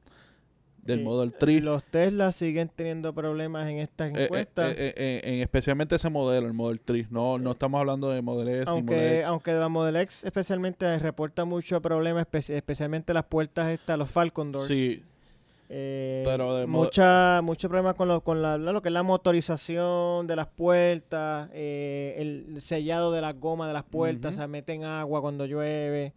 del 0.84 1.00
Eh, 1.00 1.02
Model 1.04 1.32
3. 1.32 1.62
Los 1.62 1.82
Tesla 1.84 2.30
siguen 2.32 2.68
teniendo 2.74 3.12
problemas 3.14 3.68
en 3.68 3.78
estas 3.78 4.10
eh, 4.10 4.14
eh, 4.16 4.24
encuestas. 4.24 4.72
eh, 4.76 4.94
eh, 4.96 5.20
en 5.24 5.40
especialmente 5.40 5.96
ese 5.96 6.10
modelo, 6.10 6.46
el 6.46 6.52
Model 6.52 6.80
3. 6.80 7.10
No, 7.10 7.38
no 7.38 7.52
estamos 7.52 7.78
hablando 7.80 8.10
de 8.10 8.20
Model 8.22 8.48
S 8.48 8.58
ni 8.58 8.64
Model 8.64 8.74
aunque, 8.76 9.14
X. 9.20 9.26
aunque 9.26 9.52
la 9.52 9.68
Model 9.68 9.96
X 9.96 10.24
especialmente 10.24 10.98
reporta 10.98 11.44
mucho 11.44 11.80
problemas, 11.80 12.26
espe- 12.26 12.54
especialmente 12.54 13.12
las 13.14 13.24
puertas 13.24 13.68
estas, 13.70 13.98
los 13.98 14.10
Falcon 14.10 14.52
Doors. 14.52 14.68
Sí, 14.68 15.02
Eh, 15.70 16.22
Pero 16.26 16.54
de 16.56 16.66
mucha, 16.66 17.40
mucho 17.42 17.68
problema 17.70 17.94
con, 17.94 18.06
lo, 18.06 18.20
con 18.20 18.42
la, 18.42 18.58
lo 18.58 18.82
que 18.82 18.90
es 18.90 18.92
la 18.92 19.02
motorización 19.02 20.26
de 20.26 20.36
las 20.36 20.46
puertas, 20.46 21.48
eh, 21.54 22.14
el 22.18 22.60
sellado 22.60 23.10
de 23.12 23.22
las 23.22 23.38
gomas 23.40 23.68
de 23.68 23.72
las 23.74 23.82
puertas, 23.84 24.34
Ujú. 24.34 24.42
se 24.42 24.48
meten 24.48 24.84
agua 24.84 25.20
cuando 25.22 25.46
llueve. 25.46 26.12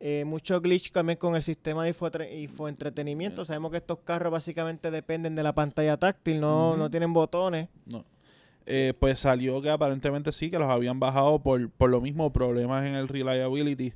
Eh, 0.00 0.24
mucho 0.24 0.60
glitch 0.60 0.92
también 0.92 1.18
con 1.18 1.34
el 1.34 1.42
sistema 1.42 1.84
de 1.84 1.94
infoentretenimiento. 2.40 3.44
Sabemos 3.44 3.70
que 3.72 3.78
estos 3.78 3.98
carros 4.00 4.32
básicamente 4.32 4.90
dependen 4.90 5.34
de 5.34 5.42
la 5.42 5.54
pantalla 5.54 5.96
táctil, 5.96 6.40
no, 6.40 6.76
no 6.76 6.90
tienen 6.90 7.12
botones. 7.12 7.68
no. 7.86 8.04
Eh, 8.70 8.92
pues 9.00 9.18
salió 9.18 9.62
que 9.62 9.70
aparentemente 9.70 10.30
sí, 10.30 10.50
que 10.50 10.58
los 10.58 10.68
habían 10.68 11.00
bajado 11.00 11.38
por, 11.42 11.70
por 11.70 11.88
lo 11.88 12.02
mismo, 12.02 12.30
problemas 12.34 12.84
en 12.84 12.96
el 12.96 13.08
reliability 13.08 13.94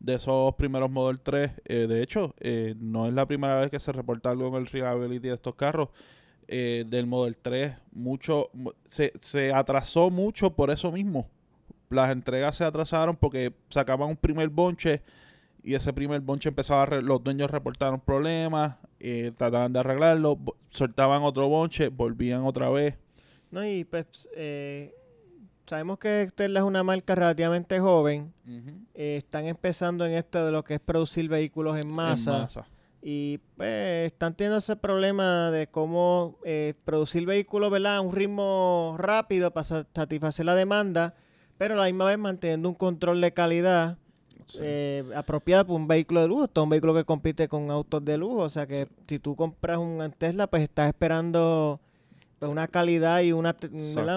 de 0.00 0.14
esos 0.14 0.54
primeros 0.56 0.90
Model 0.90 1.18
3. 1.22 1.50
Eh, 1.64 1.86
de 1.88 2.02
hecho, 2.02 2.34
eh, 2.38 2.74
no 2.78 3.06
es 3.06 3.14
la 3.14 3.24
primera 3.24 3.58
vez 3.58 3.70
que 3.70 3.80
se 3.80 3.90
reporta 3.90 4.28
algo 4.30 4.48
en 4.48 4.54
el 4.56 4.66
reliability 4.66 5.28
de 5.28 5.34
estos 5.34 5.54
carros. 5.54 5.88
Del 6.46 7.06
Model 7.06 7.38
3, 7.38 7.72
mucho 7.92 8.50
mu- 8.52 8.72
se, 8.86 9.14
se 9.22 9.50
atrasó 9.54 10.10
mucho 10.10 10.50
por 10.54 10.70
eso 10.70 10.92
mismo. 10.92 11.30
Las 11.88 12.10
entregas 12.10 12.56
se 12.56 12.64
atrasaron 12.64 13.16
porque 13.16 13.54
sacaban 13.70 14.10
un 14.10 14.16
primer 14.16 14.50
bonche 14.50 15.00
y 15.62 15.74
ese 15.74 15.92
primer 15.92 16.20
bonche 16.20 16.48
empezaba 16.48 16.82
a 16.82 16.86
re- 16.86 17.02
los 17.02 17.22
dueños 17.22 17.50
reportaron 17.50 18.00
problemas, 18.00 18.76
eh, 19.00 19.32
trataban 19.36 19.72
de 19.72 19.78
arreglarlo, 19.80 20.38
soltaban 20.70 21.22
otro 21.22 21.48
bonche, 21.48 21.88
volvían 21.88 22.44
otra 22.44 22.68
vez. 22.70 22.96
¿no? 23.50 23.64
Y 23.66 23.84
pues 23.84 24.28
eh, 24.36 24.94
sabemos 25.66 25.98
que 25.98 26.28
Tesla 26.34 26.60
es 26.60 26.66
una 26.66 26.82
marca 26.82 27.14
relativamente 27.14 27.78
joven. 27.80 28.32
eh, 28.94 29.16
están 29.18 29.44
empezando 29.46 30.04
en 30.06 30.12
esto 30.12 30.44
de 30.46 30.52
lo 30.52 30.64
que 30.64 30.74
es 30.74 30.80
producir 30.80 31.28
vehículos 31.28 31.78
en 31.78 31.88
masa. 31.88 32.34
En 32.36 32.40
masa. 32.42 32.66
Y 33.04 33.38
pues 33.56 34.06
están 34.12 34.34
teniendo 34.34 34.58
ese 34.58 34.76
problema 34.76 35.50
de 35.50 35.66
cómo 35.66 36.38
eh, 36.44 36.74
producir 36.84 37.26
vehículos, 37.26 37.70
¿verdad? 37.70 37.96
A 37.96 38.00
un 38.00 38.14
ritmo 38.14 38.94
rápido 38.98 39.50
para 39.50 39.64
sa- 39.64 39.86
satisfacer 39.92 40.46
la 40.46 40.54
demanda, 40.54 41.14
pero 41.58 41.74
a 41.74 41.78
la 41.78 41.84
misma 41.86 42.04
vez 42.06 42.18
manteniendo 42.18 42.68
un 42.68 42.74
control 42.76 43.20
de 43.20 43.32
calidad 43.32 43.98
Sí. 44.46 44.58
eh, 44.62 45.04
apropiado 45.14 45.64
para 45.66 45.76
un 45.76 45.86
vehículo 45.88 46.20
de 46.22 46.28
lujo. 46.28 46.44
Esto 46.44 46.60
es 46.60 46.64
un 46.64 46.70
vehículo 46.70 46.94
que 46.94 47.04
compite 47.04 47.48
con 47.48 47.70
autos 47.70 48.04
de 48.04 48.16
lujo. 48.18 48.38
O 48.38 48.48
sea 48.48 48.66
que 48.66 48.76
Sí. 48.76 48.86
si 49.08 49.18
tú 49.18 49.34
compras 49.36 49.78
un 49.78 50.12
Tesla, 50.18 50.46
pues 50.46 50.62
estás 50.62 50.88
esperando 50.88 51.80
pues, 52.38 52.50
una 52.50 52.66
calidad 52.68 53.20
y 53.22 53.32
una. 53.32 53.54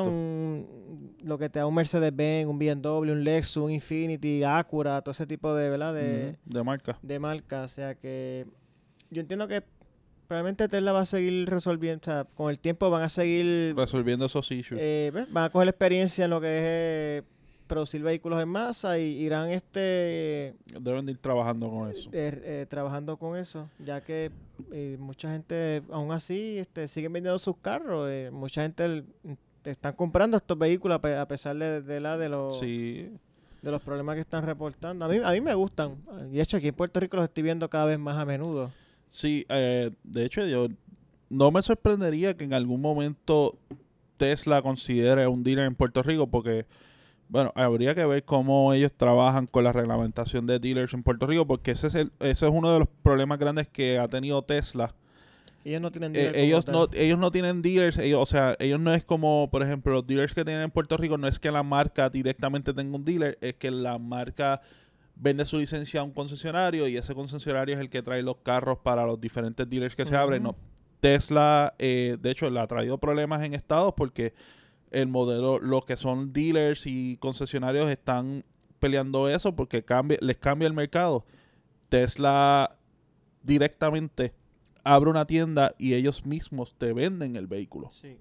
Un- 0.03 1.13
lo 1.23 1.38
que 1.38 1.49
te 1.49 1.59
da 1.59 1.65
un 1.67 1.73
Mercedes-Benz, 1.75 2.47
un 2.47 2.57
BMW, 2.59 3.11
un 3.11 3.23
Lexus, 3.23 3.57
un 3.63 3.71
Infinity, 3.71 4.43
Acura, 4.43 5.01
todo 5.01 5.11
ese 5.11 5.25
tipo 5.27 5.53
de, 5.55 5.69
¿verdad? 5.69 5.93
De, 5.93 6.35
Ujú, 6.45 6.53
de 6.53 6.63
marca. 6.63 6.97
de 7.01 7.19
marca. 7.19 7.63
O 7.63 7.67
sea 7.67 7.95
que 7.95 8.45
yo 9.11 9.21
entiendo 9.21 9.47
que 9.47 9.63
probablemente 10.27 10.67
Tesla 10.67 10.91
va 10.91 11.01
a 11.01 11.05
seguir 11.05 11.47
resolviendo, 11.49 12.01
o 12.01 12.05
sea, 12.05 12.23
con 12.35 12.49
el 12.49 12.59
tiempo 12.59 12.89
van 12.89 13.03
a 13.03 13.09
seguir, 13.09 13.75
Resolviendo 13.75 14.25
esos 14.25 14.51
issues. 14.51 14.79
eh, 14.81 15.11
van 15.29 15.45
a 15.45 15.49
coger 15.51 15.67
experiencia 15.67 16.25
en 16.25 16.31
lo 16.31 16.41
que 16.41 16.47
es 16.57 16.63
eh, 16.65 17.23
producir 17.67 18.01
vehículos 18.04 18.41
en 18.41 18.49
masa 18.49 18.97
y 18.99 19.04
irán 19.23 19.49
este 19.49 20.56
Deben 20.80 21.06
de 21.06 21.13
ir 21.13 21.17
trabajando 21.17 21.69
con 21.69 21.89
eso. 21.89 22.10
eh, 22.12 22.41
eh, 22.43 22.65
trabajando 22.69 23.17
con 23.17 23.38
eso, 23.38 23.69
ya 23.80 24.01
que 24.01 24.32
eh, 24.71 24.97
mucha 24.99 25.32
gente 25.32 25.82
aún 25.91 26.12
así 26.12 26.58
este, 26.58 26.88
siguen 26.88 27.13
vendiendo 27.13 27.38
sus 27.38 27.58
carros, 27.58 28.08
eh, 28.10 28.30
mucha 28.32 28.62
gente 28.62 28.86
el- 28.86 29.06
te 29.62 29.71
están 29.71 29.93
comprando 29.93 30.38
estos 30.38 30.58
vehículos 30.58 30.95
a 30.97 31.01
pe- 31.01 31.17
a 31.17 31.28
pesar 31.28 31.56
de, 31.58 31.82
de 31.82 31.99
la 31.99 32.17
de 32.17 32.30
los 32.30 32.60
Sí. 32.60 33.10
de 33.63 33.71
los 33.71 33.82
problemas 33.82 34.13
que 34.15 34.21
están 34.21 34.45
reportando. 34.45 35.06
A 35.06 35.08
mí 35.08 35.17
a 35.23 35.32
mí 35.32 35.41
me 35.41 35.56
gustan 35.56 35.95
y 36.32 36.36
de 36.36 36.41
hecho 36.43 36.58
aquí 36.58 36.67
en 36.67 36.75
Puerto 36.75 36.99
Rico 36.99 37.17
los 37.17 37.25
estoy 37.25 37.41
viendo 37.43 37.67
cada 37.69 37.86
vez 37.86 37.97
más 37.97 38.15
a 38.17 38.25
menudo. 38.25 38.69
Sí, 39.10 39.43
eh, 39.49 39.89
de 40.04 40.23
hecho 40.25 40.45
yo 40.45 40.67
no 41.30 41.49
me 41.49 41.63
sorprendería 41.63 42.36
que 42.38 42.43
en 42.43 42.54
algún 42.54 42.80
momento 42.80 43.58
Tesla 44.17 44.62
considere 44.62 45.25
un 45.28 45.43
dealer 45.43 45.65
en 45.65 45.73
Puerto 45.75 46.04
Rico 46.04 46.28
porque, 46.28 46.65
bueno, 47.27 47.51
habría 47.55 47.95
que 47.95 48.05
ver 48.05 48.23
cómo 48.23 48.73
ellos 48.73 48.93
trabajan 48.95 49.47
con 49.47 49.63
la 49.63 49.71
reglamentación 49.71 50.45
de 50.45 50.59
dealers 50.59 50.93
en 50.93 51.03
Puerto 51.03 51.27
Rico 51.27 51.45
porque 51.47 51.71
ese 51.71 51.88
es, 51.88 51.95
el, 51.95 52.11
ese 52.19 52.45
es 52.45 52.51
uno 52.53 52.71
de 52.71 52.79
los 52.79 52.88
problemas 53.03 53.39
grandes 53.39 53.67
que 53.67 53.99
ha 53.99 54.07
tenido 54.07 54.41
Tesla. 54.43 54.93
Ellos 55.63 55.81
no 55.81 55.91
tienen 55.91 56.15
Eh, 56.15 56.19
dealer 56.19 56.33
como 56.33 56.43
ellos, 56.43 56.67
no, 56.67 56.88
ellos 56.93 57.17
no 57.19 57.31
tienen 57.31 57.63
dealers, 57.63 57.97
ellos, 57.97 58.21
o 58.21 58.25
sea, 58.27 58.55
ellos 58.59 58.79
no 58.79 58.93
es 58.93 59.03
como, 59.03 59.49
por 59.51 59.63
ejemplo, 59.63 59.93
los 59.93 60.05
dealers 60.05 60.35
que 60.35 60.45
tienen 60.45 60.63
en 60.63 60.71
Puerto 60.71 60.95
Rico, 60.95 61.17
no 61.17 61.27
es 61.27 61.39
que 61.39 61.49
la 61.49 61.63
marca 61.63 62.09
directamente 62.09 62.71
tenga 62.71 62.95
un 62.95 63.03
dealer, 63.03 63.38
es 63.41 63.55
que 63.55 63.71
la 63.71 63.97
marca 63.97 64.61
vende 65.15 65.43
su 65.45 65.57
licencia 65.57 66.01
a 66.01 66.03
un 66.03 66.11
concesionario 66.11 66.88
y 66.88 66.97
ese 66.97 67.15
concesionario 67.15 67.73
es 67.73 67.81
el 67.81 67.89
que 67.89 68.03
trae 68.03 68.21
los 68.21 68.38
carros 68.43 68.77
para 68.83 69.05
los 69.05 69.19
diferentes 69.19 69.67
dealers 69.67 69.95
que 69.95 70.05
se 70.05 70.15
abren. 70.15 70.43
No, 70.43 70.55
Tesla, 70.99 71.73
eh, 71.79 72.17
de 72.21 72.29
hecho, 72.31 72.49
le 72.49 72.59
ha 72.59 72.67
traído 72.67 72.99
problemas 72.99 73.43
en 73.43 73.55
estados 73.55 73.93
porque 73.95 74.33
el 74.95 75.08
modelo, 75.08 75.60
los 75.60 75.86
que 75.86 75.97
son 75.97 76.31
dealers 76.31 76.88
y 76.88 77.17
concesionarios 77.17 77.89
están 77.89 78.45
peleando 78.79 79.27
eso 79.27 79.53
porque 79.55 79.84
cambia, 79.84 80.17
les 80.21 80.38
cambia 80.38 80.67
el 80.67 80.73
mercado. 80.73 81.25
Tesla 81.89 82.77
directamente 83.43 84.34
abre 84.84 85.10
una 85.10 85.25
tienda 85.25 85.75
y 85.77 85.95
ellos 85.95 86.25
mismos 86.25 86.75
te 86.77 86.93
venden 86.93 87.36
el 87.36 87.47
vehículo. 87.47 87.89
Sí. 87.91 88.17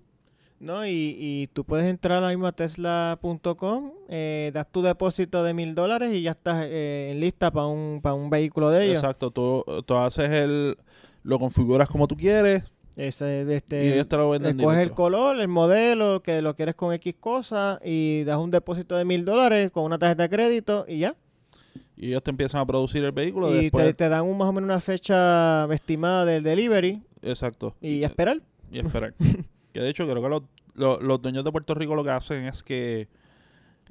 No, 0.58 0.86
y, 0.86 1.16
y 1.18 1.48
tú 1.52 1.64
puedes 1.64 1.86
entrar 1.86 2.16
ahora 2.16 2.30
mismo 2.30 2.46
a 2.46 2.52
tesla.com, 2.52 3.92
eh, 4.08 4.50
das 4.52 4.66
tu 4.70 4.82
depósito 4.82 5.44
de 5.44 5.54
mil 5.54 5.74
dólares 5.74 6.12
y 6.14 6.22
ya 6.22 6.32
estás 6.32 6.64
eh, 6.64 7.10
en 7.12 7.20
lista 7.20 7.52
para 7.52 7.66
un, 7.66 8.00
para 8.02 8.14
un 8.14 8.30
vehículo 8.30 8.70
de 8.70 8.86
ellos. 8.86 8.96
Exacto, 8.96 9.30
tú, 9.30 9.64
tú 9.86 9.94
haces 9.96 10.30
el, 10.30 10.76
lo 11.22 11.38
configuras 11.38 11.88
como 11.88 12.08
tú 12.08 12.16
quieres 12.16 12.64
Ese, 12.96 13.54
este, 13.54 13.84
y 13.84 13.92
ellos 13.92 14.08
te 14.08 14.16
lo 14.16 14.30
venden 14.30 14.58
escoges 14.58 14.78
el 14.78 14.92
color, 14.92 15.40
el 15.40 15.48
modelo, 15.48 16.22
que 16.22 16.40
lo 16.42 16.54
quieres 16.54 16.76
con 16.76 16.92
X 16.94 17.16
cosa 17.18 17.80
y 17.84 18.22
das 18.22 18.38
un 18.38 18.50
depósito 18.50 18.96
de 18.96 19.04
mil 19.04 19.24
dólares 19.24 19.72
con 19.72 19.84
una 19.84 19.98
tarjeta 19.98 20.22
de 20.24 20.28
crédito 20.28 20.84
y 20.86 20.98
ya. 21.00 21.14
y 21.96 22.08
ellos 22.08 22.22
te 22.22 22.30
empiezan 22.30 22.60
a 22.60 22.66
producir 22.66 23.02
el 23.02 23.10
vehículo. 23.10 23.50
y 23.50 23.64
después, 23.64 23.84
te, 23.86 23.94
te 23.94 24.08
dan 24.08 24.24
un, 24.24 24.38
más 24.38 24.48
o 24.48 24.52
menos 24.52 24.68
una 24.68 24.80
fecha 24.80 25.66
estimada 25.72 26.24
del 26.24 26.44
delivery 26.44 27.02
Exacto. 27.22 27.74
y 27.80 28.04
esperar. 28.04 28.40
y 28.70 28.78
esperar. 28.78 29.14
que 29.72 29.80
de 29.80 29.88
hecho 29.88 30.06
creo 30.08 30.22
que 30.22 30.28
los, 30.28 30.42
los, 30.74 31.02
los 31.02 31.20
dueños 31.20 31.42
de 31.42 31.50
Puerto 31.50 31.74
Rico 31.74 31.96
lo 31.96 32.04
que 32.04 32.10
hacen 32.10 32.44
es 32.44 32.62
que 32.62 33.08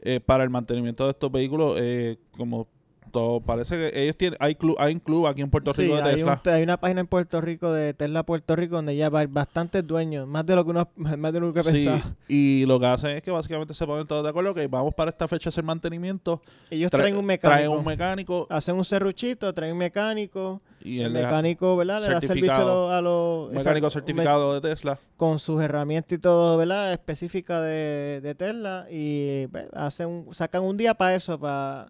eh, 0.06 0.20
para 0.20 0.44
el 0.44 0.50
mantenimiento 0.50 1.06
de 1.06 1.12
estos 1.12 1.32
vehículos, 1.32 1.80
eh, 1.80 2.18
como 2.32 2.68
todo 3.14 3.40
parece 3.40 3.78
que 3.78 4.02
ellos 4.04 4.18
tienen, 4.18 4.36
hay 4.42 4.56
club, 4.56 4.76
hay 4.80 4.94
un 4.96 5.00
club 5.00 5.28
aquí 5.28 5.42
en 5.42 5.50
Puerto 5.50 5.72
Sí, 5.72 5.84
Rico 5.84 5.96
de 5.98 6.02
hay, 6.02 6.16
Tesla. 6.16 6.42
un- 6.46 6.52
hay 6.52 6.64
una 6.64 6.78
página 6.78 7.00
en 7.02 7.08
Puerto 7.08 7.40
Rico 7.40 7.72
de 7.72 7.94
Tesla 7.94 8.24
Puerto 8.24 8.56
Rico 8.56 8.76
donde 8.76 8.96
ya 8.96 9.10
hay 9.14 9.28
bastantes 9.28 9.86
dueños, 9.88 10.28
más 10.28 10.46
de 10.46 10.56
lo 10.56 10.66
que 10.66 10.72
uno 10.72 10.90
más 10.98 11.32
de 11.32 11.40
lo 11.40 11.54
que 11.54 11.62
Sí, 11.64 11.72
pensaba. 11.72 12.02
y 12.28 12.66
lo 12.66 12.80
que 12.80 12.86
hacen 12.88 13.16
es 13.18 13.24
que 13.24 13.32
básicamente 13.32 13.74
se 13.74 13.86
ponen 13.86 14.08
todos 14.08 14.24
de 14.24 14.30
acuerdo 14.30 14.54
que 14.54 14.68
vamos 14.68 14.94
para 14.96 15.12
esta 15.12 15.28
fecha 15.28 15.48
a 15.48 15.52
hacer 15.52 15.64
mantenimiento. 15.64 16.42
Ellos 16.70 16.90
tra- 16.92 16.98
traen 16.98 17.16
un 17.16 17.26
mecánico, 17.26 17.56
Traen 17.58 17.72
un 17.72 17.86
mecánico 17.86 18.48
hacen 18.50 18.76
un 18.76 18.84
serruchito, 18.84 19.54
traen 19.54 19.74
un 19.74 19.78
mecánico, 19.78 20.62
y 20.84 21.00
el 21.00 21.12
mecánico, 21.14 21.78
¿verdad? 21.78 22.02
Le 22.02 22.10
da 22.10 22.20
servicio 22.20 22.92
a 22.92 23.00
los, 23.02 23.52
mecánico 23.54 23.90
certificado 23.90 24.60
de 24.60 24.62
Tesla. 24.70 25.00
con 25.16 25.40
sus 25.40 25.62
herramientas 25.62 26.12
y 26.12 26.18
todo, 26.18 26.58
¿verdad? 26.58 26.92
Específica 26.92 27.62
de, 27.62 28.20
de 28.22 28.36
Tesla 28.36 28.88
y 28.90 29.48
pues, 29.48 29.68
hacen 29.74 30.08
un- 30.08 30.34
sacan 30.34 30.64
un 30.64 30.76
día 30.76 30.94
para 30.96 31.16
eso, 31.16 31.40
para 31.40 31.88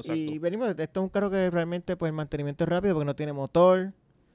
Exacto. 0.00 0.20
y 0.20 0.38
venimos. 0.38 0.68
Esto 0.70 1.00
es 1.00 1.04
un 1.04 1.08
carro 1.08 1.30
que 1.30 1.50
realmente 1.50 1.96
pues 1.96 2.10
el 2.10 2.14
mantenimiento 2.16 2.64
es 2.64 2.70
rápido 2.70 2.94
porque 2.94 3.06
no 3.06 3.14
tiene 3.16 3.32
motor, 3.32 3.92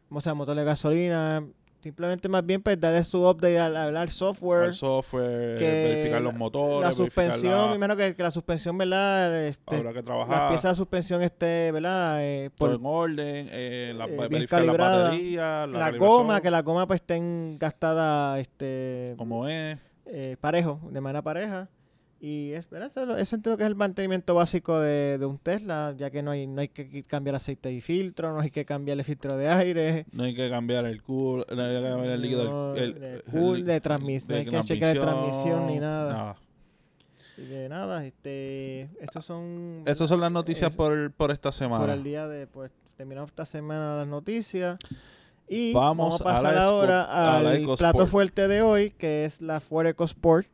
o 0.10 0.22
sea, 0.22 0.34
motor 0.34 0.56
de 0.56 0.64
gasolina. 0.64 1.44
Simplemente 1.82 2.30
más 2.30 2.46
bien 2.46 2.62
pues 2.62 2.80
darle 2.80 3.04
su 3.04 3.28
update 3.28 3.60
al, 3.60 3.76
al- 3.76 3.98
al 3.98 4.08
software. 4.10 4.68
Al 4.68 4.74
software, 4.74 5.58
que 5.58 5.66
verificar 5.66 6.22
los 6.22 6.34
motores, 6.34 6.80
la 6.80 6.94
suspensión, 6.94 7.52
la- 7.58 7.68
me 7.72 7.76
imagino 7.76 7.98
que, 7.98 8.16
que 8.16 8.24
la 8.24 8.32
suspensión, 8.32 8.78
¿verdad? 8.78 9.48
Este, 9.48 9.76
habrá 9.76 9.92
que 9.92 10.02
de 10.02 10.76
suspensión 10.76 11.22
esté, 11.24 11.74
¿verdad? 11.74 12.20
Eh, 12.24 12.52
por 12.58 12.72
en 12.72 12.86
orden, 12.86 13.50
eh, 13.52 13.92
la, 13.98 14.06
eh, 14.06 14.16
verificar 14.30 14.62
la 14.62 14.66
calibrada. 14.68 15.04
batería, 15.10 15.44
la, 15.44 15.68
la 15.68 15.80
calibración, 15.88 16.10
goma, 16.22 16.40
que 16.42 16.52
la 16.52 16.62
goma 16.62 16.88
pues 16.88 17.02
estén 17.02 17.58
gastada 17.60 18.40
este, 18.40 19.16
como 19.18 19.46
es. 19.50 19.78
eh, 20.06 20.38
parejo, 20.40 20.80
de 20.90 21.02
manera 21.02 21.22
pareja. 21.22 21.68
Y 22.26 22.54
es, 22.54 22.70
¿verdad? 22.70 22.88
Eso, 22.88 23.18
eso 23.18 23.36
entiendo 23.36 23.58
que 23.58 23.64
es 23.64 23.68
el 23.68 23.76
mantenimiento 23.76 24.34
básico 24.34 24.80
de, 24.80 25.18
de 25.18 25.26
un 25.26 25.38
Tesla, 25.40 25.94
ya 25.98 26.10
que 26.10 26.24
no 26.24 26.32
hay, 26.32 26.48
no 26.48 26.62
hay 26.62 26.70
que 26.70 27.04
cambiar 27.04 27.36
aceite 27.36 27.70
y 27.70 27.82
filtro, 27.82 28.32
no 28.32 28.40
hay 28.40 28.50
que 28.50 28.64
cambiar 28.64 28.98
el 28.98 29.04
filtro 29.04 29.36
de 29.36 29.50
aire, 29.50 30.06
No 30.14 30.24
hay 30.24 30.34
que 30.34 30.50
cambiar 30.50 30.86
el 30.86 31.04
cool, 31.04 31.46
no 31.54 31.62
hay 31.62 31.76
que 31.76 31.82
cambiar 31.90 32.14
el 32.14 32.22
líquido, 32.22 32.76
el, 32.76 33.24
cool 33.30 33.58
el- 33.58 33.66
de 33.66 33.82
transmisión, 33.82 34.30
no 34.30 34.38
hay 34.38 34.46
que 34.46 34.64
chequear 34.64 34.94
de 34.96 35.02
transmisión 35.02 35.68
ni 35.68 35.80
nada. 35.80 36.38
y 37.38 37.42
de 37.42 37.68
nada. 37.68 38.06
Este, 38.06 38.84
estos 39.02 39.26
son 39.26 39.82
Estas 39.86 40.08
son 40.08 40.22
las 40.22 40.32
noticias 40.32 40.72
es- 40.72 40.78
por, 40.78 41.12
por 41.12 41.30
esta 41.30 41.52
semana. 41.52 41.82
por 41.84 41.90
el 41.94 42.04
día 42.04 42.26
de, 42.30 42.48
pues, 42.48 42.72
terminamos 42.96 43.32
esta 43.32 43.44
semana 43.44 43.98
las 43.98 44.08
noticias. 44.08 44.80
Y 45.50 45.74
Vamos 45.74 46.22
vamos, 46.22 46.22
a 46.22 46.24
a 46.24 46.34
pasar 46.36 46.56
la 46.56 46.64
ahora 46.64 47.04
a 47.04 47.38
al 47.40 47.66
plato 47.78 48.08
fuerte 48.08 48.48
de 48.48 48.62
hoy, 48.62 48.92
que 48.92 49.26
es 49.26 49.42
la 49.42 49.60
Ford 49.60 49.88
EcoSport. 49.88 50.48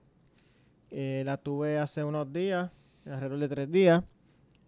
Eh, 0.91 1.23
la 1.25 1.37
tuve 1.37 1.77
hace 1.79 2.03
unos 2.03 2.31
días, 2.33 2.71
alrededor 3.05 3.39
de 3.39 3.47
tres 3.49 3.71
días. 3.71 4.03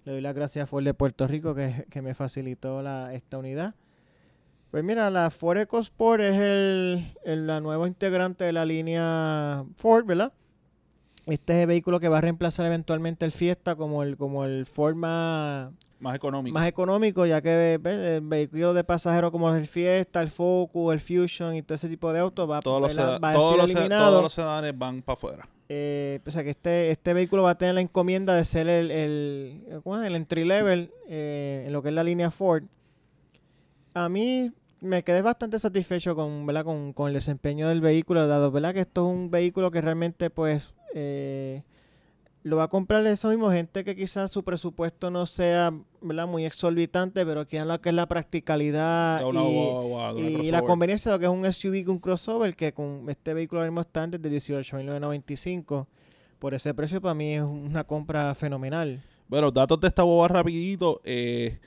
Le 0.05 0.13
doy 0.13 0.21
las 0.21 0.35
gracias 0.35 0.63
a 0.63 0.67
Ford 0.67 0.83
de 0.83 0.93
Puerto 0.93 1.27
Rico 1.27 1.53
que, 1.55 1.85
que 1.89 2.01
me 2.01 2.13
facilitó 2.13 2.81
la, 2.81 3.13
esta 3.13 3.37
unidad. 3.37 3.75
Pues 4.71 4.83
mira, 4.83 5.09
la 5.09 5.29
Ford 5.29 5.57
EcoSport 5.57 6.21
es 6.23 6.35
el, 6.39 7.05
el- 7.25 7.45
la 7.47 7.59
nueva 7.59 7.87
integrante 7.87 8.45
de 8.45 8.53
la 8.53 8.65
línea 8.65 9.63
Ford, 9.77 10.05
¿verdad? 10.05 10.31
Este 11.25 11.53
es 11.53 11.59
el 11.61 11.67
vehículo 11.67 11.99
que 11.99 12.07
va 12.09 12.17
a 12.17 12.21
reemplazar 12.21 12.65
eventualmente 12.65 13.25
el 13.25 13.31
Fiesta 13.31 13.75
como 13.75 14.01
el, 14.01 14.17
como 14.17 14.43
el 14.45 14.65
Ford 14.65 14.95
más, 14.95 15.71
Más 15.99 16.15
económico. 16.15 16.53
más 16.53 16.67
económico, 16.67 17.25
ya 17.27 17.41
que 17.41 17.77
ve, 17.79 18.15
el 18.15 18.21
vehículo 18.21 18.73
de 18.73 18.83
pasajeros 18.83 19.29
como 19.29 19.53
el 19.53 19.67
Fiesta, 19.67 20.21
el 20.21 20.29
Focus, 20.29 20.93
el 20.93 20.99
Fusion 20.99 21.55
y 21.55 21.61
todo 21.61 21.75
ese 21.75 21.89
tipo 21.89 22.11
de 22.11 22.19
autos 22.21 22.49
va, 22.49 22.59
todos, 22.61 22.81
los, 22.81 22.97
a 22.97 23.19
todos, 23.19 23.49
ser 23.51 23.57
los, 23.57 23.71
eliminado. 23.71 24.09
todos 24.09 24.23
los 24.23 24.33
sedanes 24.33 24.75
van 24.77 25.01
para 25.03 25.13
afuera. 25.13 25.47
Eh, 25.73 26.19
o 26.25 26.31
sea 26.31 26.43
que 26.43 26.49
este, 26.49 26.91
este 26.91 27.13
vehículo 27.13 27.43
va 27.43 27.51
a 27.51 27.57
tener 27.57 27.73
la 27.73 27.79
encomienda 27.79 28.35
de 28.35 28.43
ser 28.43 28.67
el, 28.67 28.91
el, 28.91 29.81
el 29.85 30.15
entry 30.17 30.43
level 30.43 30.91
eh, 31.07 31.63
en 31.65 31.71
lo 31.71 31.81
que 31.81 31.87
es 31.87 31.95
la 31.95 32.03
línea 32.03 32.29
Ford. 32.29 32.65
A 33.93 34.09
mí 34.09 34.51
me 34.81 35.05
quedé 35.05 35.21
bastante 35.21 35.59
satisfecho 35.59 36.13
con, 36.13 36.45
¿verdad? 36.45 36.65
Con, 36.65 36.91
con 36.91 37.07
el 37.07 37.13
desempeño 37.13 37.69
del 37.69 37.79
vehículo, 37.79 38.27
dado 38.27 38.51
¿verdad? 38.51 38.73
que 38.73 38.81
esto 38.81 39.07
es 39.07 39.15
un 39.15 39.31
vehículo 39.31 39.71
que 39.71 39.79
realmente 39.79 40.29
pues 40.29 40.73
eh, 40.93 41.63
lo 42.43 42.57
va 42.57 42.63
a 42.63 42.67
comprar 42.67 43.05
eso 43.05 43.29
mismo, 43.29 43.51
gente 43.51 43.83
que 43.83 43.95
quizás 43.95 44.31
su 44.31 44.43
presupuesto 44.43 45.11
no 45.11 45.25
sea 45.25 45.73
¿verdad? 46.01 46.27
muy 46.27 46.45
exorbitante, 46.45 47.25
pero 47.25 47.45
que 47.45 47.63
lo 47.63 47.79
que 47.81 47.89
es 47.89 47.95
la 47.95 48.07
practicalidad 48.07 49.19
De 49.19 49.25
una 49.25 49.43
y, 49.43 49.53
guagua, 49.53 50.13
de 50.13 50.35
una 50.35 50.43
y 50.43 50.51
la 50.51 50.63
conveniencia 50.63 51.11
de 51.11 51.17
lo 51.17 51.19
que 51.19 51.25
es 51.25 51.31
un 51.31 51.51
SUV 51.51 51.85
con 51.85 51.95
un 51.95 51.99
crossover, 51.99 52.55
que 52.55 52.73
con 52.73 53.05
este 53.09 53.33
vehículo 53.33 53.61
ahora 53.61 53.71
mismo 53.71 53.81
está 53.81 54.07
desde 54.07 54.53
18.995. 54.53 55.87
Por 56.39 56.55
ese 56.55 56.73
precio 56.73 56.99
para 56.99 57.13
mí 57.13 57.35
es 57.35 57.43
una 57.43 57.83
compra 57.83 58.33
fenomenal. 58.33 58.99
Bueno, 59.27 59.51
datos 59.51 59.79
de 59.79 59.87
esta 59.87 60.03
boba 60.03 60.27
rapidito. 60.27 60.99
eh, 61.03 61.59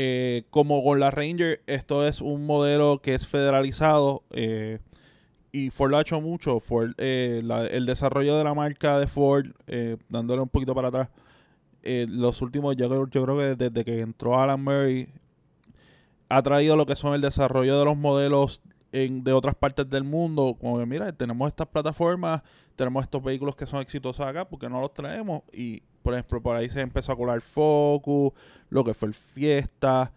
eh, 0.00 0.44
como 0.50 0.84
con 0.84 1.00
la 1.00 1.10
Ranger, 1.10 1.60
esto 1.66 2.06
es 2.06 2.20
un 2.20 2.46
modelo 2.46 3.00
que 3.02 3.16
es 3.16 3.26
federalizado. 3.26 4.22
eh, 4.30 4.78
y 5.58 5.70
Ford 5.70 5.90
lo 5.90 5.98
ha 5.98 6.02
hecho 6.02 6.20
mucho. 6.20 6.60
Ford, 6.60 6.92
eh, 6.98 7.42
el 7.70 7.86
desarrollo 7.86 8.36
de 8.38 8.44
la 8.44 8.54
marca 8.54 8.98
de 8.98 9.06
Ford, 9.06 9.46
eh, 9.66 9.96
dándole 10.08 10.42
un 10.42 10.48
poquito 10.48 10.74
para 10.74 10.88
atrás. 10.88 11.08
eh, 11.82 12.06
los 12.08 12.42
últimos, 12.42 12.76
yo, 12.76 12.88
yo 13.08 13.24
creo 13.24 13.38
que 13.38 13.54
desde 13.56 13.84
que 13.84 14.00
entró 14.00 14.38
Alan 14.38 14.62
Murray, 14.62 15.08
ha 16.28 16.42
traído 16.42 16.76
lo 16.76 16.86
que 16.86 16.94
son 16.96 17.14
el 17.14 17.20
desarrollo 17.20 17.78
de 17.78 17.84
los 17.84 17.96
modelos 17.96 18.62
de 18.92 19.32
otras 19.32 19.54
partes 19.54 19.88
del 19.88 20.04
mundo. 20.04 20.56
Como 20.60 20.78
que, 20.78 20.86
mira, 20.86 21.12
tenemos 21.12 21.48
estas 21.48 21.66
plataformas, 21.68 22.42
tenemos 22.76 23.04
estos 23.04 23.22
vehículos 23.22 23.56
que 23.56 23.66
son 23.66 23.80
exitosos 23.80 24.26
acá, 24.26 24.48
porque 24.48 24.68
no 24.68 24.80
los 24.80 24.92
traemos? 24.92 25.42
Y, 25.52 25.82
por 26.02 26.14
ejemplo, 26.14 26.42
por 26.42 26.56
ahí 26.56 26.68
se 26.68 26.80
empezó 26.80 27.12
a 27.12 27.16
colar 27.16 27.40
Focus, 27.40 28.32
lo 28.70 28.84
que 28.84 28.94
fue 28.94 29.08
el 29.08 29.14
Fiesta. 29.14 30.12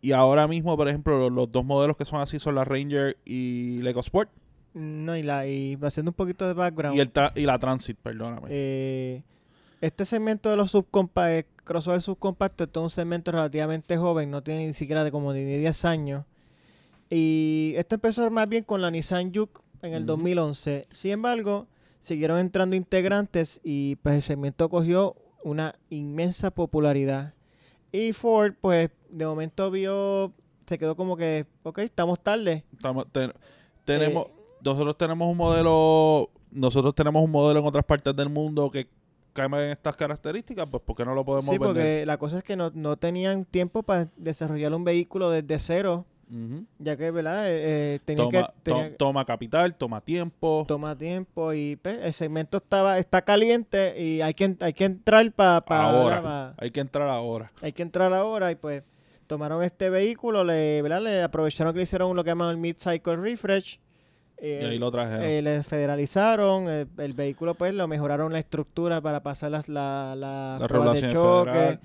Y 0.00 0.12
ahora 0.12 0.46
mismo, 0.46 0.76
por 0.76 0.88
ejemplo, 0.88 1.18
los, 1.18 1.32
los 1.32 1.50
dos 1.50 1.64
modelos 1.64 1.96
que 1.96 2.04
son 2.04 2.20
así 2.20 2.38
son 2.38 2.54
la 2.54 2.64
Ranger 2.64 3.16
y 3.24 3.80
la 3.82 3.90
EcoSport. 3.90 4.30
No, 4.78 5.16
y, 5.16 5.22
la, 5.22 5.46
y 5.46 5.78
haciendo 5.82 6.10
un 6.10 6.14
poquito 6.14 6.46
de 6.46 6.52
background. 6.52 6.96
Y, 6.96 7.00
el 7.00 7.10
tra- 7.10 7.32
y 7.34 7.46
la 7.46 7.58
Transit, 7.58 7.96
perdóname. 7.98 8.46
eh, 8.50 9.22
este 9.80 10.04
segmento 10.04 10.50
de 10.50 10.56
los 10.56 10.74
eh, 10.74 11.46
crossover 11.64 12.00
subcompactos 12.02 12.66
esto 12.66 12.80
es 12.80 12.84
un 12.84 12.90
segmento 12.90 13.32
relativamente 13.32 13.96
joven, 13.96 14.30
no 14.30 14.42
tiene 14.42 14.66
ni 14.66 14.72
siquiera 14.74 15.02
de 15.02 15.10
como 15.10 15.32
ni 15.32 15.44
10 15.44 15.84
años. 15.86 16.24
Y 17.08 17.74
esto 17.76 17.94
empezó 17.94 18.30
más 18.30 18.48
bien 18.48 18.64
con 18.64 18.82
la 18.82 18.90
Nissan 18.90 19.32
Juke 19.34 19.60
en 19.82 19.92
el 19.94 20.02
Ujú. 20.02 20.06
2011. 20.08 20.86
Sin 20.90 21.12
embargo, 21.12 21.66
siguieron 22.00 22.38
entrando 22.38 22.74
integrantes 22.76 23.60
y 23.62 23.96
pues 23.96 24.16
el 24.16 24.22
segmento 24.22 24.68
cogió 24.68 25.14
una 25.44 25.74
inmensa 25.88 26.50
popularidad. 26.50 27.34
Y 27.92 28.12
Ford, 28.12 28.54
pues, 28.60 28.90
de 29.08 29.24
momento 29.24 29.70
vio, 29.70 30.32
se 30.66 30.78
quedó 30.78 30.96
como 30.96 31.16
que, 31.16 31.46
ok, 31.62 31.78
estamos 31.78 32.20
tarde. 32.22 32.64
Estamos- 32.72 33.06
te- 33.12 33.30
tenemos, 33.84 34.26
Eh, 34.26 34.30
nosotros 34.70 34.96
tenemos 34.98 35.28
un 35.28 35.36
modelo, 35.36 36.30
nosotros 36.50 36.94
tenemos 36.94 37.22
un 37.22 37.30
modelo 37.30 37.60
en 37.60 37.66
otras 37.66 37.84
partes 37.84 38.14
del 38.14 38.28
mundo 38.28 38.70
que 38.70 38.86
cae 39.32 39.46
en 39.46 39.54
estas 39.70 39.94
características, 39.96 40.66
pues 40.70 40.82
¿por 40.82 40.96
qué 40.96 41.04
no 41.04 41.14
lo 41.14 41.24
podemos 41.24 41.44
Sí, 41.44 41.52
vender? 41.58 41.68
porque 41.68 42.06
la 42.06 42.16
cosa 42.18 42.38
es 42.38 42.44
que 42.44 42.56
no, 42.56 42.70
no 42.74 42.96
tenían 42.96 43.44
tiempo 43.44 43.82
para 43.82 44.08
desarrollar 44.16 44.72
un 44.74 44.84
vehículo 44.84 45.30
desde 45.30 45.58
cero, 45.58 46.04
ya 46.78 46.96
que, 46.96 47.10
¿verdad? 47.12 47.46
Eh, 47.48 47.94
eh, 47.94 48.00
tenía 48.04 48.24
Toma, 48.24 48.30
que, 48.32 48.38
to- 48.42 48.54
tenía- 48.62 48.96
toma 48.96 49.24
capital, 49.24 49.74
toma 49.76 50.00
tiempo. 50.00 50.64
toma 50.66 50.96
tiempo 50.96 51.52
y 51.52 51.76
pues, 51.76 52.00
el 52.02 52.12
segmento 52.14 52.56
estaba 52.56 52.98
está 52.98 53.22
caliente 53.22 53.94
y 54.02 54.22
hay 54.22 54.34
que, 54.34 54.56
hay 54.60 54.72
que 54.72 54.84
entrar 54.86 55.30
para... 55.32 55.58
ahora. 55.68 56.54
Hay 56.58 56.70
que 56.72 56.80
entrar 56.80 57.08
ahora. 57.08 57.52
hay 57.62 57.72
que 57.72 57.82
entrar 57.82 58.12
ahora 58.12 58.50
y 58.50 58.54
pues 58.56 58.82
tomaron 59.28 59.62
este 59.62 59.90
vehículo, 59.90 60.42
le, 60.44 60.80
¿verdad? 60.82 61.02
le 61.02 61.22
aprovecharon 61.22 61.72
que 61.72 61.78
le 61.78 61.82
hicieron 61.84 62.16
lo 62.16 62.24
que 62.24 62.30
llaman 62.30 62.50
el 62.50 62.56
mid-cycle 62.56 63.16
refresh. 63.16 63.78
Eh, 64.38 64.60
y 64.62 64.66
ahí 64.66 64.78
lo 64.78 64.90
trajeron. 64.90 65.22
eh, 65.24 65.40
le 65.42 65.62
federalizaron 65.62 66.68
el, 66.68 66.88
el 66.98 67.12
vehículo 67.12 67.54
pues 67.54 67.72
lo 67.74 67.88
mejoraron 67.88 68.32
la 68.32 68.38
estructura 68.38 69.00
para 69.00 69.22
pasar 69.22 69.50
las 69.50 69.68
la, 69.68 70.14
la 70.16 70.56
pruebas 70.68 71.00
de 71.00 71.08
choque. 71.12 71.78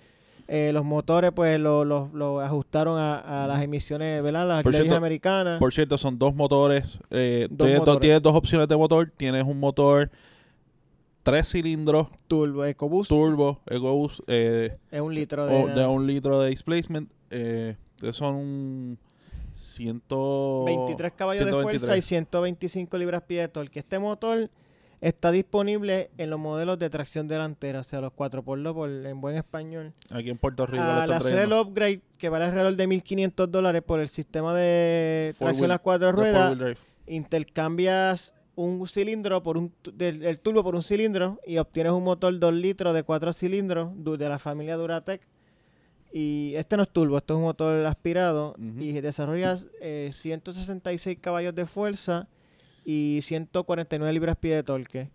Eh, 0.48 0.72
los 0.74 0.84
motores 0.84 1.32
pues 1.34 1.58
lo, 1.60 1.86
lo- 1.86 2.10
lo 2.14 2.42
ajustaron 2.42 3.00
a, 3.00 3.44
a 3.44 3.48
las 3.48 3.62
emisiones 3.62 4.22
verdad 4.22 4.46
las 4.46 4.64
Por 4.64 4.74
leyes 4.74 4.86
cierto, 4.88 4.98
americanas 4.98 5.60
Por 5.60 5.74
cierto, 5.74 5.98
son 5.98 6.20
dos 6.20 6.36
motores. 6.36 7.00
eh, 7.10 7.48
Dos 7.50 7.58
tienes, 7.58 7.76
dos, 7.78 7.80
motores. 7.88 8.02
tienes 8.02 8.22
dos 8.22 8.36
opciones 8.36 8.68
de 8.68 8.76
motor. 8.76 9.12
Tienes 9.16 9.44
un 9.46 9.60
motor 9.62 10.10
tres 11.24 11.50
cilindros, 11.52 12.08
turbo 12.28 12.66
EcoBoost 12.66 13.10
turbo, 13.10 13.62
EcoBoost, 13.68 14.22
eh, 14.28 14.76
es 14.92 15.00
un 15.02 15.14
litro 15.14 15.46
de, 15.46 15.56
o 15.56 15.68
de 15.68 15.86
un 15.86 16.08
litro 16.08 16.42
de 16.42 16.50
displacement. 16.50 17.10
Eh, 17.30 17.76
son 18.12 18.98
ciento, 19.72 20.66
23 20.66 21.14
caballos 21.14 21.46
de 21.46 21.52
123. 21.52 21.82
fuerza 21.82 21.98
y 21.98 22.02
125 22.02 22.98
libras 22.98 23.24
pie 23.24 23.42
de 23.42 23.48
torque 23.48 23.80
este 23.80 24.00
motor 24.00 24.50
está 25.02 25.32
disponible 25.32 26.12
en 26.18 26.30
los 26.30 26.40
modelos 26.40 26.78
de 26.78 26.90
tracción 26.90 27.28
delantera, 27.28 27.80
o 27.80 27.84
sea, 27.84 28.02
los 28.02 28.14
4x2 28.14 28.74
por, 28.74 28.90
en 28.90 29.20
buen 29.20 29.36
español. 29.36 29.94
Aquí 30.12 30.30
en 30.30 30.38
Puerto 30.38 30.68
Rico 30.68 30.84
Al 30.84 31.12
están 31.12 31.18
hacer 31.18 31.40
el 31.40 31.54
upgrade, 31.54 32.02
que 32.18 32.30
vale 32.30 32.46
alrededor 32.46 32.76
de 32.76 32.88
1.500 32.88 33.48
dólares 33.48 33.82
por 33.82 34.00
el 34.00 34.08
sistema 34.08 34.54
de 34.56 35.34
Four 35.38 35.48
tracción 35.48 35.66
a 35.66 35.74
las 35.74 35.80
cuatro 35.80 36.12
ruedas, 36.12 36.78
intercambias 37.08 38.34
un 38.56 38.88
cilindro 38.88 39.42
por 39.42 39.58
un 39.58 39.74
del, 39.94 40.24
el 40.24 40.40
turbo 40.40 40.64
por 40.64 40.76
un 40.76 40.84
cilindro 40.84 41.40
y 41.48 41.58
obtienes 41.58 41.94
un 41.94 42.04
motor 42.04 42.38
2 42.38 42.54
litros 42.54 42.94
de 42.94 43.04
4 43.04 43.34
cilindros 43.34 43.92
de 43.96 44.30
la 44.30 44.38
familia 44.38 44.78
Duratec. 44.78 45.22
Y 46.14 46.54
este 46.56 46.76
no 46.76 46.84
es 46.84 46.90
turbo, 46.90 47.18
esto 47.18 47.34
es 47.36 47.38
un 47.38 47.44
motor 47.44 47.86
aspirado 47.86 48.54
y 48.58 48.92
desarrollas 49.00 49.70
eh, 49.82 50.10
166 50.12 51.18
caballos 51.22 51.56
de 51.56 51.66
fuerza 51.66 52.28
y 52.84 53.20
149 53.22 54.12
libras-pie 54.12 54.56
de 54.56 54.64
torque. 54.64 55.10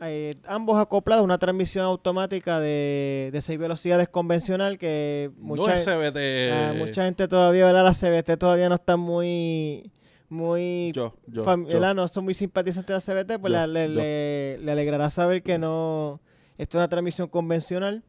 Eh, 0.00 0.34
ambos 0.46 0.78
acoplados 0.78 1.22
a 1.22 1.24
una 1.24 1.38
transmisión 1.38 1.84
automática 1.84 2.60
de, 2.60 3.30
de 3.32 3.40
6 3.40 3.58
velocidades 3.58 4.08
convencional 4.08 4.78
que 4.78 5.30
No 5.38 5.44
mucha, 5.56 5.74
es 5.74 5.84
CBT. 5.84 6.18
ah, 6.52 6.74
mucha 6.76 7.04
gente 7.04 7.28
todavía, 7.28 7.64
¿verdad? 7.64 7.84
Las 7.84 7.98
CBT 8.00 8.36
todavía 8.38 8.68
no 8.68 8.74
están 8.74 9.00
muy, 9.00 9.90
muy 10.28 10.92
yo, 10.92 11.14
yo, 11.28 11.44
yo. 11.68 11.94
no 11.94 12.08
son 12.08 12.24
muy 12.24 12.34
simpatizantes 12.34 13.06
de 13.06 13.14
la 13.14 13.22
CBT, 13.24 13.40
pues 13.40 13.52
la- 13.52 13.66
le, 13.66 13.88
le- 13.88 14.58
le 14.58 14.72
alegrará 14.72 15.08
saber 15.08 15.42
que 15.42 15.56
no, 15.56 16.20
esto 16.58 16.76
es 16.76 16.80
una 16.80 16.88
transmisión 16.88 17.28
convencional. 17.28 18.02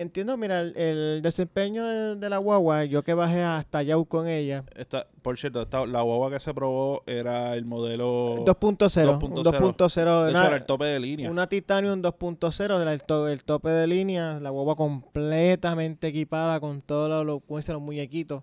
Entiendo, 0.00 0.34
mira, 0.38 0.62
el, 0.62 0.74
el 0.78 1.20
desempeño 1.20 1.84
de, 1.84 2.16
de 2.16 2.30
la 2.30 2.38
guagua, 2.38 2.86
yo 2.86 3.02
que 3.02 3.12
bajé 3.12 3.42
hasta 3.42 3.82
Yau 3.82 4.06
con 4.06 4.28
ella, 4.28 4.64
Esta- 4.74 5.06
por 5.20 5.38
cierto, 5.38 5.60
esta- 5.60 5.84
la 5.84 6.00
guagua 6.00 6.30
que 6.30 6.40
se 6.40 6.54
probó 6.54 7.02
era 7.06 7.54
el 7.54 7.66
modelo. 7.66 8.36
2.0, 8.46 9.18
un 9.22 9.34
2.0. 9.34 9.42
2.0, 9.76 10.24
de 10.24 10.30
hecho, 10.30 10.38
una, 10.38 10.46
era 10.46 10.56
el 10.56 10.64
tope 10.64 10.86
de 10.86 11.00
línea. 11.00 11.30
una 11.30 11.46
Titanium 11.50 12.00
2.0, 12.00 12.78
del 12.78 12.88
el, 12.88 13.02
to- 13.04 13.28
el 13.28 13.44
tope 13.44 13.68
de 13.68 13.86
línea, 13.86 14.40
la 14.40 14.48
guagua 14.48 14.74
completamente 14.74 16.08
equipada 16.08 16.60
con 16.60 16.80
todos 16.80 17.10
los, 17.10 17.26
los, 17.26 17.42
¿cómo 17.46 17.58
dicen? 17.58 17.74
los 17.74 17.82
muñequitos. 17.82 18.42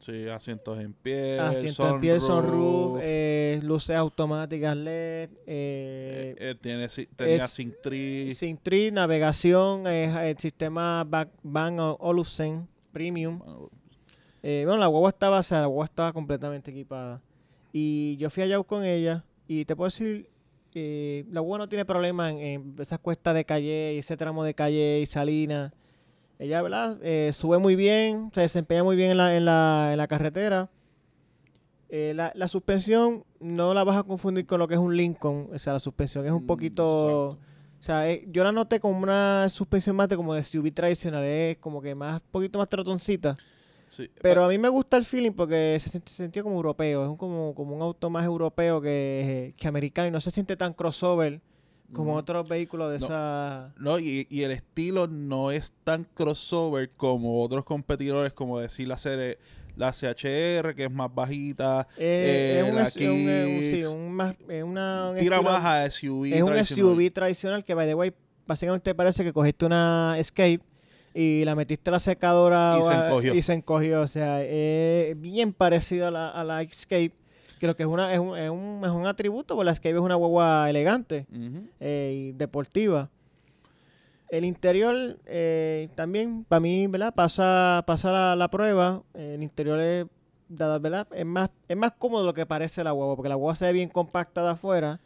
Sí, 0.00 0.28
asientos 0.28 0.80
en 0.80 0.92
pie. 0.94 1.38
Asiento 1.38 1.94
en 1.94 2.00
pie, 2.00 2.18
sunroof, 2.20 3.00
eh, 3.02 3.60
luces 3.62 3.94
automáticas 3.96 4.74
LED, 4.76 5.24
eh, 5.24 5.28
eh, 5.46 6.34
eh, 6.38 6.54
tiene, 6.60 6.88
tenía 7.14 7.36
es- 7.44 7.50
Sync 7.50 7.74
3. 7.82 8.36
Sin 8.38 8.56
tri, 8.56 8.90
navegación, 8.90 9.86
eh, 9.86 10.30
el 10.30 10.38
sistema 10.38 11.04
Back- 11.04 11.30
Van 11.42 11.78
o- 11.78 11.96
Olusen 12.00 12.66
Premium. 12.92 13.40
Eh, 14.42 14.62
bueno, 14.64 14.80
la 14.80 14.86
guagua 14.86 15.10
estaba, 15.10 15.38
o 15.40 15.42
sea, 15.42 15.60
la 15.60 15.66
guagua 15.66 15.84
estaba 15.84 16.12
completamente 16.14 16.70
equipada. 16.70 17.20
Y 17.72 18.16
yo 18.16 18.30
fui 18.30 18.42
allá 18.42 18.60
con 18.62 18.82
ella 18.84 19.22
y 19.46 19.66
te 19.66 19.76
puedo 19.76 19.88
decir, 19.88 20.28
eh, 20.74 21.24
la 21.30 21.40
guagua 21.40 21.58
no 21.58 21.68
tiene 21.68 21.84
problema 21.84 22.30
en, 22.30 22.38
en 22.38 22.74
esas 22.78 22.98
cuestas 23.00 23.34
de 23.34 23.44
calle, 23.44 23.98
ese 23.98 24.16
tramo 24.16 24.44
de 24.44 24.54
calle 24.54 25.00
y 25.02 25.06
Salina. 25.06 25.74
Ella, 26.40 26.62
¿verdad? 26.62 26.98
Eh, 27.02 27.32
sube 27.34 27.58
muy 27.58 27.76
bien, 27.76 28.30
se 28.34 28.40
desempeña 28.40 28.82
muy 28.82 28.96
bien 28.96 29.10
en 29.12 29.18
la, 29.18 29.36
en 29.36 29.44
la, 29.44 29.90
en 29.92 29.98
la 29.98 30.08
carretera. 30.08 30.70
Eh, 31.88 32.12
la, 32.14 32.32
la 32.34 32.48
suspensión 32.48 33.24
no 33.40 33.74
la 33.74 33.84
vas 33.84 33.96
a 33.96 34.04
confundir 34.04 34.46
con 34.46 34.58
lo 34.60 34.68
que 34.68 34.74
es 34.74 34.80
un 34.80 34.96
Lincoln. 34.96 35.48
O 35.52 35.58
sea, 35.58 35.72
la 35.74 35.80
suspensión 35.80 36.24
es 36.26 36.32
un 36.32 36.42
Mm, 36.42 36.46
poquito... 36.46 37.32
exacto. 37.32 37.50
O 37.78 37.82
sea, 37.82 38.10
eh, 38.10 38.26
yo 38.30 38.44
la 38.44 38.52
noté 38.52 38.78
como 38.80 38.98
una 39.00 39.48
suspensión 39.48 39.96
más 39.96 40.08
de 40.08 40.16
como 40.16 40.34
de 40.34 40.40
SUV 40.40 40.70
tradicional, 40.72 41.24
es 41.24 41.56
como 41.58 41.80
que 41.82 41.94
más, 41.94 42.20
poquito 42.30 42.58
más 42.58 42.68
trotoncita. 42.68 43.38
Sí, 43.86 44.08
Pero 44.22 44.44
a 44.44 44.48
mí 44.48 44.58
me 44.58 44.68
gusta 44.68 44.96
el 44.98 45.04
feeling 45.04 45.32
porque 45.32 45.76
se, 45.80 45.88
siente- 45.90 46.10
se 46.10 46.18
sentía 46.18 46.42
como 46.42 46.56
europeo, 46.56 47.04
es 47.04 47.08
un, 47.10 47.16
como, 47.16 47.54
como 47.54 47.74
un 47.76 47.82
auto 47.82 48.10
más 48.10 48.24
europeo 48.26 48.80
que, 48.82 49.54
que 49.56 49.68
americano 49.68 50.08
y 50.08 50.10
no 50.12 50.20
se 50.20 50.30
siente 50.30 50.56
tan 50.56 50.74
crossover 50.74 51.40
como 51.92 52.14
otros 52.16 52.48
vehículos 52.48 52.92
de 52.92 52.98
No. 52.98 53.04
esa... 53.04 53.74
No, 53.78 53.98
y, 53.98 54.26
y 54.30 54.42
el 54.42 54.50
estilo 54.52 55.06
no 55.06 55.50
es 55.50 55.72
tan 55.84 56.04
crossover 56.14 56.90
como 56.96 57.42
otros 57.42 57.64
competidores, 57.64 58.32
como 58.32 58.58
decir 58.60 58.86
la 58.88 58.98
serie, 58.98 59.38
la 59.76 59.92
CHR, 59.92 60.74
que 60.74 60.84
es 60.84 60.90
más 60.90 61.12
bajita, 61.14 61.88
Eh, 61.96 62.58
eh, 62.58 62.60
es 62.62 62.68
un, 62.68 62.76
la 62.76 62.82
es 62.82 62.96
un- 62.96 63.02
es 63.02 63.46
un- 63.46 63.60
sí, 63.68 63.74
Kicks. 63.76 63.86
un 63.88 64.12
más, 64.12 64.34
es 64.48 64.62
una, 64.64 65.10
un 65.10 65.16
tira 65.18 65.36
estilo- 65.38 65.42
más 65.50 65.64
a 65.64 65.90
SUV. 65.90 66.24
Es 66.34 66.42
un. 66.42 66.64
SUV 66.64 67.10
tradicional 67.12 67.64
que, 67.64 67.74
by 67.74 67.86
the 67.86 67.94
way, 67.94 68.12
básicamente 68.46 68.94
parece 68.94 69.24
que 69.24 69.32
cogiste 69.32 69.64
una 69.66 70.16
Escape 70.18 70.60
y 71.14 71.44
la 71.44 71.54
metiste 71.54 71.90
a 71.90 71.92
la 71.92 71.98
secadora 71.98 72.76
Y 72.78 72.82
o 72.82 72.84
se 72.84 72.94
encogió. 72.94 73.34
y 73.34 73.42
se 73.42 73.52
encogió. 73.54 74.00
O 74.02 74.08
sea, 74.08 74.42
es 74.44 75.20
bien 75.20 75.52
parecido 75.52 76.06
a 76.08 76.10
la, 76.10 76.28
a 76.28 76.44
la 76.44 76.62
Escape. 76.62 77.12
Creo 77.60 77.76
que 77.76 77.82
es, 77.82 77.88
una, 77.88 78.12
es, 78.12 78.18
un, 78.18 78.36
es, 78.36 78.50
un, 78.50 78.80
es 78.84 78.90
un 78.90 79.06
atributo, 79.06 79.54
porque 79.54 79.66
la 79.66 79.72
Escape 79.72 79.94
es 79.94 80.00
una 80.00 80.14
guagua 80.14 80.68
elegante 80.70 81.26
eh, 81.78 82.12
y 82.16 82.32
deportiva. 82.32 83.10
El 84.30 84.44
interior 84.44 85.18
eh, 85.26 85.90
también, 85.94 86.44
para 86.44 86.60
mí, 86.60 86.86
¿verdad? 86.86 87.14
Pasa, 87.14 87.84
pasa 87.86 88.10
la, 88.10 88.34
la 88.34 88.48
prueba. 88.48 89.02
El 89.12 89.42
interior 89.42 89.78
es, 89.78 90.06
¿verdad? 90.48 91.06
Es, 91.12 91.26
más, 91.26 91.50
es 91.68 91.76
más 91.76 91.92
cómodo 91.92 92.22
de 92.22 92.26
lo 92.28 92.34
que 92.34 92.46
parece 92.46 92.82
la 92.82 92.92
guagua, 92.92 93.14
porque 93.16 93.28
la 93.28 93.34
guagua 93.34 93.54
se 93.54 93.66
ve 93.66 93.72
bien 93.72 93.90
compacta 93.90 94.42
de 94.42 94.50
afuera. 94.50 94.98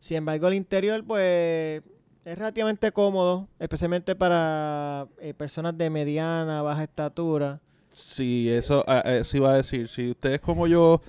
Sin 0.00 0.16
embargo, 0.16 0.48
el 0.48 0.54
interior, 0.54 1.04
pues, 1.06 1.82
es 2.24 2.38
relativamente 2.38 2.90
cómodo, 2.90 3.48
especialmente 3.58 4.16
para 4.16 5.06
eh, 5.20 5.32
personas 5.32 5.78
de 5.78 5.90
mediana, 5.90 6.60
baja 6.62 6.82
estatura. 6.82 7.60
Sí, 7.90 8.50
eso, 8.50 8.84
eh, 8.88 9.22
sí 9.24 9.36
iba 9.36 9.52
a 9.52 9.56
decir. 9.56 9.88
Si 9.88 10.10
usted 10.10 10.32
es 10.32 10.40
como 10.40 10.66
yo, 10.66 11.00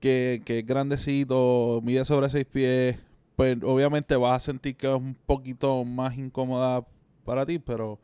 que, 0.00 0.42
que 0.44 0.60
es 0.60 0.66
grandecito, 0.66 1.80
mide 1.84 2.04
sobre 2.04 2.28
seis 2.28 2.46
pies, 2.46 2.96
pues 3.36 3.56
obviamente 3.62 4.16
vas 4.16 4.42
a 4.42 4.44
sentir 4.46 4.76
que 4.76 4.86
es 4.86 4.94
un 4.96 5.14
poquito 5.14 5.84
más 5.84 6.16
incómoda 6.18 6.84
para 7.24 7.46
ti, 7.46 7.58
pero 7.58 7.98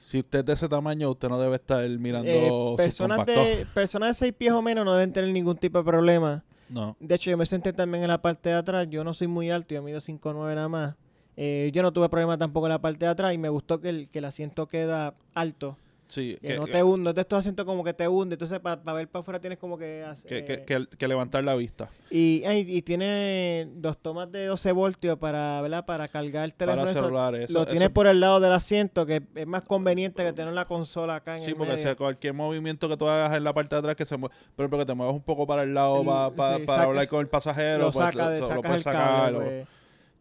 si 0.00 0.18
usted 0.18 0.40
es 0.40 0.44
de 0.46 0.52
ese 0.54 0.68
tamaño, 0.68 1.10
usted 1.10 1.28
no 1.28 1.38
debe 1.38 1.56
estar 1.56 1.86
mirando 1.90 2.30
Eh, 2.30 2.74
personas, 2.76 3.26
de, 3.26 3.66
personas 3.74 4.10
de 4.10 4.14
6 4.14 4.34
pies 4.34 4.52
o 4.52 4.62
menos 4.62 4.84
no 4.84 4.94
deben 4.94 5.12
tener 5.12 5.30
ningún 5.32 5.56
tipo 5.56 5.78
de 5.78 5.84
problema. 5.84 6.42
No. 6.68 6.96
De 7.00 7.14
hecho, 7.14 7.30
yo 7.30 7.36
me 7.36 7.46
senté 7.46 7.72
también 7.72 8.04
en 8.04 8.08
la 8.08 8.22
parte 8.22 8.48
de 8.48 8.54
atrás. 8.54 8.86
Yo 8.88 9.04
no 9.04 9.12
soy 9.12 9.26
muy 9.26 9.50
alto, 9.50 9.74
yo 9.74 9.82
mido 9.82 9.98
5'9 9.98 10.54
nada 10.54 10.68
más. 10.68 10.94
Eh, 11.36 11.70
yo 11.72 11.82
no 11.82 11.92
tuve 11.92 12.08
problema 12.08 12.38
tampoco 12.38 12.66
en 12.66 12.70
la 12.70 12.80
parte 12.80 13.04
de 13.06 13.10
atrás 13.10 13.34
y 13.34 13.38
me 13.38 13.48
gustó 13.48 13.80
que 13.80 13.88
el, 13.88 14.10
que 14.10 14.20
el 14.20 14.24
asiento 14.24 14.66
queda 14.66 15.14
alto. 15.34 15.76
Sí, 16.10 16.36
Que, 16.42 16.48
que, 16.48 16.56
no 16.56 16.66
te 16.66 16.82
hunde. 16.82 17.12
De 17.12 17.20
estos 17.20 17.38
asientos 17.38 17.64
como 17.64 17.84
que 17.84 17.94
te 17.94 18.08
hunde. 18.08 18.34
Entonces, 18.34 18.58
para 18.58 18.92
ver 18.92 19.06
para 19.08 19.20
afuera 19.20 19.40
tienes 19.40 19.58
como 19.58 19.78
que... 19.78 20.02
hacer- 20.02 20.28
que- 20.28 20.44
que- 20.44 20.52
eh, 20.54 20.64
que- 20.88 20.96
que 20.96 21.08
levantar 21.08 21.44
la 21.44 21.54
vista. 21.54 21.88
y, 22.10 22.42
y 22.44 22.82
tiene 22.82 23.68
dos 23.76 23.96
tomas 23.96 24.30
de 24.32 24.46
12 24.46 24.72
voltios 24.72 25.16
para, 25.18 25.62
¿verdad? 25.62 25.86
Para 25.86 26.08
cargar 26.08 26.44
el 26.44 26.52
teléfono. 26.52 26.82
Para 26.82 26.90
Eso 26.90 27.00
celulares. 27.00 27.50
lo 27.52 27.60
eso- 27.60 27.66
tienes 27.70 27.84
eso- 27.86 27.94
por 27.94 28.08
el 28.08 28.18
lado 28.18 28.40
del 28.40 28.52
asiento, 28.52 29.06
que 29.06 29.22
es 29.36 29.46
más 29.46 29.62
conveniente 29.62 30.24
que 30.24 30.32
tener 30.32 30.52
la 30.52 30.64
consola 30.64 31.14
acá 31.14 31.36
en 31.36 31.42
Sí, 31.42 31.50
el 31.50 31.56
porque 31.56 31.70
medio. 31.74 31.82
sea 31.84 31.94
cualquier 31.94 32.34
movimiento 32.34 32.88
que 32.88 32.96
tú 32.96 33.08
hagas 33.08 33.36
en 33.36 33.44
la 33.44 33.52
parte 33.54 33.76
de 33.76 33.78
atrás 33.78 33.94
que 33.94 34.04
se 34.04 34.16
mueve, 34.16 34.34
por 34.56 34.64
ejemplo, 34.64 34.78
que 34.80 34.86
te 34.86 34.94
muevas 34.94 35.14
un 35.14 35.22
poco 35.22 35.46
para 35.46 35.62
el 35.62 35.72
lado 35.74 36.00
El- 36.00 36.06
pa- 36.06 36.30
pa- 36.34 36.56
sí, 36.58 36.64
para 36.66 36.82
hablar 36.82 37.06
con 37.08 37.20
el 37.20 37.28
pasajero, 37.28 37.78
lo 37.78 37.92
pues, 37.92 38.04
saca 38.04 38.30
de, 38.30 38.40
lo 38.40 38.46
sacas 38.46 38.62
puedes 38.62 38.76
el 38.78 38.82
sacar, 38.82 39.08
cable. 39.32 39.36
o- 39.38 39.40
pues. 39.42 39.68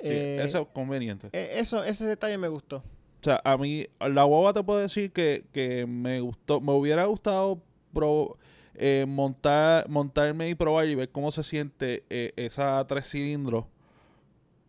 sí, 0.02 0.08
Eh, 0.08 0.40
eso 0.44 0.62
es 0.62 0.68
conveniente. 0.72 1.30
eh, 1.34 1.54
eso, 1.56 1.84
ese 1.84 2.06
detalle 2.06 2.38
me 2.38 2.48
gustó. 2.48 2.84
O 3.22 3.24
sea, 3.24 3.42
a 3.44 3.58
mí, 3.58 3.86
la 4.00 4.24
guagua 4.24 4.54
te 4.54 4.64
puedo 4.64 4.80
decir 4.80 5.12
que, 5.12 5.44
que 5.52 5.86
me 5.86 6.22
gustó, 6.22 6.62
me 6.62 6.72
hubiera 6.72 7.06
gustado 7.06 7.62
pro- 7.94 8.38
eh, 8.76 9.06
montar, 9.08 9.90
montarme 9.90 10.50
y 10.50 10.56
probar 10.56 10.88
y 10.88 10.96
ver 10.96 11.10
cómo 11.10 11.32
se 11.32 11.44
siente 11.44 12.04
eh, 12.10 12.32
esa 12.38 12.86
tres 12.88 13.10
cilindros, 13.10 13.66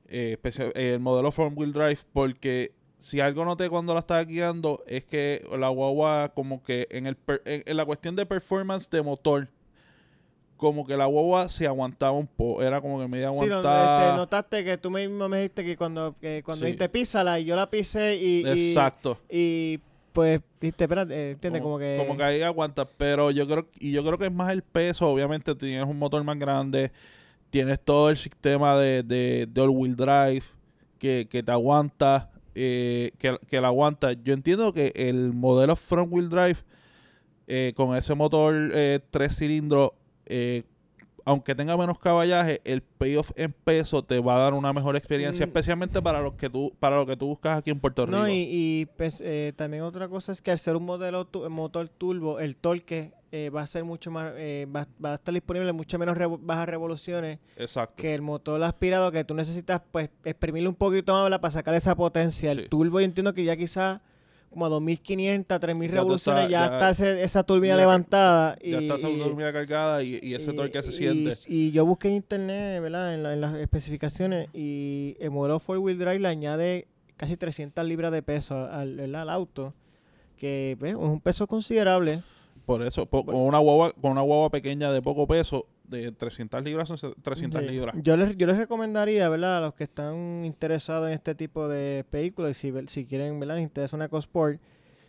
eh, 0.08 0.32
especial- 0.32 0.72
el 0.74 1.00
modelo 1.00 1.30
front 1.32 1.56
wheel 1.56 1.72
drive, 1.72 1.98
porque 2.12 2.72
si 2.98 3.20
algo 3.20 3.44
noté 3.44 3.68
cuando 3.70 3.94
la 3.94 4.00
estaba 4.00 4.22
guiando 4.24 4.82
es 4.86 5.04
que 5.04 5.46
la 5.58 5.68
guagua 5.68 6.32
como 6.34 6.62
que 6.62 6.86
en, 6.90 7.06
el 7.06 7.16
en 7.44 7.76
la 7.76 7.84
cuestión 7.86 8.16
de 8.16 8.26
performance 8.26 8.90
de 8.90 9.02
motor, 9.02 9.48
como 10.60 10.86
que 10.86 10.94
la 10.96 11.06
guagua 11.06 11.48
se 11.48 11.66
aguantaba 11.66 12.12
un 12.12 12.26
poco, 12.26 12.62
era 12.62 12.80
como 12.82 13.00
que 13.00 13.08
media 13.08 13.30
Sí, 13.32 13.38
donde 13.38 13.54
aguantada. 13.54 14.10
se 14.12 14.16
notaste 14.18 14.62
que 14.64 14.76
tú 14.76 14.90
mismo 14.90 15.26
me 15.28 15.38
dijiste 15.38 15.64
que 15.64 15.76
cuando, 15.76 16.14
que 16.20 16.42
cuando 16.44 16.60
Sí. 16.60 16.66
dijiste 16.66 16.88
písala 16.90 17.40
y 17.40 17.46
yo 17.46 17.56
la 17.56 17.70
pisé 17.70 18.16
y, 18.16 18.46
Exacto. 18.46 19.18
y, 19.30 19.78
pues, 20.12 20.40
viste, 20.60 20.84
espérate, 20.84 21.14
eh, 21.14 21.30
¿entiendes? 21.30 21.62
Como, 21.62 21.78
que... 21.78 21.96
como 21.98 22.14
que 22.16 22.22
ahí 22.24 22.42
aguanta, 22.42 22.84
pero 22.84 23.30
yo 23.30 23.46
creo 23.48 23.66
y 23.80 23.90
yo 23.92 24.04
creo 24.04 24.18
que 24.18 24.26
es 24.26 24.32
más 24.32 24.50
el 24.52 24.62
peso, 24.62 25.08
obviamente 25.08 25.54
tienes 25.54 25.86
un 25.86 25.98
motor 25.98 26.22
más 26.24 26.38
grande, 26.38 26.92
tienes 27.48 27.80
todo 27.80 28.10
el 28.10 28.18
sistema 28.18 28.76
de, 28.76 29.02
de, 29.02 29.46
de 29.50 29.60
all 29.62 29.70
wheel 29.70 29.96
drive 29.96 30.42
que, 30.98 31.26
que 31.30 31.42
te 31.42 31.50
aguanta, 31.52 32.30
eh, 32.54 33.12
que, 33.18 33.38
que 33.48 33.60
la 33.62 33.68
aguanta. 33.68 34.12
Yo 34.12 34.34
entiendo 34.34 34.74
que 34.74 34.92
el 34.94 35.32
modelo 35.32 35.74
front 35.74 36.12
wheel 36.12 36.28
drive 36.28 36.58
eh, 37.46 37.72
con 37.74 37.96
ese 37.96 38.14
motor 38.14 38.54
eh, 38.74 39.00
tres 39.10 39.36
cilindros, 39.36 39.92
eh, 40.30 40.62
aunque 41.26 41.54
tenga 41.54 41.76
menos 41.76 41.98
caballaje, 41.98 42.62
el 42.64 42.80
payoff 42.80 43.30
en 43.36 43.52
peso 43.52 44.02
te 44.02 44.18
va 44.20 44.36
a 44.36 44.38
dar 44.40 44.54
una 44.54 44.72
mejor 44.72 44.96
experiencia, 44.96 45.44
Mm. 45.44 45.48
especialmente 45.50 46.00
para 46.00 46.20
lo 46.22 46.34
que 46.36 46.48
tú 46.48 46.72
para 46.80 46.96
lo 46.96 47.04
que 47.06 47.14
tú 47.16 47.26
buscas 47.26 47.58
aquí 47.58 47.70
en 47.70 47.78
Puerto 47.78 48.06
Rico. 48.06 48.16
No, 48.18 48.26
y, 48.28 48.46
y 48.50 48.86
pues, 48.96 49.20
eh, 49.24 49.52
también 49.54 49.82
otra 49.82 50.08
cosa 50.08 50.32
es 50.32 50.40
que 50.40 50.50
al 50.50 50.58
ser 50.58 50.76
un 50.76 50.84
modelo 50.86 51.26
tu- 51.26 51.48
motor 51.50 51.88
turbo, 51.88 52.40
el 52.40 52.56
torque 52.56 53.12
eh, 53.32 53.48
va 53.50 53.60
a 53.62 53.66
ser 53.68 53.84
mucho 53.84 54.10
más, 54.10 54.32
eh, 54.38 54.66
va, 54.74 54.88
va 55.04 55.12
a 55.12 55.14
estar 55.14 55.32
disponible 55.32 55.68
en 55.68 55.76
mucho 55.76 55.98
menos 56.00 56.16
revo- 56.16 56.40
bajas 56.42 56.68
revoluciones 56.68 57.38
Exacto. 57.56 57.94
que 57.96 58.12
el 58.14 58.22
motor 58.22 58.60
aspirado 58.64 59.12
que 59.12 59.22
tú 59.22 59.34
necesitas 59.34 59.82
pues 59.92 60.08
exprimirle 60.24 60.68
un 60.68 60.74
poquito 60.74 61.12
más 61.12 61.38
para 61.38 61.50
sacar 61.52 61.74
esa 61.74 61.94
potencia. 61.94 62.52
Sí. 62.52 62.58
El 62.58 62.68
turbo 62.68 62.98
yo 62.98 63.04
entiendo 63.04 63.32
que 63.34 63.44
ya 63.44 63.56
quizás 63.56 64.00
como 64.50 64.66
a 64.66 64.68
2500, 64.68 65.60
3000 65.60 65.88
Ya 65.90 65.96
tú 65.96 66.02
revoluciones 66.02 66.44
ya, 66.44 66.48
ya- 66.50 66.64
está 66.72 66.90
ese- 66.90 67.22
esa 67.22 67.42
turbina 67.44 67.74
ya- 67.74 67.80
levantada. 67.80 68.58
Y, 68.60 68.70
ya 68.72 68.78
está 68.80 68.94
esa 68.96 69.08
y- 69.10 69.18
turbina 69.20 69.52
cargada 69.52 70.02
y, 70.02 70.18
y 70.22 70.34
ese 70.34 70.50
y- 70.50 70.56
torque 70.56 70.82
se 70.82 70.90
y- 70.90 70.92
siente. 70.92 71.36
Y, 71.46 71.70
yo 71.70 71.86
busqué 71.86 72.08
en 72.08 72.14
internet, 72.14 72.82
¿verdad? 72.82 73.14
En, 73.14 73.22
la- 73.22 73.32
en 73.32 73.40
las 73.40 73.54
especificaciones 73.54 74.48
y 74.52 75.16
el 75.20 75.30
modelo 75.30 75.58
4 75.58 75.80
wheel 75.80 75.98
drive 75.98 76.18
le 76.18 76.28
añade 76.28 76.88
casi 77.16 77.36
300 77.36 77.84
libras 77.84 78.10
de 78.12 78.22
peso 78.22 78.56
al, 78.70 79.14
al 79.14 79.30
auto, 79.30 79.72
que 80.36 80.76
pues, 80.80 80.92
es 80.92 80.96
un 80.98 81.20
peso 81.20 81.46
considerable. 81.46 82.22
Por 82.66 82.82
eso, 82.82 83.06
con 83.06 83.34
una 83.34 83.58
guagua, 83.58 83.92
con 84.00 84.12
una 84.12 84.22
guagua 84.22 84.50
pequeña 84.50 84.90
de 84.92 85.02
poco 85.02 85.26
peso, 85.26 85.66
de 85.90 86.12
300 86.12 86.62
libras 86.64 86.88
son 86.88 86.96
se- 86.98 87.12
300 87.22 87.60
Sí. 87.62 87.68
libras. 87.68 87.94
Yo 88.02 88.16
les, 88.16 88.36
yo 88.36 88.46
les 88.46 88.56
recomendaría, 88.56 89.28
¿verdad? 89.28 89.58
A 89.58 89.60
los 89.60 89.74
que 89.74 89.84
están 89.84 90.44
interesados 90.44 91.08
en 91.08 91.14
este 91.14 91.34
tipo 91.34 91.68
de 91.68 92.04
vehículos 92.10 92.50
y 92.50 92.54
si, 92.54 92.72
si 92.86 93.06
quieren, 93.06 93.38
¿verdad? 93.40 93.56
Les 93.56 93.64
interesa 93.64 93.96
una 93.96 94.06
EcoSport. 94.06 94.60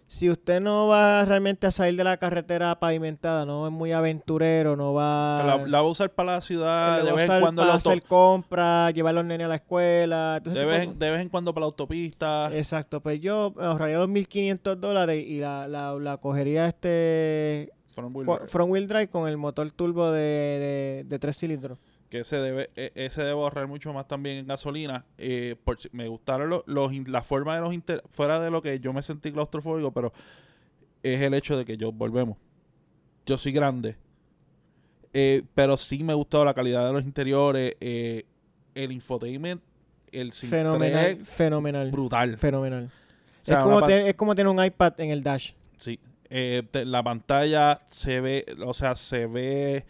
Si 0.08 0.30
usted 0.30 0.60
no 0.60 0.90
va 0.90 1.24
realmente 1.24 1.68
a 1.68 1.72
salir 1.72 1.96
de 1.96 2.04
la 2.04 2.18
carretera 2.18 2.78
pavimentada, 2.82 3.46
no 3.46 3.66
es 3.66 3.72
muy 3.72 3.94
aventurero, 3.94 4.76
no 4.76 4.94
va... 4.94 5.42
La, 5.46 5.56
la 5.66 5.82
va 5.82 5.88
a 5.88 5.90
usar 5.90 6.10
para 6.12 6.34
la 6.34 6.42
ciudad, 6.42 7.02
de 7.02 7.14
vez 7.14 7.30
en 7.30 7.40
cuando 7.40 7.62
para 7.62 7.76
hacer 7.76 8.04
compras, 8.04 8.94
llevar 8.94 9.12
a 9.12 9.14
los 9.14 9.26
nenes 9.26 9.46
a 9.46 9.48
la 9.48 9.56
escuela. 9.56 10.42
de, 10.44 10.66
vez 10.66 10.82
en, 10.82 11.00
de 11.00 11.12
vez 11.12 11.22
en 11.22 11.30
cuando 11.30 11.54
para 11.54 11.62
la 11.62 11.68
autopista. 11.68 12.50
Exacto, 12.54 13.00
pues 13.00 13.22
yo 13.22 13.54
ahorraría 13.58 14.00
los 14.00 14.10
1.500 14.10 14.76
dólares 14.76 15.24
y 15.26 15.40
la, 15.40 15.70
la, 15.70 15.94
la 15.94 16.18
cogería 16.18 16.68
este 16.68 17.72
front 17.92 18.16
wheel 18.16 18.26
drive, 18.26 18.48
front 18.48 18.72
wheel 18.72 18.88
drive 18.88 19.08
con 19.10 19.28
el 19.28 19.38
motor 19.38 19.70
turbo 19.72 20.12
de, 20.12 20.20
de, 20.22 21.04
de 21.08 21.20
3 21.20 21.38
cilindros. 21.38 21.78
que 22.10 22.20
ese 22.20 22.38
debe, 22.38 22.70
e- 22.76 22.92
ese 22.96 23.22
debe 23.22 23.34
ahorrar 23.39 23.68
mucho 23.68 23.94
más 23.94 24.08
también 24.08 24.38
en 24.38 24.48
gasolina. 24.48 25.06
Eh, 25.18 25.56
por 25.64 25.78
me 25.92 26.08
gustaron 26.08 26.50
los, 26.50 26.64
la 27.08 27.22
forma 27.24 27.56
de 27.56 27.62
los 27.62 27.74
inter- 27.74 28.02
fuera 28.10 28.39
de 28.39 28.50
lo 28.52 28.62
que 28.62 28.80
yo 28.80 28.92
me 28.94 29.04
sentí 29.04 29.32
claustrofóbico, 29.32 29.92
pero 29.92 30.12
es 31.04 31.22
el 31.22 31.34
hecho 31.34 31.58
de 31.58 31.66
que 31.66 31.78
yo 31.78 31.92
volvemos. 31.92 32.38
Yo 33.26 33.38
soy 33.38 33.52
grande. 33.52 33.96
Eh, 35.14 35.44
pero 35.56 35.76
sí 35.78 36.04
me 36.04 36.14
gustó 36.14 36.46
la 36.46 36.54
calidad 36.54 36.86
de 36.88 36.94
los 36.94 37.04
interiores, 37.04 37.76
eh, 37.82 38.24
el 38.76 38.92
infotainment, 38.94 39.62
el 40.12 40.32
Fenomenal, 40.32 41.18
fenomenal, 41.26 41.92
brutal. 41.92 42.38
fenomenal. 42.38 42.86
O 43.42 43.46
sea, 43.46 43.60
es, 43.60 43.64
como 43.64 43.88
es 43.88 44.16
como 44.16 44.36
tener 44.36 44.50
un 44.50 44.64
iPad 44.64 44.94
en 45.00 45.10
el 45.12 45.22
dash. 45.24 45.52
Sí. 45.78 46.00
Eh, 46.32 46.64
te- 46.72 46.86
la 46.86 47.04
pantalla 47.04 47.82
se 47.90 48.22
ve, 48.22 48.46
o 48.66 48.74
sea, 48.74 48.96
se 48.96 49.26
ve 49.28 49.84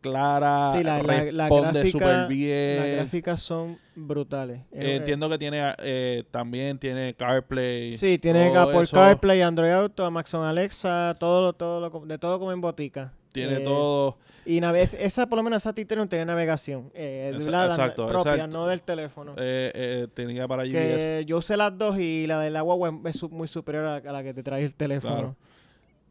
clara, 0.00 0.70
Sí, 0.72 0.82
la- 0.82 1.02
la- 1.02 1.24
la 1.32 1.48
responde 1.48 1.72
gráfica- 1.80 1.90
súper 1.92 2.08
Las 2.16 2.28
bien. 2.28 2.96
gráficas 2.96 3.40
son 3.40 3.78
brutales. 3.94 4.60
Eh, 4.72 4.96
entiendo 4.96 5.28
que 5.28 5.38
tiene 5.38 5.74
eh, 5.78 6.24
también 6.30 6.78
tiene 6.78 7.14
CarPlay. 7.14 7.92
Sí, 7.92 8.18
tiene 8.18 8.48
todo 8.50 8.60
Apple 8.62 8.82
eso. 8.82 8.96
CarPlay, 8.96 9.42
Android 9.42 9.70
Auto, 9.70 10.04
Amazon 10.04 10.44
Alexa, 10.44 11.14
todo, 11.20 11.52
todo 11.52 11.80
lo- 11.80 12.06
de 12.06 12.18
todo 12.18 12.38
como 12.40 12.52
en 12.52 12.60
botica. 12.60 13.12
Tiene 13.32 13.56
Eh, 13.56 13.60
todo. 13.60 14.18
Y 14.44 14.60
nave- 14.60 14.82
esa, 14.82 15.26
por 15.26 15.36
lo 15.38 15.42
menos, 15.44 15.62
esa 15.62 15.72
tiene 15.72 16.06
tiene 16.08 16.24
navegación. 16.24 16.90
Eh, 16.94 17.32
la- 17.38 17.66
exacto, 17.66 18.08
propia, 18.08 18.34
exacto. 18.34 18.56
no 18.58 18.66
del 18.66 18.82
teléfono. 18.82 19.32
eh, 19.38 19.70
eh, 19.74 20.08
tenía 20.12 20.48
para 20.48 20.64
GPS. 20.64 20.96
que 20.96 21.24
yo 21.26 21.36
usé 21.38 21.56
las 21.56 21.78
dos 21.78 21.98
y 21.98 22.26
la 22.26 22.40
de 22.40 22.50
la 22.50 22.60
guagua 22.62 22.92
es 23.06 23.22
muy 23.30 23.46
superior 23.46 23.84
a 23.84 24.00
la, 24.00 24.10
a 24.10 24.12
la 24.12 24.22
que 24.24 24.34
te 24.34 24.42
trae 24.42 24.64
el 24.64 24.74
teléfono. 24.74 25.14
Claro. 25.14 25.36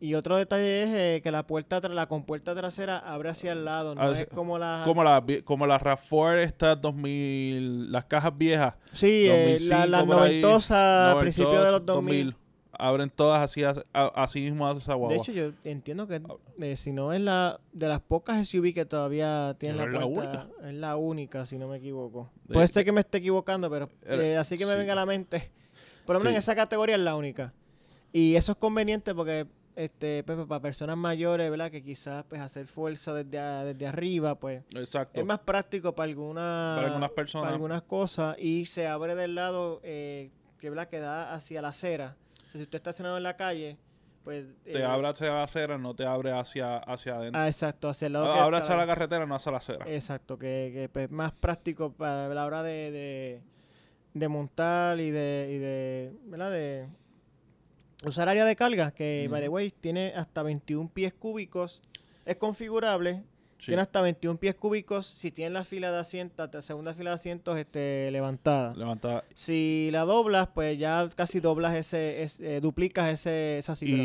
Y 0.04 0.16
otro 0.16 0.36
detalle 0.38 0.82
es 0.84 0.90
eh, 0.90 1.22
que 1.24 1.30
la 1.30 1.46
puerta 1.46 1.80
la 1.88 2.08
compuerta 2.08 2.56
trasera 2.56 2.98
abre 2.98 3.30
hacia 3.30 3.52
el 3.52 3.64
lado, 3.66 3.94
no 3.94 4.02
Ah, 4.02 4.20
es 4.20 4.26
como 4.28 4.58
la 4.58 4.82
Como 4.84 5.04
la, 5.04 5.24
como 5.46 5.68
la 5.68 5.80
RAV4 5.80 6.40
estas 6.40 6.82
2000, 6.82 7.92
las 7.92 8.06
cajas 8.06 8.36
viejas. 8.36 8.74
Sí, 8.94 9.28
eh, 9.30 9.58
la, 9.62 9.86
2005 9.86 9.86
la 9.88 10.06
por 10.06 10.16
ahí, 10.24 10.42
noventosa, 10.42 11.12
a 11.12 11.20
principios 11.20 11.64
de 11.66 11.72
los 11.72 11.86
2000, 11.86 12.26
2000. 12.32 12.36
Abren 12.74 13.12
todas 13.12 13.42
así, 13.44 13.64
a- 13.64 13.76
a- 13.94 14.08
así 14.24 14.42
mismo 14.42 14.68
hace 14.68 14.80
esa 14.80 14.96
guagua. 14.96 15.14
De 15.14 15.22
hecho, 15.22 15.32
yo 15.34 15.52
entiendo 15.66 16.08
que 16.08 16.20
eh, 16.62 16.76
si 16.78 16.94
no 16.94 17.14
es 17.14 17.22
la 17.22 17.60
de 17.72 17.88
las 17.88 18.02
pocas 18.02 18.38
SUV 18.48 18.74
que 18.74 18.86
todavía 18.86 19.56
tienen 19.60 19.78
Pero 19.86 20.00
la 20.00 20.08
puerta, 20.08 20.48
es 20.64 20.74
la 20.74 20.96
única, 20.96 21.46
si 21.46 21.60
no 21.60 21.68
me 21.68 21.78
equivoco. 21.78 22.32
De- 22.48 22.56
Puede 22.56 22.68
ser 22.70 22.84
que 22.86 22.92
me 22.92 23.02
esté 23.02 23.20
equivocando, 23.20 23.70
pero 23.70 23.88
eh, 24.08 24.36
así 24.36 24.58
que 24.58 24.66
me 24.66 24.72
sí. 24.72 24.80
venga 24.80 24.94
a 24.94 24.96
la 24.96 25.06
mente. 25.06 25.52
Por 26.08 26.16
lo 26.16 26.22
menos 26.22 26.32
Sí. 26.32 26.36
en 26.36 26.40
esa 26.40 26.56
categoría 26.56 26.96
es 26.96 27.02
la 27.02 27.16
única. 27.16 27.54
Y 28.12 28.36
eso 28.36 28.54
es 28.54 28.58
conveniente 28.58 29.14
porque 29.14 29.46
este 29.76 30.24
pues, 30.24 30.38
para 30.48 30.62
personas 30.62 30.98
mayores, 30.98 31.50
¿verdad? 31.50 31.72
Que 31.72 31.82
quizás 31.84 32.24
pues 32.28 32.42
hacer 32.42 32.68
fuerza 32.68 33.14
desde, 33.14 33.40
a- 33.40 33.64
desde 33.64 33.88
arriba, 33.88 34.36
pues 34.36 34.64
Exacto. 34.76 35.20
es 35.20 35.26
más 35.26 35.40
práctico 35.40 35.94
para 35.96 36.10
alguna, 36.10 36.74
Para 36.76 36.88
algunas 36.88 37.12
personas. 37.12 37.44
para 37.46 37.54
algunas 37.56 37.82
cosas 37.84 38.36
y 38.40 38.66
se 38.66 38.88
abre 38.88 39.16
del 39.16 39.36
lado 39.36 39.80
eh, 39.84 40.32
que, 40.60 40.70
¿verdad? 40.70 40.88
que 40.88 41.00
da 41.00 41.34
hacia 41.34 41.62
la 41.62 41.70
acera. 41.70 42.16
O 42.40 42.50
sea, 42.52 42.52
si 42.60 42.64
usted 42.64 42.78
está 42.78 42.78
estacionado 42.90 43.18
en 43.18 43.24
la 43.24 43.36
calle, 43.38 43.78
pues... 44.24 44.50
te 44.64 44.78
eh, 44.80 44.84
abre 44.84 45.08
hacia 45.08 45.28
la 45.30 45.44
acera, 45.44 45.78
no 45.78 45.96
te 45.96 46.06
abre 46.06 46.32
hacia, 46.32 46.78
hacia 46.78 47.16
adentro. 47.16 47.42
Ah, 47.42 47.48
exacto, 47.48 47.90
hacia 47.90 48.06
el 48.08 48.14
lado 48.14 48.34
que 48.34 48.40
abre 48.40 48.58
hacia 48.58 48.76
la 48.76 48.86
carretera, 48.86 49.26
no 49.26 49.34
hacia 49.36 49.52
la 49.52 49.58
acera. 49.60 49.86
Exacto, 49.88 50.38
que, 50.38 50.70
que 50.74 50.90
pues, 50.92 51.06
es 51.06 51.12
más 51.12 51.32
práctico 51.32 51.92
para 51.94 52.28
la 52.30 52.46
hora 52.46 52.62
de, 52.62 52.92
de, 52.92 53.42
de 54.14 54.28
montar 54.28 55.00
y 55.00 55.10
de, 55.12 55.50
y 55.52 55.58
de, 55.58 56.14
¿verdad? 56.26 56.52
De 56.52 56.88
usar 58.04 58.30
área 58.30 58.46
de 58.46 58.56
carga, 58.56 58.92
que, 58.92 59.28
by 59.30 59.42
the 59.42 59.50
way, 59.50 59.72
tiene 59.72 60.14
hasta 60.16 60.44
21 60.44 60.90
pies 60.90 61.14
cúbicos. 61.14 61.82
Es 62.26 62.36
configurable, 62.38 63.24
Sí. 63.60 63.68
tiene 63.68 63.84
hasta 63.84 64.02
21 64.02 64.40
pies 64.40 64.56
cúbicos 64.56 65.06
si 65.06 65.30
tiene 65.30 65.52
la 65.52 65.64
fila 65.64 65.92
de 65.92 66.00
asientos, 66.00 66.50
la 66.52 66.62
segunda 66.64 66.96
fila 66.96 67.12
de 67.12 67.16
asientos 67.16 67.58
este, 67.60 68.10
levantada. 68.12 68.74
Levanta. 68.76 69.24
Si 69.36 69.90
la 69.92 70.02
doblas, 70.02 70.48
pues 70.48 70.80
ya 70.80 71.08
casi 71.16 71.40
doblas 71.40 71.76
ese, 71.76 72.24
es- 72.24 72.40
eh, 72.42 72.60
duplicas 72.60 73.10
ese, 73.12 73.60
esa 73.60 73.76
cifra. 73.76 74.04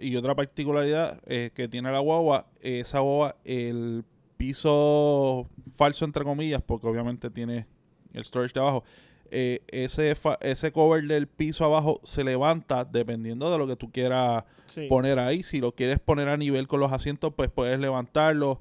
Y, 0.00 0.16
otra 0.16 0.34
particularidad 0.34 1.20
eh, 1.26 1.50
que 1.54 1.68
tiene 1.68 1.92
la 1.92 2.00
guagua, 2.00 2.46
esa 2.60 2.98
guagua, 2.98 3.36
el 3.44 4.02
piso 4.36 5.48
falso, 5.76 6.04
entre 6.04 6.24
comillas, 6.24 6.62
porque 6.62 6.86
obviamente 6.86 7.30
tiene 7.30 7.66
el 8.12 8.24
storage 8.24 8.54
de 8.54 8.60
abajo, 8.60 8.82
eh, 9.30 9.60
ese, 9.68 10.14
fa- 10.14 10.38
ese 10.40 10.72
cover 10.72 11.04
del 11.04 11.26
piso 11.26 11.64
abajo 11.64 12.00
se 12.04 12.24
levanta 12.24 12.84
dependiendo 12.84 13.50
de 13.50 13.58
lo 13.58 13.66
que 13.66 13.76
tú 13.76 13.90
quieras 13.92 14.44
Sí. 14.66 14.86
poner 14.88 15.18
ahí. 15.18 15.42
Si 15.42 15.60
lo 15.60 15.72
quieres 15.72 15.98
poner 15.98 16.28
a 16.28 16.36
nivel 16.36 16.66
con 16.68 16.80
los 16.80 16.92
asientos, 16.92 17.32
pues 17.34 17.50
puedes 17.50 17.78
levantarlo. 17.80 18.60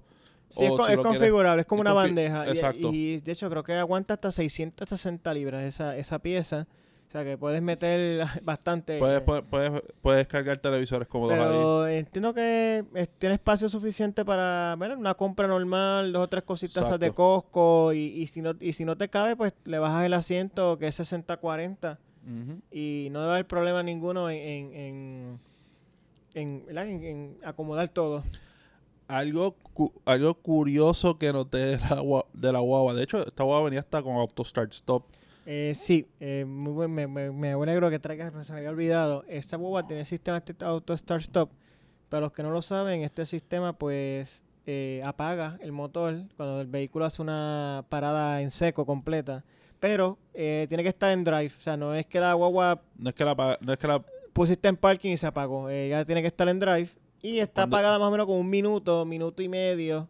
Sí, 0.49 0.63
es, 0.63 0.69
si 0.69 0.75
es 0.75 0.81
quieres- 0.81 1.03
configurable, 1.05 1.61
es 1.61 1.67
como 1.67 1.81
una 1.81 1.91
bandeja. 1.93 2.47
y- 2.47 2.49
exacto. 2.51 2.89
Y, 2.93 3.17
de 3.19 3.31
hecho 3.33 3.49
creo 3.49 3.63
que 3.63 3.73
aguanta 3.73 4.13
hasta 4.13 4.31
660 4.31 5.33
libras 5.33 5.63
esa, 5.65 5.97
esa 5.97 6.19
pieza. 6.19 6.67
O 7.07 7.09
sea 7.11 7.23
que 7.23 7.37
puedes 7.37 7.61
meter 7.61 8.25
bastante. 8.43 8.99
Puedes, 8.99 9.21
eh, 9.21 9.43
puedes, 9.49 9.81
puedes, 10.01 10.27
cargar 10.27 10.57
televisores 10.57 11.07
cómodos 11.07 11.33
ahí. 11.35 11.39
pero 11.39 11.87
entiendo 11.87 12.33
que 12.33 12.83
tiene 13.17 13.35
espacio 13.35 13.69
suficiente 13.69 14.25
para 14.25 14.75
bueno, 14.77 14.97
una 14.97 15.13
compra 15.13 15.47
normal, 15.47 16.11
dos 16.11 16.23
o 16.23 16.27
tres 16.27 16.43
cositas 16.43 16.99
de. 16.99 17.11
Costco. 17.13 17.93
Y, 17.93 17.99
y, 18.07 18.27
si 18.27 18.41
no, 18.41 18.55
y 18.59 18.73
si 18.73 18.83
no 18.83 18.97
te 18.97 19.07
cabe, 19.09 19.35
pues 19.37 19.53
le 19.63 19.79
bajas 19.79 20.05
el 20.05 20.13
asiento 20.13 20.77
que 20.77 20.87
es 20.87 20.99
60-40. 20.99 21.97
Ujú. 22.25 22.59
Y 22.71 23.07
no 23.11 23.21
debe 23.21 23.31
haber 23.33 23.47
problema 23.47 23.81
ninguno 23.83 24.29
en, 24.29 24.37
en, 24.37 24.73
en, 24.75 25.39
en, 26.33 26.65
¿verdad? 26.65 26.87
en- 26.87 27.03
en 27.05 27.37
acomodar 27.45 27.87
todo. 27.87 28.23
Algo, 29.07 29.55
cu- 29.71 29.93
algo 30.03 30.33
curioso 30.33 31.17
que 31.17 31.31
noté 31.31 31.57
de 31.57 31.77
la, 31.77 32.03
de 32.33 32.51
la 32.51 32.59
guagua. 32.59 32.93
De 32.93 33.03
hecho, 33.03 33.25
esta 33.25 33.43
guagua 33.43 33.63
venía 33.63 33.79
hasta 33.79 34.03
con 34.03 34.17
auto 34.17 34.43
start 34.43 34.73
stop. 34.73 35.05
Eh, 35.49 35.71
sí, 35.75 36.05
eh, 36.19 36.43
muy 36.45 36.73
buen, 36.73 36.91
me, 36.91 37.07
me, 37.07 37.31
me 37.31 37.53
alegro 37.53 37.89
que 37.89 37.99
traigas, 37.99 38.33
se 38.45 38.51
me 38.51 38.57
había 38.57 38.69
olvidado. 38.69 39.23
Esta 39.29 39.55
boba 39.55 39.87
tiene 39.87 40.03
sistema 40.03 40.39
este 40.39 40.53
auto 40.65 40.95
start 40.95 41.21
stop. 41.21 41.49
Para 42.09 42.21
los 42.21 42.33
que 42.33 42.43
no 42.43 42.51
lo 42.51 42.61
saben, 42.61 43.01
este 43.01 43.25
sistema 43.25 43.71
pues 43.71 44.43
eh, 44.65 45.01
apaga 45.05 45.57
el 45.61 45.71
motor 45.71 46.23
cuando 46.35 46.59
el 46.59 46.67
vehículo 46.67 47.05
hace 47.05 47.21
una 47.21 47.85
parada 47.87 48.41
en 48.41 48.49
seco 48.49 48.85
completa. 48.85 49.45
Pero 49.79 50.17
eh, 50.33 50.65
tiene 50.67 50.83
que 50.83 50.89
estar 50.89 51.11
en 51.11 51.23
drive, 51.23 51.53
o 51.57 51.61
sea, 51.61 51.77
no 51.77 51.93
es 51.93 52.05
que 52.05 52.19
la 52.19 52.33
guagua 52.33 52.81
No 52.97 53.09
es 53.09 53.15
que 53.15 53.23
la, 53.23 53.57
no 53.61 53.71
es 53.71 53.79
que 53.79 53.87
la 53.87 54.03
pusiste 54.33 54.67
en 54.67 54.75
parking 54.75 55.11
y 55.11 55.17
se 55.17 55.27
apagó. 55.27 55.71
Ya 55.71 56.03
tiene 56.03 56.21
que 56.21 56.27
estar 56.27 56.49
en 56.49 56.59
drive 56.59 56.89
y 57.21 57.39
está 57.39 57.63
apagada 57.63 57.97
más 57.99 58.09
o 58.09 58.11
menos 58.11 58.25
con 58.25 58.35
un 58.35 58.49
minuto, 58.49 59.05
minuto 59.05 59.41
y 59.41 59.47
medio. 59.47 60.09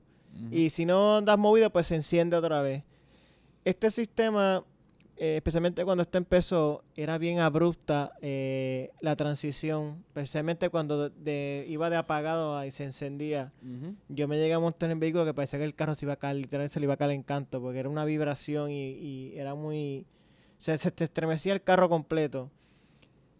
Y 0.51 0.71
si 0.71 0.85
no 0.85 1.17
andas 1.17 1.37
movido, 1.37 1.69
pues 1.69 1.85
se 1.87 1.95
enciende 1.95 2.35
otra 2.35 2.63
vez. 2.63 2.83
Este 3.65 3.91
sistema, 3.91 4.63
eh, 5.19 5.37
especialmente 5.37 5.83
cuando 5.83 6.03
esto 6.03 6.17
empezó, 6.17 6.83
era 6.95 7.17
bien 7.17 7.39
abrupta 7.39 8.13
eh, 8.21 8.91
la 9.01 9.15
transición, 9.15 10.03
especialmente 10.07 10.69
cuando 10.69 11.09
de- 11.09 11.15
de- 11.23 11.65
iba 11.67 11.89
de 11.89 11.95
apagado 11.97 12.57
a- 12.57 12.65
y 12.67 12.71
se 12.71 12.83
encendía. 12.83 13.49
Yo 14.09 14.27
me 14.27 14.37
llegué 14.37 14.53
a 14.53 14.59
montar 14.59 14.87
en 14.89 14.97
el 14.97 14.99
vehículo 14.99 15.25
que 15.25 15.33
parecía 15.33 15.59
que 15.59 15.65
el 15.65 15.75
carro 15.75 15.95
se 15.95 16.05
iba 16.05 16.13
a 16.13 16.17
caer, 16.17 16.35
literalmente 16.37 16.73
se 16.73 16.79
le 16.79 16.85
iba 16.85 16.93
a 16.93 16.97
caer 16.97 17.11
en 17.11 17.23
canto, 17.23 17.61
porque 17.61 17.79
era 17.79 17.89
una 17.89 18.05
vibración 18.05 18.71
y, 18.71 18.91
y 18.91 19.37
era 19.37 19.55
muy... 19.55 20.05
Se, 20.59 20.77
se 20.77 20.91
te 20.91 21.03
estremecía 21.03 21.53
el 21.53 21.61
carro 21.61 21.89
completo. 21.89 22.47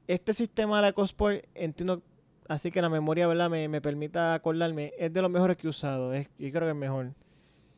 Este 0.08 0.34
sistema 0.34 0.78
de 0.78 0.82
la 0.84 0.88
EcoSport, 0.90 1.44
entiendo, 1.54 2.02
así 2.48 2.72
que 2.72 2.82
la 2.82 2.90
memoria, 2.90 3.28
¿verdad? 3.28 3.50
Me, 3.50 3.68
me 3.68 3.82
permita 3.82 4.34
acordarme, 4.34 4.94
es 4.98 5.12
de 5.12 5.22
los 5.22 5.30
mejores 5.32 5.58
que 5.58 5.68
he 5.68 5.70
usado, 5.70 6.14
es, 6.14 6.30
y 6.40 6.50
creo 6.52 6.64
que 6.64 6.70
es 6.70 6.76
mejor. 6.76 7.14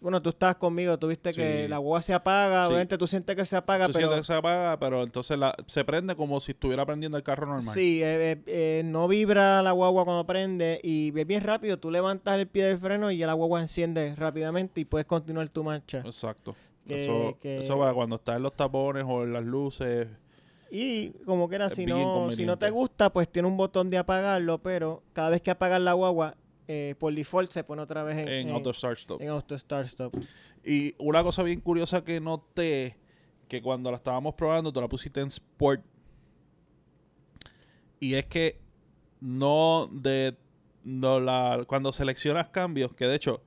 Bueno, 0.02 0.22
tú 0.22 0.30
estabas 0.30 0.56
conmigo, 0.56 0.97
tú 0.97 1.08
viste 1.08 1.32
que 1.34 1.64
Sí. 1.64 1.68
la 1.68 1.78
guagua 1.78 2.02
se 2.02 2.14
apaga, 2.14 2.64
Sí. 2.64 2.68
obviamente 2.70 2.97
tú 2.97 3.06
sientes 3.08 3.36
que 3.36 3.43
se 3.45 3.58
apaga, 3.58 3.88
pero... 3.89 4.16
que 4.16 4.24
se 4.24 4.34
apaga, 4.34 4.80
pero 4.80 5.04
entonces 5.04 5.38
la, 5.38 5.54
se 5.68 5.84
prende 5.84 6.16
como 6.16 6.39
si 6.39 6.52
estuviera 6.52 6.86
prendiendo 6.86 7.18
el 7.18 7.24
carro 7.24 7.45
normal. 7.47 7.62
Sí, 7.74 8.02
eh, 8.02 8.32
eh, 8.32 8.41
eh, 8.47 8.82
no 8.86 9.08
vibra 9.08 9.62
la 9.62 9.72
guagua 9.72 10.06
cuando 10.06 10.26
prende 10.26 10.80
y 10.84 11.12
es 11.20 11.28
bien 11.28 11.43
rápido. 11.43 11.78
Tú 11.78 11.91
levantas 11.91 12.38
el 12.39 12.47
pie 12.47 12.64
del 12.66 12.78
freno 12.78 13.12
y 13.12 13.18
ya 13.18 13.28
la 13.28 13.34
guagua 13.34 13.60
enciende 13.62 14.16
rápidamente 14.16 14.80
y 14.82 14.86
puedes 14.86 15.06
continuar 15.06 15.50
tu 15.50 15.64
marcha. 15.64 16.02
Exacto. 16.06 16.56
Que- 16.88 17.04
eso, 17.04 17.38
que- 17.41 17.60
eso 17.60 17.78
va 17.78 17.93
cuando 17.93 18.16
está 18.16 18.36
en 18.38 18.43
los 18.43 18.54
tapones 18.54 19.04
o 19.08 19.24
en 19.24 19.34
las 19.34 19.43
luces. 19.43 20.08
Y 20.72 21.10
como 21.26 21.50
que 21.50 21.56
era, 21.56 21.70
si 21.70 21.84
bien 21.86 21.97
no, 21.97 22.32
si 22.32 22.45
no 22.45 22.58
te 22.58 22.70
gusta, 22.70 23.12
pues 23.12 23.28
tiene 23.28 23.47
un 23.47 23.58
botón 23.58 23.89
de 23.89 23.97
apagarlo, 23.97 24.60
pero 24.60 25.02
cada 25.14 25.30
vez 25.30 25.41
que 25.41 25.52
apagas 25.52 25.82
la 25.82 25.93
guagua, 25.93 26.36
eh, 26.72 26.93
por 26.99 27.11
default 27.15 27.51
se 27.51 27.63
pone 27.63 27.82
otra 27.82 28.03
vez 28.03 28.15
en, 28.20 28.28
En 28.28 28.47
en- 28.49 28.53
Auto 28.53 28.72
Start 28.72 28.99
Stop. 28.99 29.22
en 29.24 29.30
Auto 29.30 29.57
Start 29.57 29.88
Stop. 29.88 30.15
Y 30.63 30.93
una 30.99 31.24
cosa 31.24 31.41
bien 31.41 31.61
curiosa 31.61 32.03
que 32.05 32.22
noté, 32.22 32.95
que 33.47 33.59
cuando 33.61 33.89
la 33.89 33.97
estábamos 33.97 34.36
probando, 34.36 34.72
tú 34.72 34.80
la 34.80 34.88
pusiste 34.88 35.20
en 35.20 35.30
Sport. 35.30 35.84
Y 37.99 38.13
es 38.13 38.26
que 38.28 38.59
no 39.20 39.89
de 39.91 40.38
no 40.84 41.20
la 41.20 41.63
cuando 41.67 41.91
seleccionas 41.91 42.49
cambios, 42.49 42.93
que 42.93 43.07
de 43.07 43.15
hecho, 43.15 43.41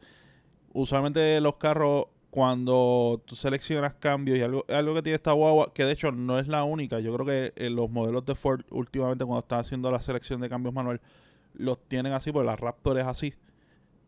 usualmente 0.72 1.40
los 1.40 1.56
carros, 1.56 2.06
cuando 2.30 3.22
tú 3.24 3.36
seleccionas 3.36 3.94
cambios 3.94 4.38
y 4.38 4.42
algo, 4.42 4.64
algo 4.68 4.94
que 4.94 5.02
tiene 5.02 5.16
esta 5.16 5.32
guagua, 5.32 5.72
que 5.72 5.84
de 5.84 5.92
hecho 5.92 6.12
no 6.12 6.38
es 6.38 6.48
la 6.48 6.64
única, 6.64 6.98
yo 7.00 7.14
creo 7.14 7.26
que 7.26 7.52
en 7.64 7.76
los 7.76 7.90
modelos 7.90 8.24
de 8.26 8.34
Ford 8.34 8.62
últimamente 8.70 9.24
cuando 9.24 9.40
están 9.40 9.60
haciendo 9.60 9.90
la 9.90 10.00
selección 10.02 10.40
de 10.40 10.48
cambios 10.48 10.74
manual, 10.74 11.00
los 11.54 11.78
tienen 11.88 12.12
así, 12.12 12.32
porque 12.32 12.46
la 12.46 12.56
Raptor 12.56 12.98
es 12.98 13.06
así. 13.06 13.34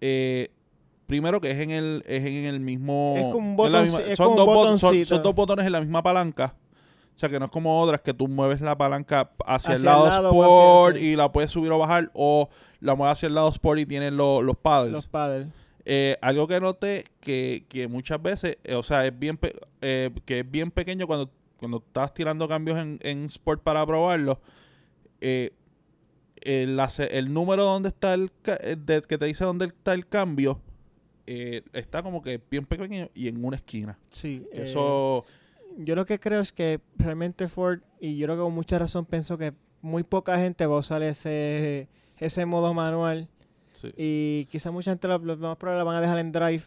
Eh, 0.01 0.49
primero 1.07 1.41
que 1.41 1.51
es 1.51 1.59
en 1.59 1.71
el, 1.71 2.03
es 2.07 2.25
en 2.25 2.45
el 2.45 2.61
mismo... 2.61 3.15
Es 3.17 3.25
como 3.27 3.63
un 3.63 3.73
misma- 3.73 4.01
es 4.01 4.17
son, 4.17 4.27
como 4.35 4.37
dos 4.39 4.47
bot- 4.49 4.55
son- 4.79 4.81
botoncito. 4.91 5.15
son 5.15 5.23
dos 5.23 5.35
botones 5.35 5.67
en 5.67 5.73
la 5.73 5.81
misma 5.81 6.03
palanca. 6.03 6.55
O 7.15 7.19
sea, 7.19 7.29
que 7.29 7.39
no 7.39 7.45
es 7.45 7.51
como 7.51 7.81
otras 7.81 8.01
que 8.01 8.13
tú 8.13 8.27
mueves 8.27 8.61
la 8.61 8.77
palanca 8.77 9.31
hacia, 9.47 9.75
Hacia 9.75 9.75
el 9.75 9.85
lado, 9.85 10.07
lado 10.09 10.31
o 10.33 10.43
hacia- 10.43 10.47
Sport 10.75 10.97
sí. 10.99 11.05
y 11.13 11.17
la 11.17 11.31
puedes 11.31 11.51
subir 11.51 11.71
o 11.71 11.79
bajar, 11.79 12.11
o 12.13 12.49
la 12.81 12.95
mueves 12.97 13.13
hacia 13.13 13.27
el 13.29 13.35
lado 13.35 13.49
Sport 13.51 13.81
y 13.81 13.87
tienes 13.87 14.13
lo- 14.13 14.43
los 14.43 14.57
paddles. 14.57 14.93
Los 14.93 15.07
paddles. 15.07 15.47
Eh, 15.85 16.17
algo 16.23 16.49
que 16.49 16.59
noté 16.61 17.05
que, 17.21 17.67
que 17.69 17.87
muchas 17.89 18.21
veces, 18.21 18.57
eh, 18.65 18.75
o 18.75 18.83
sea, 18.83 19.07
es 19.07 19.17
bien 19.17 19.37
pe- 19.37 19.55
eh, 19.83 20.11
que 20.25 20.41
es 20.41 20.51
bien 20.51 20.71
pequeño 20.73 21.07
cuando, 21.07 21.31
cuando 21.59 21.77
estás 21.87 22.13
tirando 22.15 22.49
cambios 22.49 22.79
en, 22.79 22.99
en 23.03 23.27
Sport 23.27 23.63
para 23.63 23.85
probarlo. 23.87 24.41
El, 26.45 26.79
el 27.11 27.33
número 27.33 27.65
donde 27.65 27.89
está 27.89 28.15
el, 28.15 28.31
eh, 28.45 28.77
de- 28.79 29.03
que 29.03 29.19
te 29.19 29.25
dice 29.27 29.45
dónde 29.45 29.67
está 29.67 29.95
el 29.95 30.07
cambio 30.07 30.61
eh, 31.27 31.63
está 31.73 32.03
como 32.03 32.21
que 32.23 32.41
bien 32.51 32.67
pequeño 32.67 33.09
y 33.15 33.29
en 33.29 33.43
una 33.45 33.57
esquina. 33.57 33.99
Sí. 34.11 34.47
eh, 34.53 34.63
Eso 34.65 35.25
yo 35.79 35.97
lo 35.97 36.05
que 36.07 36.21
creo 36.21 36.41
es 36.41 36.53
que 36.53 36.81
realmente 36.99 37.49
Ford, 37.49 37.81
y 37.99 38.17
yo 38.19 38.27
creo 38.27 38.37
que 38.37 38.43
con 38.43 38.53
mucha 38.55 38.79
razón 38.79 39.07
pienso 39.07 39.37
que 39.39 39.55
muy 39.81 40.03
poca 40.03 40.39
gente 40.39 40.67
va 40.67 40.77
a 40.77 40.79
usar 40.81 41.03
ese, 41.03 41.89
ese 42.19 42.45
modo 42.47 42.73
manual. 42.75 43.29
sí. 43.73 43.91
Y 43.97 44.45
quizá 44.51 44.71
mucha 44.71 44.91
gente 44.93 45.09
lo, 45.09 45.19
lo 45.19 45.37
más 45.39 45.57
probable 45.57 45.79
la 45.79 45.85
van 45.85 45.97
a 45.97 46.01
dejar 46.01 46.19
en 46.19 46.31
drive. 46.31 46.63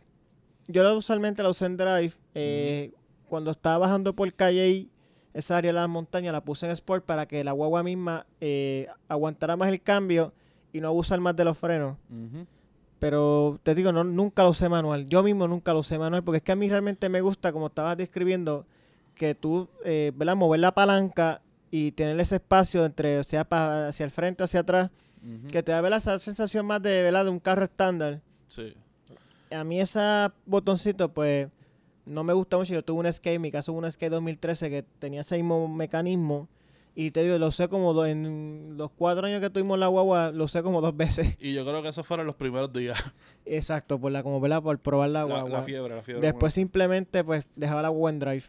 Yo 0.67 0.97
usualmente 0.97 1.41
la 1.43 1.49
usé 1.49 1.65
en 1.65 1.77
drive. 1.77 2.13
eh, 2.35 2.91
Cuando 3.29 3.51
estaba 3.51 3.77
bajando 3.77 4.13
por 4.15 4.33
calle 4.33 4.69
y 4.69 4.89
esa 5.37 5.57
área 5.57 5.69
de 5.69 5.79
la 5.79 5.87
montaña 5.87 6.31
la 6.31 6.41
puse 6.41 6.65
en 6.65 6.71
sport 6.71 7.05
para 7.05 7.27
que 7.27 7.43
la 7.43 7.51
guagua 7.51 7.83
misma 7.83 8.25
eh, 8.41 8.87
aguantara 9.07 9.55
más 9.55 9.69
el 9.69 9.81
cambio 9.81 10.33
y 10.73 10.81
no 10.81 10.87
abusar 10.87 11.19
más 11.19 11.35
de 11.35 11.45
los 11.45 11.57
frenos. 11.57 11.95
Pero 12.97 13.59
te 13.61 13.75
digo, 13.75 13.91
no, 13.91 14.03
nunca 14.03 14.41
lo 14.43 14.49
usé 14.49 14.67
manual. 14.67 15.07
Yo 15.07 15.21
mismo 15.21 15.47
nunca 15.47 15.73
lo 15.73 15.79
usé 15.79 15.99
manual 15.99 16.23
porque 16.23 16.37
es 16.37 16.43
que 16.43 16.51
a 16.51 16.55
mí 16.55 16.67
realmente 16.67 17.07
me 17.07 17.21
gusta, 17.21 17.51
como 17.51 17.67
estabas 17.67 17.95
describiendo, 17.97 18.65
que 19.13 19.35
tú, 19.35 19.69
eh, 19.85 20.11
¿verdad? 20.15 20.35
Mover 20.35 20.59
la 20.59 20.73
palanca 20.73 21.41
y 21.69 21.91
tener 21.91 22.19
ese 22.19 22.37
espacio 22.37 22.85
entre, 22.85 23.19
o 23.19 23.23
sea, 23.23 23.45
hacia 23.49 24.03
el 24.03 24.11
frente, 24.11 24.43
hacia 24.43 24.61
atrás, 24.61 24.89
que 25.51 25.61
te 25.61 25.71
da 25.71 25.81
¿verdad? 25.81 25.97
esa 25.97 26.17
sensación 26.17 26.65
más 26.65 26.81
de, 26.81 27.03
¿verdad? 27.03 27.25
de 27.25 27.31
un 27.31 27.39
carro 27.39 27.65
estándar. 27.65 28.21
Sí. 28.47 28.73
A 29.51 29.63
mí 29.63 29.79
ese 29.79 29.99
botoncito, 30.45 31.09
pues, 31.09 31.49
no 32.07 32.23
me 32.23 32.33
gusta 32.33 32.57
mucho. 32.57 32.73
Yo 32.73 32.83
tuve 32.83 32.99
un 33.07 33.11
Skate, 33.13 33.35
en 33.35 33.41
mi 33.41 33.51
caso 33.51 33.73
un 33.73 33.89
Skate 33.91 34.11
2013 34.11 34.69
que 34.69 34.83
tenía 34.99 35.21
ese 35.21 35.35
mismo 35.37 35.67
mecanismo. 35.67 36.47
Y 36.95 37.11
te 37.11 37.21
digo, 37.23 37.37
lo 37.37 37.47
usé 37.49 37.67
como 37.69 37.93
do- 37.93 38.07
en 38.07 38.73
los 38.75 38.89
cuatro 38.89 39.27
años 39.27 39.39
que 39.39 39.51
tuvimos 39.51 39.77
la 39.77 39.85
guagua, 39.85 40.31
lo 40.31 40.45
usé 40.45 40.63
como 40.63 40.81
dos 40.81 40.97
veces. 40.97 41.35
Y 41.39 41.53
yo 41.53 41.63
creo 41.63 41.83
que 41.83 41.89
esos 41.89 42.07
fueron 42.07 42.25
los 42.25 42.35
primeros 42.35 42.73
días. 42.73 42.97
Exacto, 43.45 43.99
por 43.99 44.11
la, 44.11 44.23
como, 44.23 44.39
¿verdad? 44.39 44.63
Por 44.63 44.79
probar 44.79 45.09
la 45.11 45.19
La, 45.19 45.25
guagua. 45.25 45.49
la 45.59 45.61
fiebre, 45.63 45.95
la 45.95 46.01
fiebre. 46.01 46.25
Después 46.25 46.53
simplemente, 46.55 47.23
pues, 47.23 47.45
dejaba 47.55 47.83
la 47.83 47.89
guagua 47.89 48.09
en 48.09 48.19
drive. 48.19 48.43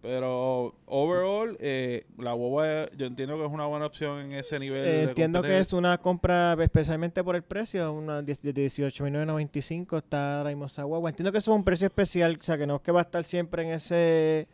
Pero 0.00 0.76
overall, 0.86 1.56
eh, 1.60 2.04
la 2.18 2.32
boba 2.32 2.88
yo 2.96 3.06
entiendo 3.06 3.36
que 3.36 3.44
es 3.44 3.50
una 3.50 3.66
buena 3.66 3.86
opción 3.86 4.20
en 4.20 4.32
ese 4.32 4.60
nivel. 4.60 4.86
Eh, 4.86 4.92
de 4.92 5.02
entiendo 5.04 5.42
que 5.42 5.58
es 5.58 5.72
una 5.72 5.98
compra 5.98 6.56
especialmente 6.60 7.24
por 7.24 7.34
el 7.34 7.42
precio, 7.42 7.92
una 7.92 8.22
de 8.22 8.34
de 8.40 8.54
18.995 8.54 9.98
está 9.98 10.38
ahora 10.38 10.50
mismo 10.50 10.66
esa 10.66 10.84
guagua. 10.84 11.10
Entiendo 11.10 11.32
que 11.32 11.38
eso 11.38 11.52
es 11.52 11.56
un 11.56 11.64
precio 11.64 11.86
especial, 11.88 12.38
o 12.40 12.44
sea 12.44 12.56
que 12.56 12.66
no 12.66 12.76
es 12.76 12.82
que 12.82 12.92
va 12.92 13.00
a 13.00 13.02
estar 13.02 13.24
siempre 13.24 13.64
en 13.64 13.70
ese 13.70 14.46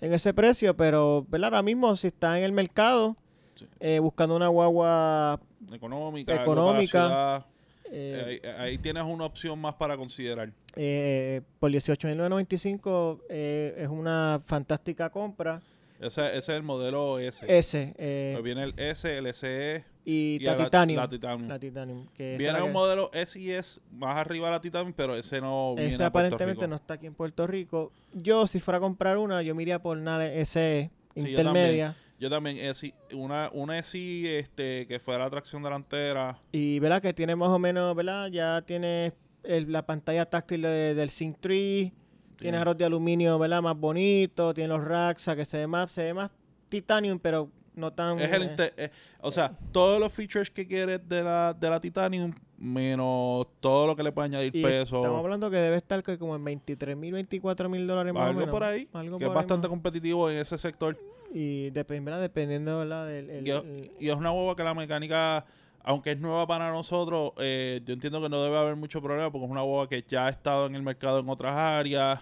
en 0.00 0.12
ese 0.12 0.32
precio, 0.32 0.76
pero 0.76 1.26
¿verdad? 1.28 1.46
ahora 1.54 1.62
mismo 1.62 1.96
si 1.96 2.06
está 2.08 2.38
en 2.38 2.44
el 2.44 2.52
mercado 2.52 3.16
Sí. 3.54 3.66
eh, 3.80 3.98
buscando 4.00 4.36
una 4.36 4.48
guagua 4.48 5.40
económica. 5.72 6.42
económica, 6.42 7.46
eh, 7.90 8.40
eh, 8.42 8.48
ahí, 8.48 8.58
ahí 8.72 8.78
tienes 8.78 9.04
una 9.04 9.24
opción 9.24 9.58
más 9.58 9.74
para 9.74 9.96
considerar. 9.96 10.50
eh, 10.76 11.40
por 11.58 11.70
18.995 11.70 13.20
eh, 13.28 13.74
es 13.78 13.88
una 13.88 14.40
fantástica 14.44 15.10
compra. 15.10 15.62
Ese, 15.98 16.26
ese 16.26 16.38
es 16.38 16.48
el 16.50 16.62
modelo 16.62 17.18
S. 17.18 17.46
S 17.48 17.94
eh, 17.96 18.32
Pues 18.34 18.44
viene 18.44 18.64
el 18.64 18.74
S, 18.78 19.16
el 19.16 19.32
SE 19.32 19.82
y, 20.04 20.34
y 20.34 20.38
la 20.40 20.56
Titanium. 20.64 20.96
la 21.00 21.08
Titanium. 21.08 21.48
La 21.48 21.58
Titanium. 21.58 22.06
Que 22.14 22.36
viene 22.36 22.60
un 22.60 22.66
que- 22.66 22.72
modelo 22.72 23.10
S 23.14 23.40
y 23.40 23.50
S 23.50 23.80
más 23.92 24.14
arriba 24.16 24.48
de 24.48 24.52
la 24.52 24.60
Titanium, 24.60 24.92
pero 24.94 25.16
ese 25.16 25.40
no 25.40 25.74
viene 25.74 25.90
Ese 25.90 26.02
a 26.02 26.08
aparentemente 26.08 26.60
Rico. 26.60 26.68
no 26.68 26.76
está 26.76 26.94
aquí 26.94 27.06
en 27.06 27.14
Puerto 27.14 27.46
Rico. 27.46 27.92
Yo, 28.12 28.46
si 28.46 28.60
fuera 28.60 28.76
a 28.76 28.80
comprar 28.80 29.16
una, 29.16 29.40
yo 29.40 29.54
me 29.54 29.62
iría 29.62 29.78
por 29.80 29.96
una 29.96 30.20
SE 30.44 30.90
Sí, 31.14 31.22
yo 31.22 31.28
intermedia. 31.28 31.96
Yo 32.18 32.30
también, 32.30 32.56
SI, 32.74 32.94
una, 33.14 33.50
una 33.52 33.78
SI 33.82 34.26
este, 34.26 34.86
que 34.86 34.98
fuera 34.98 35.28
tracción 35.28 35.62
delantera. 35.62 36.38
Y, 36.52 36.78
¿verdad? 36.78 37.02
Que 37.02 37.12
tiene 37.12 37.36
más 37.36 37.50
o 37.50 37.58
menos, 37.58 37.94
¿verdad? 37.94 38.28
Ya 38.28 38.62
tiene 38.62 39.12
el- 39.42 39.70
la 39.70 39.84
pantalla 39.84 40.24
táctil 40.24 40.62
de- 40.62 40.94
del 40.94 41.10
Sync 41.10 41.36
3. 41.40 41.92
Tiene 42.38 42.58
aros 42.58 42.76
de 42.76 42.84
aluminio, 42.84 43.38
¿verdad? 43.38 43.62
Más 43.62 43.76
bonito. 43.78 44.52
Tiene 44.54 44.68
los 44.68 44.84
racks, 44.84 45.26
que 45.36 45.44
se 45.44 45.58
ve 45.58 45.66
más, 45.66 45.90
se 45.90 46.02
ve 46.04 46.14
más 46.14 46.30
titanium, 46.68 47.18
pero 47.18 47.50
no 47.74 47.92
tan... 47.92 48.18
Es 48.18 48.32
el 48.32 48.42
eh, 48.44 48.72
eh, 48.76 48.90
o 49.20 49.30
sea, 49.30 49.50
todos 49.72 50.00
los 50.00 50.12
features 50.12 50.50
que 50.50 50.66
quieres 50.66 51.06
de 51.08 51.22
la, 51.22 51.54
de 51.58 51.70
la 51.70 51.80
Titanium, 51.80 52.32
menos 52.58 53.46
todo 53.60 53.86
lo 53.86 53.96
que 53.96 54.02
le 54.02 54.12
puede 54.12 54.26
añadir 54.26 54.54
y 54.54 54.62
peso. 54.62 54.96
Estamos 54.96 55.20
hablando 55.20 55.50
que 55.50 55.56
debe 55.56 55.76
estar 55.76 56.02
que 56.02 56.18
como 56.18 56.34
en 56.36 56.44
23 56.44 56.96
mil, 56.96 57.12
24 57.14 57.68
mil 57.68 57.86
dólares 57.86 58.12
más 58.12 58.22
o 58.22 58.26
algo 58.26 58.40
menos. 58.40 58.52
por 58.52 58.64
ahí, 58.64 58.88
Algo 58.92 59.16
que 59.18 59.24
por 59.26 59.32
es 59.34 59.36
ahí 59.38 59.42
bastante 59.42 59.68
más. 59.68 59.70
competitivo 59.70 60.30
en 60.30 60.38
ese 60.38 60.58
sector. 60.58 60.98
Y 61.38 61.70
dep- 61.70 62.02
¿verdad? 62.02 62.20
dependiendo, 62.22 62.78
¿verdad? 62.78 63.06
Del, 63.06 63.28
el- 63.28 63.46
Y 63.46 63.50
es, 63.50 63.62
el- 63.62 63.90
y 64.00 64.08
es 64.08 64.14
una 64.16 64.30
boba 64.30 64.56
que 64.56 64.64
la 64.64 64.72
mecánica, 64.72 65.44
aunque 65.82 66.12
es 66.12 66.18
nueva 66.18 66.46
para 66.46 66.70
nosotros, 66.70 67.32
eh, 67.38 67.82
yo 67.84 67.92
entiendo 67.92 68.22
que 68.22 68.28
no 68.30 68.42
debe 68.42 68.56
haber 68.56 68.74
mucho 68.76 69.02
problema 69.02 69.30
porque 69.30 69.44
es 69.44 69.50
una 69.50 69.60
boba 69.62 69.86
que 69.86 70.02
ya 70.08 70.26
ha 70.26 70.30
estado 70.30 70.66
en 70.66 70.74
el 70.74 70.82
mercado 70.82 71.20
en 71.20 71.28
otras 71.28 71.52
áreas. 71.54 72.20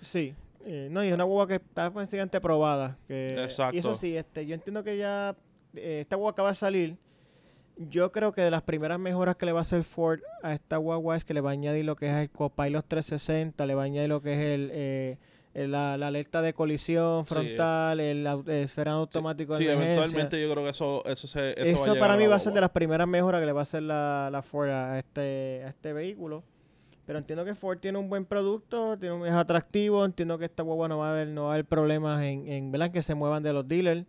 Sí, 0.00 0.34
eh, 0.64 0.88
no, 0.90 1.04
y 1.04 1.08
es 1.08 1.14
una 1.14 1.22
guagua 1.22 1.46
que 1.46 1.54
está 1.54 1.88
básicamente 1.90 2.40
probada. 2.40 2.98
Que, 3.06 3.40
Exacto. 3.44 3.76
Y 3.76 3.78
eso 3.78 3.94
sí, 3.94 4.16
este, 4.16 4.44
yo 4.44 4.54
entiendo 4.56 4.82
que 4.82 4.98
ya 4.98 5.36
eh, 5.74 6.00
esta 6.00 6.16
guagua 6.16 6.32
acaba 6.32 6.48
de 6.48 6.54
salir. 6.56 6.96
Yo 7.76 8.10
creo 8.10 8.32
que 8.32 8.40
de 8.42 8.50
las 8.50 8.62
primeras 8.62 8.98
mejoras 8.98 9.36
que 9.36 9.46
le 9.46 9.52
va 9.52 9.60
a 9.60 9.62
hacer 9.62 9.84
Ford 9.84 10.18
a 10.42 10.52
esta 10.52 10.78
guagua 10.78 11.16
es 11.16 11.24
que 11.24 11.32
le 11.32 11.40
va 11.40 11.50
a 11.50 11.52
añadir 11.52 11.84
lo 11.84 11.94
que 11.94 12.08
es 12.08 12.14
el 12.16 12.28
Copilot 12.30 12.84
360, 12.88 13.64
le 13.66 13.74
va 13.76 13.82
a 13.82 13.84
añadir 13.84 14.08
lo 14.08 14.20
que 14.20 14.32
es 14.32 14.38
el, 14.40 14.70
eh, 14.72 15.10
el- 15.12 15.18
la, 15.66 15.96
la 15.96 16.06
alerta 16.08 16.42
de 16.42 16.52
colisión 16.52 17.24
Sí. 17.26 17.34
frontal, 17.34 17.98
el, 18.00 18.26
el 18.46 18.68
frenado 18.68 19.00
automático 19.00 19.56
Sí, 19.56 19.64
de 19.64 19.72
emergencia. 19.72 20.02
eventualmente 20.02 20.40
yo 20.42 20.52
creo 20.52 20.62
que 20.64 20.70
eso, 20.70 21.02
eso, 21.06 21.26
se, 21.26 21.50
eso, 21.52 21.62
Eso, 21.62 21.78
va 21.78 21.82
a 21.84 21.94
llegar 21.94 21.98
para 22.08 22.16
mí 22.18 22.26
va 22.26 22.36
a 22.36 22.40
ser 22.40 22.52
de 22.52 22.60
las 22.60 22.70
primeras 22.70 23.08
mejoras 23.08 23.40
que 23.40 23.46
le 23.46 23.52
va 23.52 23.60
a 23.60 23.62
hacer 23.62 23.82
la, 23.82 24.28
la 24.30 24.42
Ford 24.42 24.68
a 24.70 24.98
este, 24.98 25.62
a 25.64 25.68
este 25.70 25.92
vehículo. 25.92 26.44
Pero 27.06 27.18
entiendo 27.18 27.42
que 27.46 27.54
Ford 27.54 27.78
tiene 27.78 27.96
un 27.98 28.10
buen 28.10 28.26
producto, 28.26 28.98
tiene 28.98 29.14
un- 29.14 29.26
es 29.26 29.32
atractivo, 29.32 30.04
entiendo 30.04 30.36
que 30.38 30.44
esta 30.44 30.62
guagua 30.62 30.88
no 30.88 30.98
va 30.98 31.08
a 31.08 31.12
haber, 31.12 31.28
no 31.28 31.44
va 31.44 31.50
a 31.50 31.52
haber 31.54 31.64
problemas 31.64 32.22
en, 32.22 32.46
en 32.46 32.70
¿verdad? 32.70 32.90
que 32.90 33.00
se 33.00 33.14
muevan 33.14 33.42
de 33.42 33.54
los 33.54 33.66
dealers, 33.66 34.04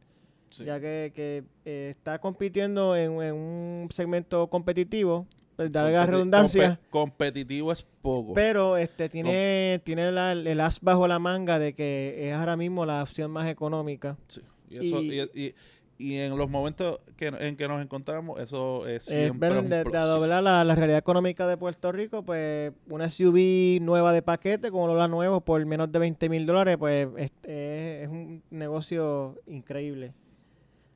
Sí. 0.50 0.66
ya 0.66 0.80
que, 0.80 1.14
que, 1.16 1.44
eh, 1.64 1.90
está 1.92 2.20
compitiendo 2.20 2.96
en, 2.98 3.22
en 3.22 3.36
un 3.36 3.88
segmento 3.92 4.48
competitivo, 4.48 5.28
pues, 5.64 5.72
darga 5.74 6.06
Competi- 6.06 6.10
redundancia, 6.12 6.70
compe- 6.70 6.90
competitivo 6.90 7.72
es 7.74 7.86
poco. 8.02 8.34
pero 8.34 8.78
este 8.78 9.10
tiene, 9.10 9.82
tiene 9.84 10.10
la- 10.12 10.32
el 10.32 10.60
as 10.62 10.80
bajo 10.80 11.06
la 11.06 11.20
manga 11.20 11.60
de 11.60 11.74
que 11.74 12.30
es 12.30 12.34
ahora 12.34 12.56
mismo 12.56 12.86
la 12.86 13.04
opción 13.04 13.30
más 13.30 13.46
económica. 13.50 14.16
Sí, 14.28 14.42
Y, 14.70 14.88
eso, 14.88 15.02
Y- 15.02 15.20
y, 15.20 15.48
y- 15.48 15.56
y 15.98 16.16
en 16.16 16.38
los 16.38 16.50
momentos 16.50 17.00
que, 17.18 17.26
en 17.28 17.58
que 17.58 17.68
nos 17.68 17.82
encontramos, 17.82 18.40
eso 18.40 18.88
es 18.88 19.04
siempre 19.04 19.50
ver, 19.50 19.58
un 19.58 19.68
de, 19.70 19.82
plus. 19.82 19.92
de 19.92 20.00
doblar 20.00 20.42
la, 20.44 20.64
la 20.64 20.76
realidad 20.76 21.00
económica 21.00 21.46
de 21.46 21.58
Puerto 21.58 21.92
Rico, 21.92 22.24
pues 22.24 22.72
una 22.88 23.10
SUV 23.10 23.82
nueva 23.82 24.14
de 24.14 24.22
paquete, 24.22 24.72
como 24.72 24.96
la 24.96 25.10
nuevo, 25.10 25.42
por 25.42 25.66
menos 25.66 25.92
de 25.92 26.00
20 26.00 26.30
mil 26.30 26.46
dólares, 26.46 26.78
pues 26.78 27.10
es, 27.18 27.32
es- 27.44 28.04
es 28.04 28.08
un 28.08 28.42
negocio 28.50 29.36
increíble. 29.46 30.14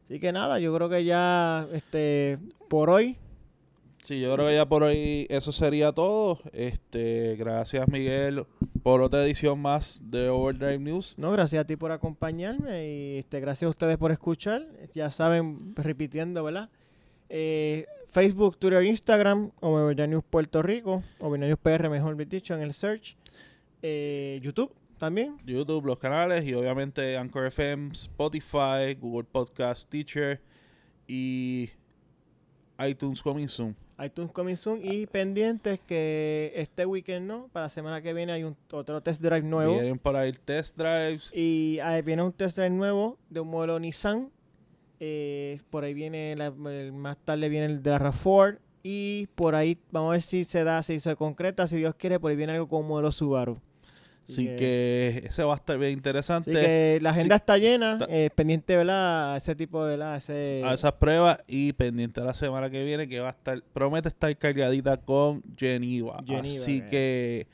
Así 0.05 0.21
que 0.21 0.31
nada, 0.31 0.59
yo 0.59 0.73
creo 0.73 0.87
que 0.87 1.03
ya 1.03 1.67
este 1.73 2.37
por 2.69 2.89
hoy, 2.89 3.17
Sí, 4.03 4.19
yo 4.19 4.33
creo 4.33 4.47
que 4.47 4.55
ya 4.55 4.67
por 4.67 4.83
hoy 4.83 5.25
eso 5.29 5.53
sería 5.53 5.93
todo. 5.93 6.37
Este, 6.51 7.37
gracias 7.37 7.87
Miguel 7.87 8.45
por 8.83 8.99
otra 8.99 9.23
edición 9.23 9.61
más 9.61 10.01
de 10.03 10.27
Overdrive 10.27 10.77
News. 10.77 11.17
no, 11.17 11.31
gracias 11.31 11.63
a 11.63 11.65
ti 11.65 11.77
por 11.77 11.93
acompañarme 11.93 12.85
y 12.85 13.17
este 13.19 13.39
gracias 13.39 13.67
a 13.67 13.69
ustedes 13.69 13.97
por 13.97 14.11
escuchar. 14.11 14.67
Ya 14.93 15.09
saben, 15.09 15.73
repitiendo, 15.77 16.43
¿verdad? 16.43 16.69
Eh, 17.29 17.85
Facebook, 18.07 18.57
Twitter, 18.57 18.83
Instagram, 18.83 19.51
Overdrive 19.61 20.09
News 20.09 20.25
Puerto 20.29 20.61
Rico, 20.61 21.01
Overdrive 21.19 21.55
News 21.55 21.59
PR, 21.63 21.87
mejor 21.89 22.27
dicho, 22.27 22.53
en 22.55 22.61
el 22.61 22.73
search. 22.73 23.15
Eh, 23.81 24.37
YouTube 24.43 24.75
también. 24.97 25.37
YouTube, 25.45 25.85
los 25.85 25.97
canales 25.97 26.43
y 26.43 26.53
obviamente 26.53 27.15
Anchor 27.15 27.45
FM, 27.45 27.93
Spotify, 27.93 28.95
Google 28.99 29.23
Podcast, 29.23 29.89
Teacher 29.89 30.41
y 31.07 31.69
iTunes 32.77 33.21
Coming 33.21 33.47
Soon. 33.47 33.82
iTunes 34.05 34.31
Coming 34.31 34.55
Soon 34.57 34.79
y 34.83 35.05
pendientes 35.07 35.79
que 35.79 36.51
este 36.55 36.85
weekend 36.85 37.27
no, 37.27 37.47
para 37.53 37.65
la 37.65 37.69
semana 37.69 38.01
que 38.01 38.13
viene 38.13 38.31
hay 38.33 38.43
un 38.43 38.55
otro 38.71 39.01
test 39.01 39.21
drive 39.21 39.43
nuevo 39.43 39.73
Vienen 39.75 39.99
por 39.99 40.15
ahí 40.15 40.31
test 40.33 40.77
drives. 40.77 41.31
y 41.33 41.79
ahí 41.83 42.01
viene 42.01 42.23
un 42.23 42.33
test 42.33 42.55
drive 42.57 42.69
nuevo 42.71 43.17
de 43.29 43.39
un 43.39 43.49
modelo 43.49 43.79
Nissan. 43.79 44.29
Eh, 44.99 45.59
por 45.69 45.83
ahí 45.83 45.93
viene 45.93 46.35
la- 46.37 46.53
el- 46.71 46.93
más 46.93 47.17
tarde 47.17 47.49
viene 47.49 47.65
el 47.65 47.83
de 47.83 47.89
la 47.91 47.99
RAV4 47.99 48.59
y 48.83 49.27
por 49.35 49.55
ahí 49.55 49.77
vamos 49.91 50.09
a 50.09 50.11
ver 50.13 50.21
si 50.21 50.43
se 50.45 50.63
da, 50.63 50.81
si 50.81 50.99
se 50.99 51.15
concreta, 51.15 51.67
si 51.67 51.77
Dios 51.77 51.95
quiere, 51.95 52.19
por 52.19 52.31
ahí 52.31 52.37
viene 52.37 52.53
algo 52.53 52.67
con 52.67 52.81
un 52.81 52.87
modelo 52.87 53.11
Subaru. 53.11 53.59
Así 54.27 54.45
que 54.45 55.23
ese 55.27 55.43
va 55.43 55.53
a 55.53 55.55
estar 55.57 55.77
bien 55.77 55.89
así 55.89 55.97
interesante. 55.97 56.51
que 56.51 56.99
la 57.01 57.09
agenda 57.09 57.35
sí, 57.35 57.41
está 57.41 57.57
llena, 57.57 57.99
eh, 58.09 58.29
pendiente 58.33 58.75
¿verdad? 58.75 59.33
a 59.33 59.37
ese 59.37 59.55
tipo 59.55 59.85
de 59.85 59.97
la 59.97 60.17
ese 60.17 60.61
a 60.63 60.73
esas 60.73 60.93
pruebas 60.93 61.39
y 61.47 61.73
pendiente 61.73 62.21
a 62.21 62.23
la 62.23 62.33
semana 62.33 62.69
que 62.69 62.83
viene 62.83 63.07
que 63.07 63.19
va 63.19 63.27
a 63.27 63.31
estar, 63.31 63.61
promete 63.73 64.07
estar 64.07 64.35
cargadita 64.37 64.97
con 64.97 65.43
Geneva. 65.57 66.23
Geneva, 66.25 66.43
Así 66.43 66.77
eh. 66.77 66.87
que 66.89 67.47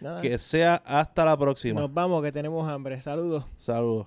nada. 0.00 0.20
que 0.20 0.38
sea 0.38 0.82
hasta 0.84 1.24
la 1.24 1.36
próxima. 1.36 1.80
Nos 1.80 1.94
vamos 1.94 2.22
que 2.22 2.32
tenemos 2.32 2.68
hambre. 2.68 3.00
Saludos. 3.00 3.44
Saludos. 3.58 4.06